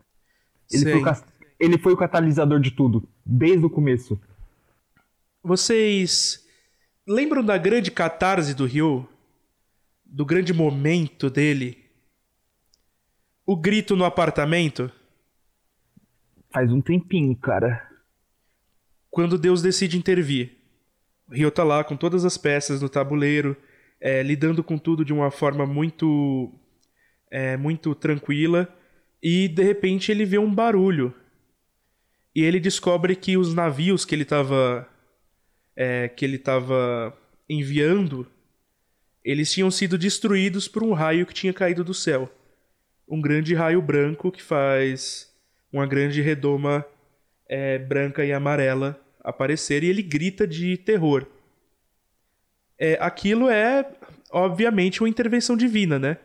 Ele 0.72 0.91
foi, 0.91 1.04
o, 1.04 1.24
ele 1.60 1.78
foi 1.78 1.93
o 1.93 1.97
catalisador 1.97 2.60
de 2.60 2.72
tudo, 2.72 3.08
desde 3.24 3.64
o 3.66 3.70
começo. 3.70 4.20
Vocês 5.43 6.47
lembram 7.08 7.43
da 7.43 7.58
grande 7.58 7.91
catarse 7.91 8.56
do 8.56 8.66
Rio? 8.66 9.08
Do 10.04 10.26
grande 10.26 10.54
momento 10.54 11.30
dele? 11.30 11.78
O 13.45 13.56
grito 13.56 13.95
no 13.95 14.04
apartamento? 14.04 14.91
Faz 16.52 16.72
um 16.72 16.82
tempinho, 16.82 17.36
cara. 17.36 17.88
Quando 19.10 19.38
Deus 19.38 19.62
decide 19.62 19.97
intervir. 19.97 20.58
Ryo 21.30 21.52
tá 21.52 21.64
lá 21.64 21.84
com 21.84 21.95
todas 21.95 22.26
as 22.26 22.38
peças 22.38 22.82
no 22.82 22.89
tabuleiro, 22.89 23.56
é, 24.02 24.24
lidando 24.24 24.64
com 24.64 24.78
tudo 24.78 25.06
de 25.06 25.14
uma 25.14 25.30
forma 25.30 25.66
muito, 25.66 26.52
é, 27.30 27.56
muito 27.56 27.93
tranquila, 27.93 28.68
e 29.22 29.47
de 29.47 29.64
repente 29.64 30.12
ele 30.12 30.26
vê 30.26 30.39
um 30.39 30.54
barulho. 30.54 31.14
E 32.36 32.43
ele 32.43 32.60
descobre 32.60 33.16
que 33.16 33.38
os 33.38 33.54
navios 33.54 34.04
que 34.04 34.16
ele 34.16 34.24
estava 34.24 34.88
é, 35.76 36.08
que 36.08 36.26
ele 36.26 36.38
estava 36.38 37.18
enviando, 37.47 38.28
eles 39.24 39.52
tinham 39.52 39.70
sido 39.70 39.97
destruídos 39.97 40.68
por 40.68 40.84
um 40.84 40.93
raio 40.93 41.26
que 41.26 41.34
tinha 41.34 41.54
caído 41.54 41.84
do 41.84 41.93
céu. 41.93 42.32
Um 43.08 43.22
grande 43.22 43.54
raio 43.54 43.82
branco 43.82 44.32
que 44.32 44.41
faz 44.41 45.32
uma 45.72 45.86
grande 45.86 46.22
redoma 46.22 46.86
é, 47.47 47.78
branca 47.78 48.26
e 48.26 48.32
amarela 48.32 48.99
aparecer 49.24 49.84
e 49.84 49.88
ele 49.88 50.02
grita 50.02 50.47
de 50.47 50.78
terror. 50.78 51.26
É, 52.84 52.97
aquilo 52.99 53.47
é, 53.47 53.88
obviamente, 54.32 55.03
uma 55.03 55.07
intervenção 55.07 55.55
divina, 55.55 55.99
né? 55.99 56.17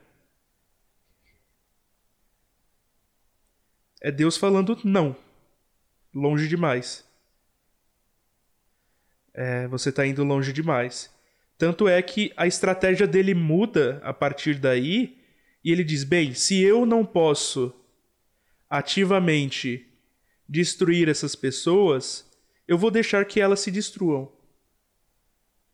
É 4.00 4.10
Deus 4.10 4.38
falando 4.38 4.78
não. 4.82 5.14
Longe 6.14 6.48
demais. 6.48 7.04
É, 9.34 9.68
você 9.68 9.90
está 9.90 10.06
indo 10.06 10.24
longe 10.24 10.50
demais. 10.50 11.14
Tanto 11.58 11.86
é 11.86 12.00
que 12.00 12.32
a 12.38 12.46
estratégia 12.46 13.06
dele 13.06 13.34
muda 13.34 14.00
a 14.02 14.14
partir 14.14 14.58
daí 14.58 15.18
e 15.62 15.70
ele 15.70 15.84
diz: 15.84 16.04
bem, 16.04 16.32
se 16.32 16.62
eu 16.62 16.86
não 16.86 17.04
posso 17.04 17.70
ativamente 18.70 19.86
destruir 20.48 21.06
essas 21.06 21.34
pessoas, 21.34 22.26
eu 22.66 22.78
vou 22.78 22.90
deixar 22.90 23.26
que 23.26 23.42
elas 23.42 23.60
se 23.60 23.70
destruam. 23.70 24.35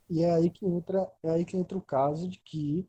E 0.09 0.23
é 0.23 0.33
aí 0.33 0.51
que 0.51 0.67
entra, 0.67 1.11
é 1.23 1.31
aí 1.31 1.45
que 1.45 1.57
entra 1.57 1.77
o 1.77 1.83
caso 1.83 2.29
de 2.29 2.39
que 2.41 2.89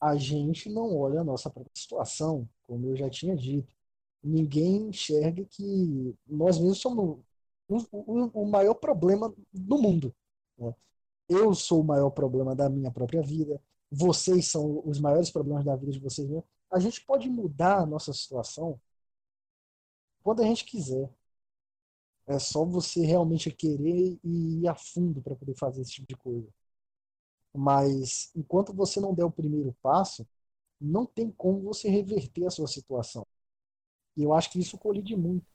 a 0.00 0.16
gente 0.16 0.68
não 0.70 0.96
olha 0.96 1.20
a 1.20 1.24
nossa 1.24 1.50
própria 1.50 1.72
situação, 1.74 2.48
como 2.66 2.88
eu 2.88 2.96
já 2.96 3.08
tinha 3.10 3.36
dito. 3.36 3.74
Ninguém 4.22 4.88
enxerga 4.88 5.44
que 5.44 6.16
nós 6.26 6.58
mesmos 6.58 6.80
somos 6.80 7.20
o, 7.68 7.78
o, 7.92 8.42
o 8.42 8.50
maior 8.50 8.74
problema 8.74 9.32
do 9.52 9.78
mundo. 9.78 10.14
Né? 10.58 10.74
Eu 11.28 11.54
sou 11.54 11.80
o 11.82 11.84
maior 11.84 12.10
problema 12.10 12.54
da 12.54 12.68
minha 12.68 12.90
própria 12.90 13.22
vida. 13.22 13.60
Vocês 13.90 14.50
são 14.50 14.82
os 14.86 15.00
maiores 15.00 15.30
problemas 15.30 15.64
da 15.64 15.76
vida 15.76 15.92
de 15.92 16.00
vocês. 16.00 16.28
Né? 16.28 16.42
A 16.70 16.78
gente 16.80 17.04
pode 17.04 17.28
mudar 17.30 17.78
a 17.80 17.86
nossa 17.86 18.12
situação 18.12 18.80
quando 20.22 20.42
a 20.42 20.46
gente 20.46 20.64
quiser. 20.64 21.10
É 22.26 22.38
só 22.38 22.64
você 22.64 23.04
realmente 23.04 23.50
querer 23.50 24.18
e 24.22 24.60
ir 24.60 24.68
a 24.68 24.74
fundo 24.74 25.20
para 25.20 25.34
poder 25.34 25.54
fazer 25.56 25.82
esse 25.82 25.92
tipo 25.92 26.06
de 26.08 26.16
coisa. 26.16 26.48
Mas 27.54 28.30
enquanto 28.34 28.72
você 28.72 29.00
não 29.00 29.14
der 29.14 29.24
o 29.24 29.30
primeiro 29.30 29.74
passo, 29.82 30.26
não 30.80 31.04
tem 31.04 31.30
como 31.30 31.60
você 31.60 31.88
reverter 31.88 32.46
a 32.46 32.50
sua 32.50 32.66
situação. 32.66 33.26
E 34.16 34.22
eu 34.22 34.32
acho 34.32 34.50
que 34.50 34.58
isso 34.58 34.78
colide 34.78 35.16
muito. 35.16 35.46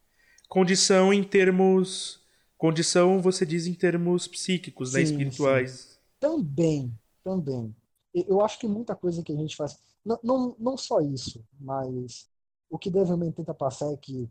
Condição 0.48 1.12
em 1.12 1.22
termos. 1.22 2.22
Condição, 2.56 3.20
você 3.20 3.46
diz 3.46 3.66
em 3.66 3.74
termos 3.74 4.26
psíquicos, 4.26 4.94
né? 4.94 5.02
Espirituais. 5.02 5.70
Sim. 5.70 5.98
Também, 6.18 6.98
também. 7.22 7.74
Eu 8.12 8.40
acho 8.40 8.58
que 8.58 8.66
muita 8.66 8.96
coisa 8.96 9.22
que 9.22 9.32
a 9.32 9.36
gente 9.36 9.54
faz. 9.54 9.78
Não, 10.04 10.18
não, 10.22 10.56
não 10.58 10.76
só 10.76 11.00
isso, 11.00 11.44
mas 11.60 12.28
o 12.68 12.78
que 12.78 12.90
Devilman 12.90 13.30
tenta 13.30 13.54
passar 13.54 13.92
é 13.92 13.96
que 13.96 14.28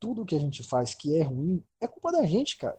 tudo 0.00 0.24
que 0.24 0.34
a 0.34 0.38
gente 0.38 0.64
faz 0.64 0.94
que 0.94 1.16
é 1.18 1.22
ruim 1.22 1.62
é 1.80 1.86
culpa 1.86 2.10
da 2.10 2.26
gente, 2.26 2.56
cara. 2.56 2.78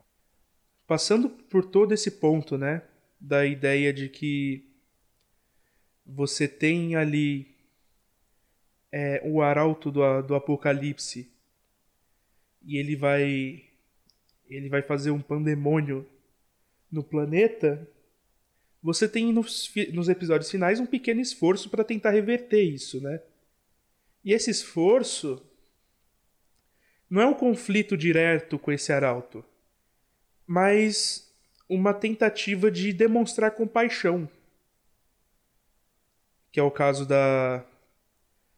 Passando 0.88 1.30
por 1.30 1.64
todo 1.64 1.94
esse 1.94 2.12
ponto, 2.12 2.58
né? 2.58 2.82
Da 3.20 3.46
ideia 3.46 3.94
de 3.94 4.10
que 4.10 4.68
você 6.06 6.48
tem 6.48 6.96
ali 6.96 7.56
é, 8.92 9.22
o 9.24 9.42
arauto 9.42 9.92
do, 9.92 10.22
do 10.24 10.36
apocalipse 10.36 11.32
e 12.64 12.78
ele 12.78 12.96
vai 12.96 13.64
ele 14.50 14.68
vai 14.68 14.82
fazer 14.82 15.12
um 15.12 15.22
pandemônio 15.22 16.06
no 16.92 17.04
planeta 17.04 17.88
você 18.84 19.08
tem 19.08 19.32
nos, 19.32 19.72
nos 19.94 20.10
episódios 20.10 20.52
finais 20.52 20.80
um 20.80 20.86
pequeno 20.86 21.22
esforço 21.22 21.70
para 21.70 21.84
tentar 21.84 22.12
reverter 22.12 22.62
isso 22.62 23.00
né 23.00 23.22
e 24.26 24.34
esse 24.34 24.52
esforço 24.52 25.42
não 27.12 27.22
é 27.22 27.26
um 27.26 27.34
conflito 27.34 27.98
direto 27.98 28.58
com 28.58 28.72
esse 28.72 28.94
arauto, 28.94 29.44
mas 30.48 31.30
uma 31.68 31.94
tentativa 31.94 32.72
de 32.72 32.94
demonstrar 32.94 33.52
compaixão. 33.52 34.30
Que 36.54 36.60
é 36.62 36.64
o 36.64 36.72
caso 36.72 37.06
da, 37.06 37.66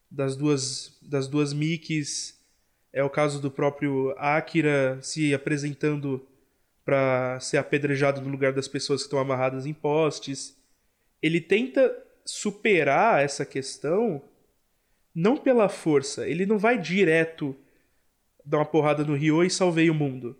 das 0.09 0.35
duas 0.35 0.95
das 1.01 1.27
duas 1.27 1.51
Mickeys, 1.51 2.39
é 2.91 3.03
o 3.03 3.09
caso 3.09 3.41
do 3.41 3.49
próprio 3.49 4.13
Akira 4.19 4.99
se 5.01 5.33
apresentando 5.33 6.23
para 6.85 7.39
ser 7.39 7.57
apedrejado 7.57 8.21
no 8.21 8.29
lugar 8.29 8.53
das 8.53 8.67
pessoas 8.67 9.01
que 9.01 9.07
estão 9.07 9.17
amarradas 9.17 9.65
em 9.65 9.73
postes. 9.73 10.55
Ele 11.19 11.41
tenta 11.41 11.91
superar 12.23 13.23
essa 13.23 13.45
questão 13.47 14.21
não 15.13 15.37
pela 15.37 15.67
força, 15.67 16.27
ele 16.27 16.45
não 16.45 16.59
vai 16.59 16.77
direto 16.77 17.55
dar 18.45 18.57
uma 18.57 18.65
porrada 18.65 19.03
no 19.03 19.15
Ryo 19.15 19.43
e 19.43 19.49
salvei 19.49 19.89
o 19.89 19.93
mundo. 19.93 20.37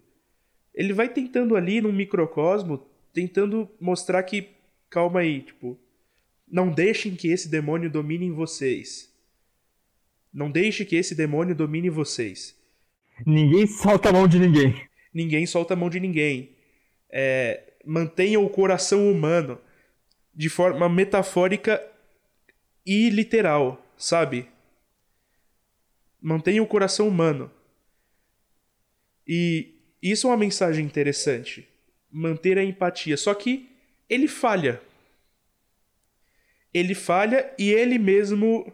Ele 0.74 0.94
vai 0.94 1.10
tentando 1.10 1.56
ali 1.56 1.82
num 1.82 1.92
microcosmo, 1.92 2.86
tentando 3.14 3.70
mostrar 3.80 4.24
que 4.24 4.50
calma 4.90 5.22
aí, 5.22 5.42
tipo, 5.42 5.80
não 6.48 6.70
deixem 6.70 7.16
que 7.16 7.30
esse 7.30 7.50
demônio 7.50 7.90
domine 7.90 8.30
vocês. 8.32 9.12
Não 10.34 10.50
deixe 10.50 10.84
que 10.84 10.96
esse 10.96 11.14
demônio 11.14 11.56
domine 11.56 11.90
vocês. 11.90 12.56
Ninguém 13.26 13.68
solta 13.68 14.10
a 14.10 14.14
mão 14.14 14.28
de 14.28 14.40
ninguém. 14.40 14.88
Ninguém 15.14 15.46
solta 15.46 15.74
a 15.74 15.78
mão 15.78 15.90
de 15.90 16.00
ninguém. 16.00 16.56
É, 17.10 17.74
mantenha 17.86 18.40
o 18.40 18.50
coração 18.50 19.12
humano 19.12 19.60
de 20.34 20.50
forma 20.50 20.90
metafórica 20.90 21.82
e 22.86 23.10
literal, 23.10 23.86
sabe? 23.96 24.48
Mantenha 26.22 26.64
o 26.64 26.68
coração 26.68 27.08
humano. 27.08 27.52
E 29.28 29.74
isso 30.02 30.28
é 30.28 30.30
uma 30.30 30.38
mensagem 30.38 30.86
interessante. 30.86 31.68
Manter 32.12 32.58
a 32.58 32.64
empatia. 32.64 33.18
Só 33.18 33.34
que 33.34 33.70
ele 34.10 34.28
falha. 34.28 34.82
Ele 36.74 36.94
falha 36.94 37.54
e 37.58 37.72
ele 37.72 37.98
mesmo 37.98 38.72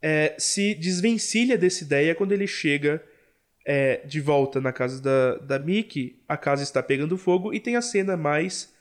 é, 0.00 0.34
se 0.38 0.74
desvencilha 0.74 1.58
dessa 1.58 1.84
ideia 1.84 2.14
quando 2.14 2.32
ele 2.32 2.46
chega 2.46 3.04
é, 3.66 3.98
de 4.06 4.20
volta 4.20 4.60
na 4.60 4.72
casa 4.72 5.00
da, 5.00 5.36
da 5.38 5.58
Mickey. 5.58 6.22
A 6.26 6.36
casa 6.36 6.62
está 6.62 6.82
pegando 6.82 7.18
fogo 7.18 7.52
e 7.52 7.60
tem 7.60 7.76
a 7.76 7.82
cena 7.82 8.16
mais 8.16 8.72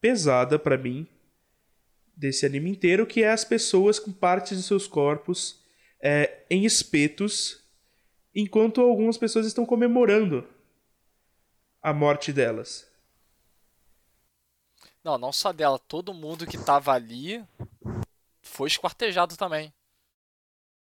pesada 0.00 0.58
para 0.58 0.78
mim 0.78 1.06
desse 2.16 2.44
anime 2.46 2.70
inteiro, 2.70 3.06
que 3.06 3.22
é 3.22 3.30
as 3.30 3.44
pessoas 3.44 3.98
com 3.98 4.12
partes 4.12 4.56
de 4.56 4.64
seus 4.64 4.86
corpos 4.86 5.60
é, 6.00 6.38
em 6.50 6.64
espetos 6.64 7.59
enquanto 8.34 8.80
algumas 8.80 9.18
pessoas 9.18 9.46
estão 9.46 9.66
comemorando 9.66 10.46
a 11.82 11.92
morte 11.92 12.32
delas. 12.32 12.90
Não, 15.02 15.16
não 15.16 15.32
só 15.32 15.52
dela, 15.52 15.78
todo 15.78 16.12
mundo 16.12 16.46
que 16.46 16.58
tava 16.58 16.92
ali 16.92 17.42
foi 18.42 18.68
esquartejado 18.68 19.36
também. 19.36 19.72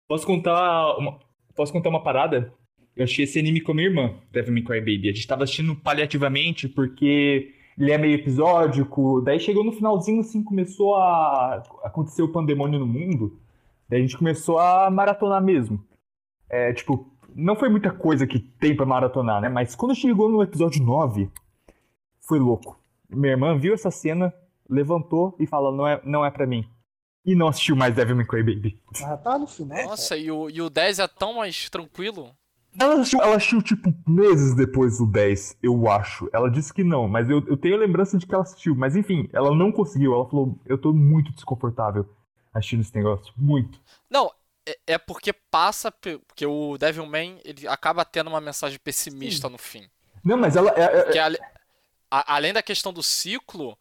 Posso 0.08 0.26
contar 0.26 0.96
uma, 0.98 1.20
posso 1.56 1.74
contar 1.74 1.90
uma 1.90 2.04
parada? 2.04 2.54
Eu 2.96 3.04
achei 3.04 3.26
esse 3.26 3.40
anime 3.40 3.60
com 3.60 3.72
a 3.72 3.76
minha 3.76 3.88
irmã, 3.88 4.20
Devil 4.32 4.54
May 4.54 4.64
Cry 4.64 4.80
Baby. 4.80 5.10
A 5.10 5.14
gente 5.14 5.28
tava 5.28 5.44
assistindo 5.44 5.76
paliativamente 5.76 6.70
porque 6.70 7.54
ele 7.78 7.92
é 7.92 7.98
meio 7.98 8.16
episódico. 8.16 9.22
Daí 9.22 9.40
chegou 9.40 9.64
no 9.64 9.72
finalzinho, 9.72 10.22
assim, 10.22 10.44
começou 10.44 10.96
a 10.96 11.64
acontecer 11.84 12.22
o 12.22 12.32
pandemônio 12.32 12.80
no 12.80 12.86
mundo. 12.86 13.40
Daí 13.90 14.00
a 14.00 14.02
gente 14.02 14.18
começou 14.18 14.60
a 14.60 14.90
maratonar 14.90 15.44
mesmo. 15.44 15.84
É, 16.50 16.72
tipo, 16.74 17.12
não 17.36 17.56
foi 17.56 17.68
muita 17.68 17.92
coisa 17.92 18.26
que 18.26 18.40
tem 18.40 18.76
pra 18.76 18.86
maratonar, 18.86 19.42
né? 19.42 19.50
Mas 19.50 19.76
quando 19.76 19.94
chegou 19.94 20.30
no 20.30 20.42
episódio 20.42 20.82
9, 20.82 21.30
foi 22.22 22.40
louco. 22.40 22.80
Minha 23.10 23.34
irmã 23.34 23.58
viu 23.58 23.74
essa 23.74 23.92
cena, 23.92 24.34
levantou 24.70 25.36
e 25.38 25.46
falou: 25.46 25.72
não 25.72 25.86
é, 25.86 26.02
não 26.06 26.26
é 26.26 26.32
pra 26.32 26.48
mim. 26.48 26.66
E 27.26 27.36
não 27.36 27.48
assistiu 27.48 27.76
mais 27.76 27.94
Devil 27.94 28.16
May 28.16 28.26
Cry 28.26 28.44
Baby. 28.44 28.80
Ah, 29.04 29.18
tá 29.18 29.38
no 29.38 29.48
final. 29.48 29.84
Nossa, 29.86 30.16
e 30.16 30.32
o, 30.32 30.50
e 30.50 30.62
o 30.62 30.70
10 30.70 31.00
é 31.00 31.08
tão 31.08 31.34
mais 31.34 31.70
tranquilo? 31.70 32.30
Ela 32.80 32.96
assistiu, 32.96 33.22
ela 33.22 33.36
assistiu, 33.36 33.62
tipo, 33.62 33.94
meses 34.08 34.54
depois 34.54 34.98
do 34.98 35.08
10, 35.08 35.58
eu 35.64 35.90
acho. 35.90 36.30
Ela 36.34 36.52
disse 36.52 36.74
que 36.74 36.84
não, 36.84 37.08
mas 37.08 37.30
eu, 37.30 37.44
eu 37.48 37.58
tenho 37.58 37.78
lembrança 37.78 38.18
de 38.18 38.28
que 38.28 38.34
ela 38.34 38.44
assistiu. 38.44 38.76
Mas 38.76 38.96
enfim, 38.96 39.30
ela 39.34 39.56
não 39.56 39.72
conseguiu. 39.72 40.14
Ela 40.14 40.30
falou: 40.30 40.58
eu 40.66 40.78
tô 40.78 40.94
muito 40.94 41.34
desconfortável 41.34 42.08
assistindo 42.54 42.82
esse 42.82 42.96
negócio. 42.96 43.34
Muito. 43.38 43.80
Não, 44.10 44.32
é, 44.66 44.78
é 44.88 44.98
porque 44.98 45.32
passa. 45.32 45.92
Porque 45.92 46.46
o 46.46 46.78
Devilman 46.78 47.40
ele 47.44 47.68
acaba 47.68 48.04
tendo 48.04 48.28
uma 48.28 48.42
mensagem 48.42 48.80
pessimista 48.80 49.48
Sim. 49.48 49.52
no 49.52 49.58
fim. 49.58 49.90
Não, 50.24 50.38
mas 50.38 50.56
ela. 50.56 50.72
É, 50.72 51.18
é... 51.18 51.20
a, 51.20 51.28
a, 52.10 52.36
além 52.36 52.54
da 52.54 52.64
questão 52.64 52.92
do 52.92 53.04
ciclo, 53.04 53.78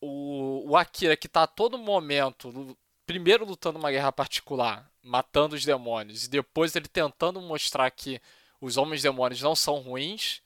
o, 0.00 0.70
o 0.70 0.76
Akira 0.76 1.16
que 1.16 1.28
tá 1.28 1.44
a 1.44 1.46
todo 1.46 1.78
momento, 1.78 2.76
primeiro 3.06 3.44
lutando 3.44 3.78
uma 3.78 3.90
guerra 3.90 4.12
particular, 4.12 4.90
matando 5.02 5.54
os 5.54 5.64
demônios, 5.64 6.24
e 6.24 6.30
depois 6.30 6.74
ele 6.74 6.88
tentando 6.88 7.40
mostrar 7.40 7.90
que 7.90 8.20
os 8.60 8.76
homens 8.76 9.02
demônios 9.02 9.40
não 9.40 9.54
são 9.54 9.78
ruins, 9.78 10.42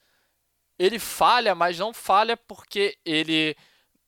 ele 0.79 0.99
falha, 0.99 1.55
mas 1.55 1.79
não 1.79 1.95
falha 1.95 2.37
porque 2.37 2.99
ele 3.05 3.57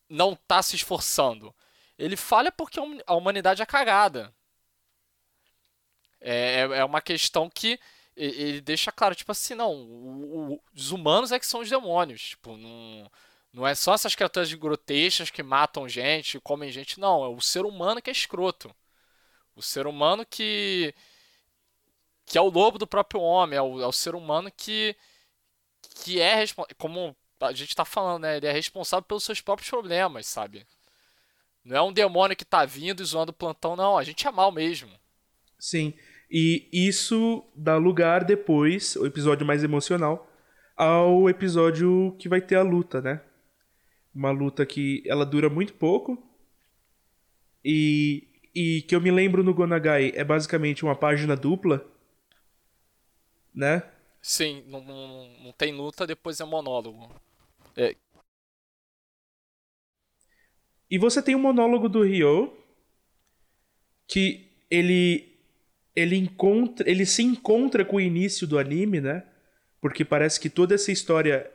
não 0.09 0.35
tá 0.35 0.61
se 0.61 0.75
esforçando. 0.75 1.53
Ele 1.97 2.17
falha 2.17 2.51
porque 2.51 2.79
a 3.07 3.15
humanidade 3.15 3.61
é 3.61 3.65
cagada. 3.65 4.33
É, 6.27 6.61
é, 6.61 6.79
é 6.79 6.85
uma 6.85 7.01
questão 7.01 7.47
que 7.47 7.79
ele 8.17 8.59
deixa 8.59 8.91
claro, 8.91 9.13
tipo 9.13 9.31
assim, 9.31 9.53
não, 9.53 9.73
o, 9.73 10.53
o, 10.53 10.61
os 10.73 10.91
humanos 10.91 11.31
é 11.31 11.39
que 11.39 11.45
são 11.45 11.59
os 11.59 11.69
demônios. 11.69 12.29
Tipo, 12.29 12.57
não, 12.57 13.11
não 13.53 13.67
é 13.67 13.75
só 13.75 13.93
essas 13.93 14.15
criaturas 14.15 14.51
grotescas 14.53 15.29
que 15.29 15.43
matam 15.43 15.87
gente, 15.87 16.39
comem 16.39 16.71
gente, 16.71 16.99
não. 16.99 17.23
É 17.23 17.27
o 17.27 17.39
ser 17.39 17.63
humano 17.63 18.01
que 18.01 18.09
é 18.09 18.13
escroto. 18.13 18.73
O 19.55 19.61
ser 19.61 19.85
humano 19.85 20.25
que. 20.25 20.95
que 22.25 22.37
é 22.37 22.41
o 22.41 22.49
lobo 22.49 22.79
do 22.79 22.87
próprio 22.87 23.21
homem, 23.21 23.57
é 23.57 23.61
o, 23.61 23.81
é 23.81 23.85
o 23.85 23.91
ser 23.91 24.15
humano 24.15 24.51
que. 24.51 24.95
que 25.95 26.19
é 26.19 26.43
como 26.77 27.15
a 27.39 27.53
gente 27.53 27.69
está 27.69 27.85
falando, 27.85 28.23
né? 28.23 28.37
Ele 28.37 28.47
é 28.47 28.51
responsável 28.51 29.03
pelos 29.03 29.23
seus 29.23 29.41
próprios 29.41 29.69
problemas, 29.69 30.25
sabe? 30.25 30.65
Não 31.63 31.77
é 31.77 31.81
um 31.81 31.93
demônio 31.93 32.35
que 32.35 32.45
tá 32.45 32.65
vindo 32.65 33.03
e 33.03 33.05
zoando 33.05 33.31
o 33.31 33.35
plantão, 33.35 33.75
não. 33.75 33.97
A 33.97 34.03
gente 34.03 34.25
é 34.25 34.31
mal 34.31 34.51
mesmo. 34.51 34.91
Sim. 35.59 35.93
E 36.29 36.67
isso 36.71 37.43
dá 37.55 37.77
lugar 37.77 38.23
depois, 38.23 38.95
o 38.95 39.05
episódio 39.05 39.45
mais 39.45 39.63
emocional, 39.63 40.31
ao 40.75 41.29
episódio 41.29 42.15
que 42.19 42.27
vai 42.27 42.41
ter 42.41 42.55
a 42.55 42.63
luta, 42.63 43.01
né? 43.01 43.21
Uma 44.13 44.31
luta 44.31 44.65
que 44.65 45.03
ela 45.05 45.25
dura 45.25 45.49
muito 45.49 45.73
pouco 45.73 46.21
e, 47.63 48.27
e 48.53 48.81
que 48.83 48.95
eu 48.95 49.01
me 49.01 49.11
lembro 49.11 49.43
no 49.43 49.53
Gonagai 49.53 50.11
é 50.15 50.23
basicamente 50.23 50.83
uma 50.83 50.95
página 50.95 51.35
dupla, 51.35 51.85
né? 53.53 53.83
Sim, 54.21 54.63
não, 54.67 54.83
não, 54.83 55.29
não 55.43 55.51
tem 55.51 55.73
luta, 55.73 56.07
depois 56.07 56.39
é 56.39 56.45
monólogo. 56.45 57.13
É. 57.77 57.95
E 60.89 60.97
você 60.97 61.21
tem 61.21 61.35
um 61.35 61.39
monólogo 61.39 61.87
do 61.87 62.03
Ryo 62.03 62.55
que 64.07 64.49
ele 64.69 65.34
ele 65.95 66.17
encontra, 66.17 66.89
ele 66.89 67.05
se 67.05 67.23
encontra 67.23 67.85
com 67.85 67.95
o 67.95 68.01
início 68.01 68.45
do 68.45 68.59
anime, 68.59 68.99
né? 68.99 69.23
Porque 69.79 70.03
parece 70.03 70.39
que 70.39 70.49
toda 70.49 70.75
essa 70.75 70.91
história 70.91 71.49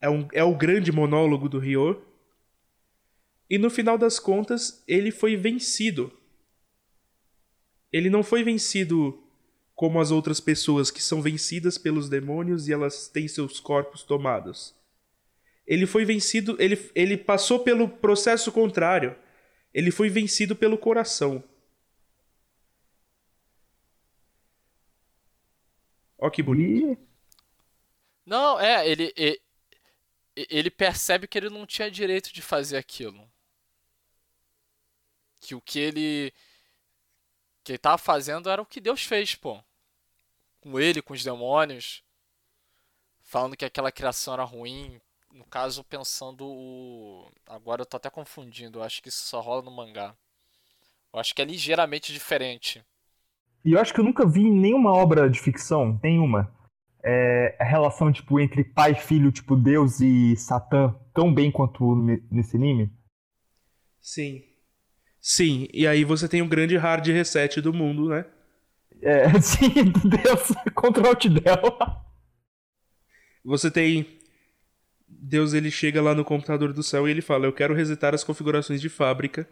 é, 0.00 0.08
um, 0.08 0.28
é 0.32 0.44
o 0.44 0.54
grande 0.54 0.92
monólogo 0.92 1.48
do 1.48 1.58
Ryo. 1.58 2.00
E 3.50 3.58
no 3.58 3.68
final 3.68 3.98
das 3.98 4.18
contas, 4.18 4.82
ele 4.86 5.10
foi 5.10 5.36
vencido. 5.36 6.12
Ele 7.92 8.08
não 8.08 8.22
foi 8.22 8.44
vencido 8.44 9.18
como 9.74 10.00
as 10.00 10.10
outras 10.10 10.38
pessoas 10.38 10.90
que 10.90 11.02
são 11.02 11.20
vencidas 11.20 11.76
pelos 11.76 12.08
demônios 12.08 12.68
e 12.68 12.72
elas 12.72 13.08
têm 13.08 13.26
seus 13.26 13.58
corpos 13.58 14.02
tomados. 14.02 14.74
Ele 15.66 15.86
foi 15.86 16.04
vencido, 16.04 16.56
ele, 16.58 16.78
ele 16.94 17.16
passou 17.16 17.60
pelo 17.60 17.88
processo 17.88 18.52
contrário. 18.52 19.16
Ele 19.74 19.90
foi 19.90 20.08
vencido 20.08 20.54
pelo 20.54 20.78
coração. 20.78 21.42
Ó 26.22 26.30
que 26.30 26.40
bonito. 26.40 26.96
Não, 28.24 28.60
é, 28.60 28.88
ele, 28.88 29.12
ele, 29.16 29.42
ele 30.36 30.70
percebe 30.70 31.26
que 31.26 31.36
ele 31.36 31.50
não 31.50 31.66
tinha 31.66 31.90
direito 31.90 32.32
de 32.32 32.40
fazer 32.40 32.76
aquilo. 32.76 33.28
Que 35.40 35.56
o 35.56 35.60
que 35.60 35.80
ele 35.80 36.32
que 37.64 37.72
ele 37.72 37.78
tava 37.78 37.98
fazendo 37.98 38.48
era 38.48 38.62
o 38.62 38.66
que 38.66 38.80
Deus 38.80 39.02
fez, 39.02 39.34
pô. 39.34 39.60
Com 40.60 40.78
ele, 40.78 41.02
com 41.02 41.12
os 41.12 41.24
demônios. 41.24 42.04
Falando 43.24 43.56
que 43.56 43.64
aquela 43.64 43.90
criação 43.90 44.34
era 44.34 44.44
ruim. 44.44 45.00
No 45.32 45.44
caso, 45.44 45.82
pensando 45.82 46.46
o. 46.46 47.28
Agora 47.46 47.82
eu 47.82 47.86
tô 47.86 47.96
até 47.96 48.08
confundindo. 48.08 48.78
Eu 48.78 48.84
acho 48.84 49.02
que 49.02 49.08
isso 49.08 49.24
só 49.26 49.40
rola 49.40 49.62
no 49.62 49.72
mangá. 49.72 50.16
Eu 51.12 51.18
acho 51.18 51.34
que 51.34 51.42
é 51.42 51.44
ligeiramente 51.44 52.12
diferente. 52.12 52.84
E 53.64 53.72
eu 53.72 53.80
acho 53.80 53.94
que 53.94 54.00
eu 54.00 54.04
nunca 54.04 54.26
vi 54.26 54.50
nenhuma 54.50 54.92
obra 54.92 55.30
de 55.30 55.40
ficção, 55.40 55.98
nenhuma, 56.02 56.52
é, 57.04 57.56
a 57.60 57.64
relação 57.64 58.12
tipo 58.12 58.38
entre 58.40 58.64
pai 58.64 58.92
e 58.92 58.94
filho, 58.96 59.32
tipo 59.32 59.56
Deus 59.56 60.00
e 60.00 60.36
Satã, 60.36 60.94
tão 61.14 61.32
bem 61.32 61.50
quanto 61.50 61.94
nesse 62.30 62.56
anime. 62.56 62.90
Sim. 64.00 64.42
Sim, 65.20 65.68
e 65.72 65.86
aí 65.86 66.02
você 66.04 66.28
tem 66.28 66.42
um 66.42 66.48
grande 66.48 66.76
hard 66.76 67.06
reset 67.06 67.60
do 67.60 67.72
mundo, 67.72 68.08
né? 68.08 68.24
É, 69.00 69.28
sim, 69.40 69.68
Deus, 70.04 70.52
contra 70.74 71.10
o 71.10 71.14
del. 71.14 71.78
Você 73.44 73.70
tem 73.70 74.18
Deus 75.08 75.52
ele 75.52 75.70
chega 75.70 76.02
lá 76.02 76.14
no 76.14 76.24
computador 76.24 76.72
do 76.72 76.82
céu 76.82 77.06
e 77.06 77.10
ele 77.10 77.22
fala: 77.22 77.46
"Eu 77.46 77.52
quero 77.52 77.74
resetar 77.74 78.14
as 78.14 78.24
configurações 78.24 78.80
de 78.80 78.88
fábrica". 78.88 79.48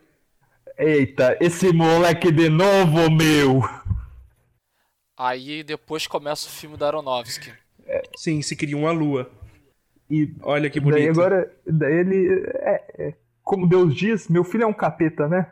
Eita, 0.78 1.36
esse 1.40 1.72
moleque 1.72 2.32
de 2.32 2.48
novo, 2.48 3.10
meu. 3.10 3.62
Aí 5.22 5.62
depois 5.62 6.06
começa 6.06 6.48
o 6.48 6.50
filme 6.50 6.78
da 6.78 6.86
Aronofsky. 6.86 7.52
É, 7.84 8.02
sim, 8.16 8.40
se 8.40 8.56
cria 8.56 8.74
uma 8.74 8.90
lua. 8.90 9.30
E 10.08 10.34
olha 10.40 10.70
que 10.70 10.80
bonito. 10.80 10.98
Daí 10.98 11.08
agora, 11.10 11.54
daí 11.66 11.92
ele. 11.92 12.42
É, 12.54 12.84
é, 12.98 13.14
como 13.42 13.68
Deus 13.68 13.94
diz, 13.94 14.28
meu 14.28 14.42
filho 14.42 14.64
é 14.64 14.66
um 14.66 14.72
capeta, 14.72 15.28
né? 15.28 15.50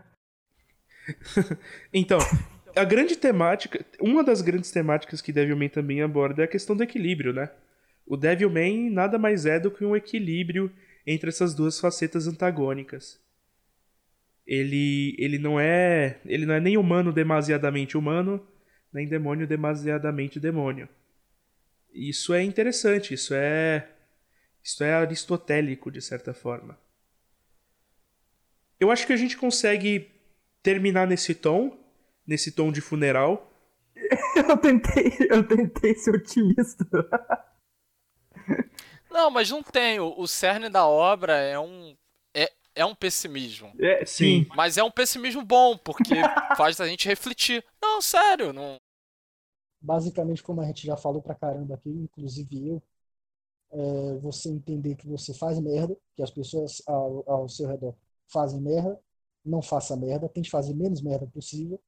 então, 1.93 2.19
a 2.75 2.83
grande 2.83 3.15
temática. 3.15 3.85
Uma 4.01 4.25
das 4.25 4.41
grandes 4.41 4.71
temáticas 4.71 5.21
que 5.21 5.33
Devilman 5.33 5.69
também 5.69 6.01
aborda 6.01 6.41
é 6.41 6.45
a 6.47 6.49
questão 6.49 6.75
do 6.75 6.83
equilíbrio, 6.83 7.35
né? 7.35 7.51
O 8.07 8.17
Devilman 8.17 8.89
nada 8.89 9.19
mais 9.19 9.45
é 9.45 9.61
do 9.61 9.71
que 9.71 9.85
um 9.85 9.95
equilíbrio 9.95 10.73
entre 11.07 11.29
essas 11.29 11.55
duas 11.55 11.79
facetas 11.79 12.27
antagônicas. 12.27 13.21
Ele, 14.47 15.15
ele 15.19 15.39
não 15.39 15.61
é 15.61 16.21
ele 16.25 16.47
não 16.47 16.55
é 16.55 16.61
nem 16.61 16.79
humano 16.79 17.13
demasiadamente 17.13 17.99
humano, 17.99 18.43
nem 18.93 19.07
demônio 19.07 19.47
demasiadamente 19.47 20.41
demônio. 20.41 20.89
Isso 21.93 22.35
é 22.35 22.43
interessante, 22.43 23.15
isso 23.15 23.35
é 23.35 23.89
isso 24.63 24.85
é 24.85 24.93
aristotélico 24.93 25.91
de 25.91 26.03
certa 26.03 26.35
forma. 26.35 26.79
Eu 28.79 28.91
acho 28.91 29.07
que 29.07 29.13
a 29.13 29.17
gente 29.17 29.37
consegue 29.37 30.11
terminar 30.63 31.07
nesse 31.07 31.35
tom, 31.35 31.77
nesse 32.27 32.53
tom 32.53 32.71
de 32.71 32.81
funeral. 32.81 33.51
eu 34.49 34.57
tentei, 34.57 35.13
eu 35.31 35.47
tentei 35.47 35.95
ser 35.95 36.15
otimista. 36.15 36.85
Não, 39.11 39.31
mas 39.31 39.51
não 39.51 39.63
tem. 39.63 39.99
O, 39.99 40.15
o 40.19 40.29
cerne 40.29 40.69
da 40.69 40.87
obra 40.87 41.39
é 41.39 41.59
um 41.59 41.97
é, 42.35 42.53
é 42.75 42.85
um 42.85 42.95
pessimismo. 42.95 43.73
É, 43.81 44.05
sim. 44.05 44.47
Mas 44.55 44.77
é 44.77 44.83
um 44.83 44.91
pessimismo 44.91 45.43
bom, 45.43 45.77
porque 45.77 46.15
faz 46.57 46.81
a 46.81 46.87
gente 46.87 47.09
refletir. 47.09 47.65
Não, 47.99 48.03
sério, 48.03 48.53
não. 48.53 48.77
Basicamente, 49.81 50.41
como 50.41 50.61
a 50.61 50.65
gente 50.67 50.87
já 50.87 50.97
falou 50.97 51.21
pra 51.21 51.35
caramba 51.35 51.75
aqui, 51.75 51.91
inclusive 51.91 52.69
eu, 52.69 52.83
é 53.73 54.19
você 54.19 54.49
entender 54.51 54.95
que 54.95 55.09
você 55.09 55.35
faz 55.35 55.59
merda, 55.59 55.97
que 56.15 56.23
as 56.23 56.31
pessoas 56.31 56.81
ao, 56.87 57.29
ao 57.29 57.49
seu 57.49 57.67
redor 57.67 57.97
fazem 58.29 58.61
merda, 58.61 59.01
não 59.45 59.61
faça 59.61 59.97
merda, 59.97 60.29
tente 60.29 60.49
fazer 60.49 60.75
menos 60.75 61.03
merda 61.03 61.27
possível, 61.27 61.81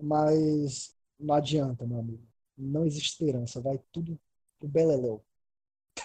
mas 0.00 0.94
não 1.18 1.34
adianta, 1.34 1.84
meu 1.84 1.98
amigo. 1.98 2.22
Não 2.56 2.86
existe 2.86 3.08
esperança, 3.08 3.60
vai 3.60 3.80
tudo 3.90 4.16
pro 4.60 4.68
beleléu. 4.68 5.24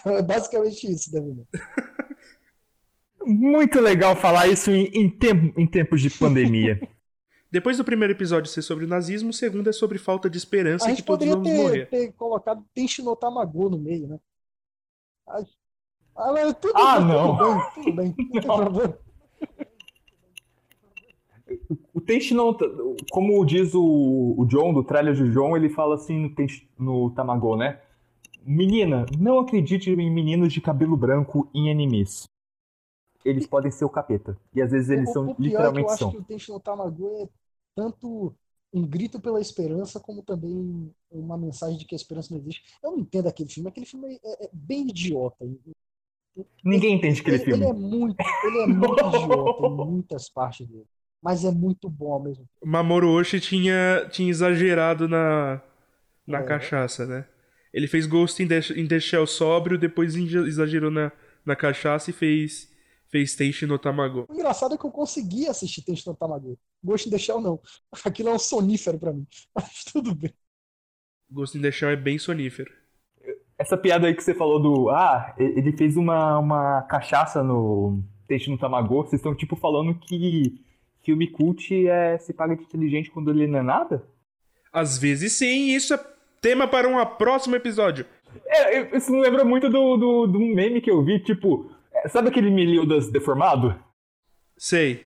é 0.04 0.20
basicamente 0.20 0.90
isso, 0.90 1.12
David. 1.12 1.46
Muito 3.24 3.80
legal 3.80 4.16
falar 4.16 4.48
isso 4.48 4.72
em, 4.72 4.86
em, 4.86 5.08
tempo, 5.08 5.60
em 5.60 5.64
tempos 5.64 6.02
de 6.02 6.10
pandemia. 6.10 6.80
Depois 7.54 7.78
do 7.78 7.84
primeiro 7.84 8.12
episódio 8.12 8.50
ser 8.50 8.62
sobre 8.62 8.84
o 8.84 8.88
nazismo, 8.88 9.30
o 9.30 9.32
segundo 9.32 9.70
é 9.70 9.72
sobre 9.72 9.96
falta 9.96 10.28
de 10.28 10.36
esperança 10.36 10.90
e 10.90 10.96
que 10.96 11.04
todos 11.04 11.24
vamos 11.24 11.48
ter, 11.48 11.56
morrer. 11.56 11.86
ter 11.86 12.12
colocado 12.14 12.64
Tenshi 12.74 13.00
no 13.00 13.14
Tamago 13.14 13.70
no 13.70 13.78
meio, 13.78 14.08
né? 14.08 14.18
Ah, 15.24 15.44
tudo 16.60 16.72
ah 16.76 16.98
bem, 16.98 17.06
não. 17.06 17.36
Tudo 17.74 17.92
bem, 17.92 18.12
tudo 18.12 18.32
bem. 18.32 18.42
Não 18.44 18.56
problema. 18.58 18.98
O. 21.92 22.96
Como 23.12 23.46
diz 23.46 23.72
o, 23.72 24.34
o 24.36 24.44
John, 24.46 24.74
do 24.74 24.82
trailer 24.82 25.14
de 25.14 25.30
John, 25.30 25.56
ele 25.56 25.68
fala 25.68 25.94
assim 25.94 26.22
no, 26.22 26.34
Tenshi, 26.34 26.68
no 26.76 27.12
Tamago, 27.12 27.56
né? 27.56 27.80
Menina, 28.44 29.06
não 29.16 29.38
acredite 29.38 29.92
em 29.92 30.10
meninos 30.10 30.52
de 30.52 30.60
cabelo 30.60 30.96
branco 30.96 31.48
em 31.54 31.70
animes. 31.70 32.24
Eles 33.24 33.46
podem 33.46 33.70
ser 33.70 33.84
o 33.84 33.88
capeta. 33.88 34.36
E 34.52 34.60
às 34.60 34.72
vezes 34.72 34.90
eles 34.90 35.08
o, 35.10 35.12
são 35.12 35.22
o 35.30 35.34
pior 35.36 35.46
literalmente 35.46 35.84
é 35.84 35.86
que 35.86 35.92
eu 35.92 35.98
são. 35.98 36.08
acho 36.08 36.16
que 36.16 36.22
o 36.22 36.26
Tenshi 36.26 36.50
no 36.50 36.58
Tamago 36.58 37.06
é 37.06 37.43
tanto 37.74 38.34
um 38.72 38.86
grito 38.86 39.20
pela 39.20 39.40
esperança, 39.40 40.00
como 40.00 40.22
também 40.22 40.92
uma 41.10 41.38
mensagem 41.38 41.78
de 41.78 41.84
que 41.84 41.94
a 41.94 41.96
esperança 41.96 42.32
não 42.34 42.40
existe. 42.40 42.62
Eu 42.82 42.92
não 42.92 42.98
entendo 42.98 43.28
aquele 43.28 43.48
filme, 43.48 43.68
aquele 43.68 43.86
filme 43.86 44.18
é, 44.24 44.46
é 44.46 44.50
bem 44.52 44.88
idiota. 44.88 45.46
Ninguém 46.64 46.96
entende 46.96 47.20
aquele 47.20 47.36
ele, 47.36 47.44
filme. 47.44 47.62
Ele 47.64 47.70
é 47.70 47.72
muito, 47.72 48.16
ele 48.44 48.58
é 48.62 48.66
muito 48.66 49.00
idiota 49.06 49.66
em 49.66 49.70
muitas 49.70 50.28
partes 50.28 50.66
dele. 50.66 50.86
Mas 51.22 51.44
é 51.44 51.50
muito 51.50 51.88
bom 51.88 52.22
mesmo. 52.22 52.46
Mamoru 52.62 53.10
Oshii 53.12 53.40
tinha, 53.40 54.06
tinha 54.10 54.28
exagerado 54.28 55.08
na, 55.08 55.62
na 56.26 56.40
É. 56.40 56.42
cachaça, 56.42 57.06
né? 57.06 57.26
Ele 57.72 57.86
fez 57.86 58.06
Ghost 58.06 58.42
in 58.42 58.48
the, 58.48 58.58
in 58.76 58.86
the 58.86 59.00
Shell 59.00 59.26
sóbrio, 59.26 59.78
depois 59.78 60.14
exagerou 60.16 60.90
na, 60.90 61.10
na 61.44 61.56
cachaça 61.56 62.10
e 62.10 62.12
fez, 62.12 62.70
fez 63.14 63.36
Teishi 63.36 63.64
no 63.64 63.78
Tamago. 63.78 64.26
O 64.28 64.34
engraçado 64.34 64.74
é 64.74 64.78
que 64.78 64.84
eu 64.84 64.90
consegui 64.90 65.46
assistir 65.46 65.82
Tenshin 65.82 66.10
no 66.10 66.16
Tamago. 66.16 66.58
Ghost 66.82 67.08
in 67.08 67.12
the 67.12 67.18
Shell 67.18 67.40
não. 67.40 67.60
Aquilo 68.04 68.30
é 68.30 68.32
um 68.32 68.38
sonífero 68.40 68.98
pra 68.98 69.12
mim. 69.12 69.24
Mas 69.54 69.84
tudo 69.84 70.12
bem. 70.12 70.34
Ghost 71.30 71.56
in 71.56 71.62
the 71.62 71.70
Shell 71.70 71.90
é 71.90 71.96
bem 71.96 72.18
sonífero. 72.18 72.72
Essa 73.56 73.78
piada 73.78 74.08
aí 74.08 74.14
que 74.14 74.24
você 74.24 74.34
falou 74.34 74.60
do. 74.60 74.90
Ah, 74.90 75.32
ele 75.38 75.76
fez 75.76 75.96
uma, 75.96 76.40
uma 76.40 76.82
cachaça 76.82 77.40
no 77.40 78.02
Teixe 78.26 78.50
no 78.50 78.58
Tamagô. 78.58 79.04
Vocês 79.04 79.20
estão 79.20 79.32
tipo 79.32 79.54
falando 79.54 79.94
que 79.94 80.60
filme 81.04 81.30
cult 81.30 81.86
é 81.86 82.18
se 82.18 82.32
paga 82.32 82.56
de 82.56 82.64
inteligente 82.64 83.12
quando 83.12 83.30
ele 83.30 83.46
não 83.46 83.60
é 83.60 83.62
nada? 83.62 84.04
Às 84.72 84.98
vezes 84.98 85.34
sim, 85.34 85.68
isso 85.68 85.94
é 85.94 86.04
tema 86.40 86.66
para 86.66 86.88
um 86.88 87.06
próximo 87.16 87.54
episódio. 87.54 88.06
É, 88.44 88.96
isso 88.96 89.12
me 89.12 89.20
lembra 89.20 89.44
muito 89.44 89.70
do, 89.70 89.96
do, 89.96 90.26
do 90.26 90.40
meme 90.40 90.80
que 90.80 90.90
eu 90.90 91.04
vi, 91.04 91.20
tipo. 91.20 91.70
É, 92.04 92.08
Sabe 92.08 92.28
aquele 92.28 92.50
Meliodas 92.50 93.10
deformado? 93.10 93.74
Sei. 94.56 95.04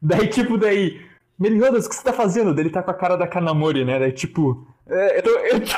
Daí, 0.00 0.28
tipo, 0.28 0.56
daí. 0.56 1.06
Meliodas, 1.38 1.86
o 1.86 1.88
que 1.88 1.94
você 1.94 2.02
tá 2.02 2.12
fazendo? 2.12 2.54
Daí 2.54 2.64
ele 2.64 2.72
tá 2.72 2.82
com 2.82 2.90
a 2.90 2.94
cara 2.94 3.16
da 3.16 3.28
Kanamori, 3.28 3.84
né? 3.84 3.98
Daí, 3.98 4.12
tipo. 4.12 4.66
é, 4.86 5.18
eu, 5.18 5.22
tô, 5.22 5.30
eu, 5.30 5.60
tô, 5.60 5.72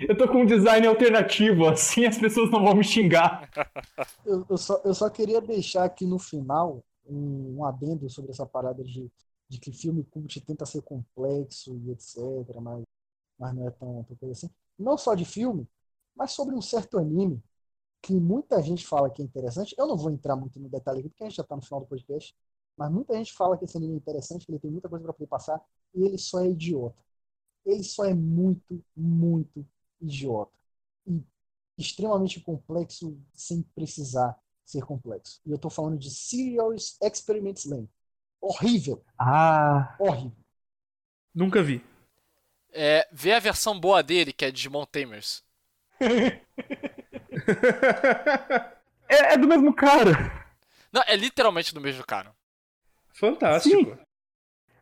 eu 0.08 0.16
tô 0.16 0.28
com 0.28 0.42
um 0.42 0.46
design 0.46 0.86
alternativo, 0.86 1.68
assim 1.68 2.06
as 2.06 2.18
pessoas 2.18 2.50
não 2.50 2.64
vão 2.64 2.74
me 2.74 2.84
xingar. 2.84 3.48
Eu, 4.24 4.46
eu 4.48 4.56
só, 4.56 4.80
eu 4.84 4.94
só 4.94 5.10
queria 5.10 5.40
deixar 5.40 5.84
aqui 5.84 6.06
no 6.06 6.18
final 6.18 6.82
um, 7.04 7.56
um 7.58 7.64
adendo 7.64 8.08
sobre 8.08 8.30
essa 8.30 8.46
parada 8.46 8.82
de, 8.82 9.10
de 9.48 9.58
que 9.58 9.72
filme 9.72 10.04
cult 10.04 10.40
tenta 10.40 10.64
ser 10.64 10.80
complexo 10.82 11.76
e 11.84 11.90
etc, 11.90 12.16
mas, 12.60 12.82
mas 13.38 13.54
não 13.54 13.66
é 13.66 13.70
tão, 13.70 14.04
tão 14.04 14.16
coisa 14.16 14.32
assim. 14.32 14.50
Não 14.78 14.96
só 14.96 15.14
de 15.14 15.24
filme, 15.24 15.68
mas 16.16 16.32
sobre 16.32 16.54
um 16.54 16.62
certo 16.62 16.98
anime 16.98 17.42
que 18.02 18.12
muita 18.14 18.60
gente 18.62 18.86
fala 18.86 19.08
que 19.10 19.22
é 19.22 19.24
interessante. 19.24 19.74
Eu 19.78 19.86
não 19.86 19.96
vou 19.96 20.10
entrar 20.10 20.36
muito 20.36 20.58
no 20.60 20.68
detalhe 20.68 21.00
aqui, 21.00 21.08
porque 21.08 21.24
a 21.24 21.28
gente 21.28 21.36
já 21.36 21.44
tá 21.44 21.56
no 21.56 21.62
final 21.62 21.80
do 21.80 21.86
podcast, 21.86 22.34
mas 22.76 22.90
muita 22.90 23.14
gente 23.16 23.32
fala 23.32 23.56
que 23.56 23.64
esse 23.64 23.76
anime 23.76 23.94
é 23.94 23.96
interessante, 23.96 24.44
que 24.44 24.52
ele 24.52 24.58
tem 24.58 24.70
muita 24.70 24.88
coisa 24.88 25.04
para 25.04 25.12
poder 25.12 25.28
passar, 25.28 25.60
e 25.94 26.04
ele 26.04 26.18
só 26.18 26.40
é 26.40 26.48
idiota. 26.48 26.96
Ele 27.64 27.84
só 27.84 28.04
é 28.04 28.12
muito, 28.14 28.84
muito 28.96 29.64
idiota. 30.00 30.50
E 31.06 31.22
extremamente 31.78 32.40
complexo 32.40 33.16
sem 33.34 33.62
precisar 33.74 34.36
ser 34.64 34.84
complexo. 34.84 35.40
E 35.46 35.50
eu 35.50 35.58
tô 35.58 35.70
falando 35.70 35.98
de 35.98 36.10
Serious 36.10 36.96
Experiments 37.00 37.64
Lane. 37.66 37.88
Horrível, 38.40 39.04
Ah. 39.18 39.96
horrível. 40.00 40.36
Nunca 41.34 41.62
vi. 41.62 41.84
É, 42.72 43.08
vê 43.12 43.32
a 43.32 43.38
versão 43.38 43.78
boa 43.78 44.02
dele, 44.02 44.32
que 44.32 44.44
é 44.44 44.50
Digimon 44.50 44.84
Tamers. 44.86 45.44
É, 49.08 49.34
é 49.34 49.36
do 49.36 49.46
mesmo 49.46 49.74
cara. 49.74 50.12
Não, 50.90 51.02
é 51.06 51.16
literalmente 51.16 51.74
do 51.74 51.80
mesmo 51.80 52.04
cara. 52.04 52.34
Fantástico. 53.12 53.98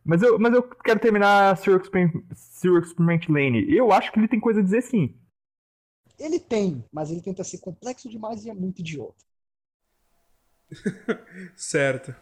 Mas 0.03 0.21
eu, 0.21 0.39
mas 0.39 0.53
eu 0.53 0.63
quero 0.63 0.99
terminar 0.99 1.57
Serial 1.57 1.81
Experiment, 1.81 2.23
Experiment 2.31 3.29
Lane. 3.29 3.71
Eu 3.73 3.91
acho 3.91 4.11
que 4.11 4.19
ele 4.19 4.27
tem 4.27 4.39
coisa 4.39 4.59
a 4.61 4.63
dizer 4.63 4.81
sim. 4.81 5.15
Ele 6.17 6.39
tem, 6.39 6.83
mas 6.91 7.11
ele 7.11 7.21
tenta 7.21 7.43
ser 7.43 7.59
complexo 7.59 8.09
demais 8.09 8.45
e 8.45 8.49
é 8.49 8.53
muito 8.53 8.79
idiota. 8.79 9.23
Certo. 11.55 12.15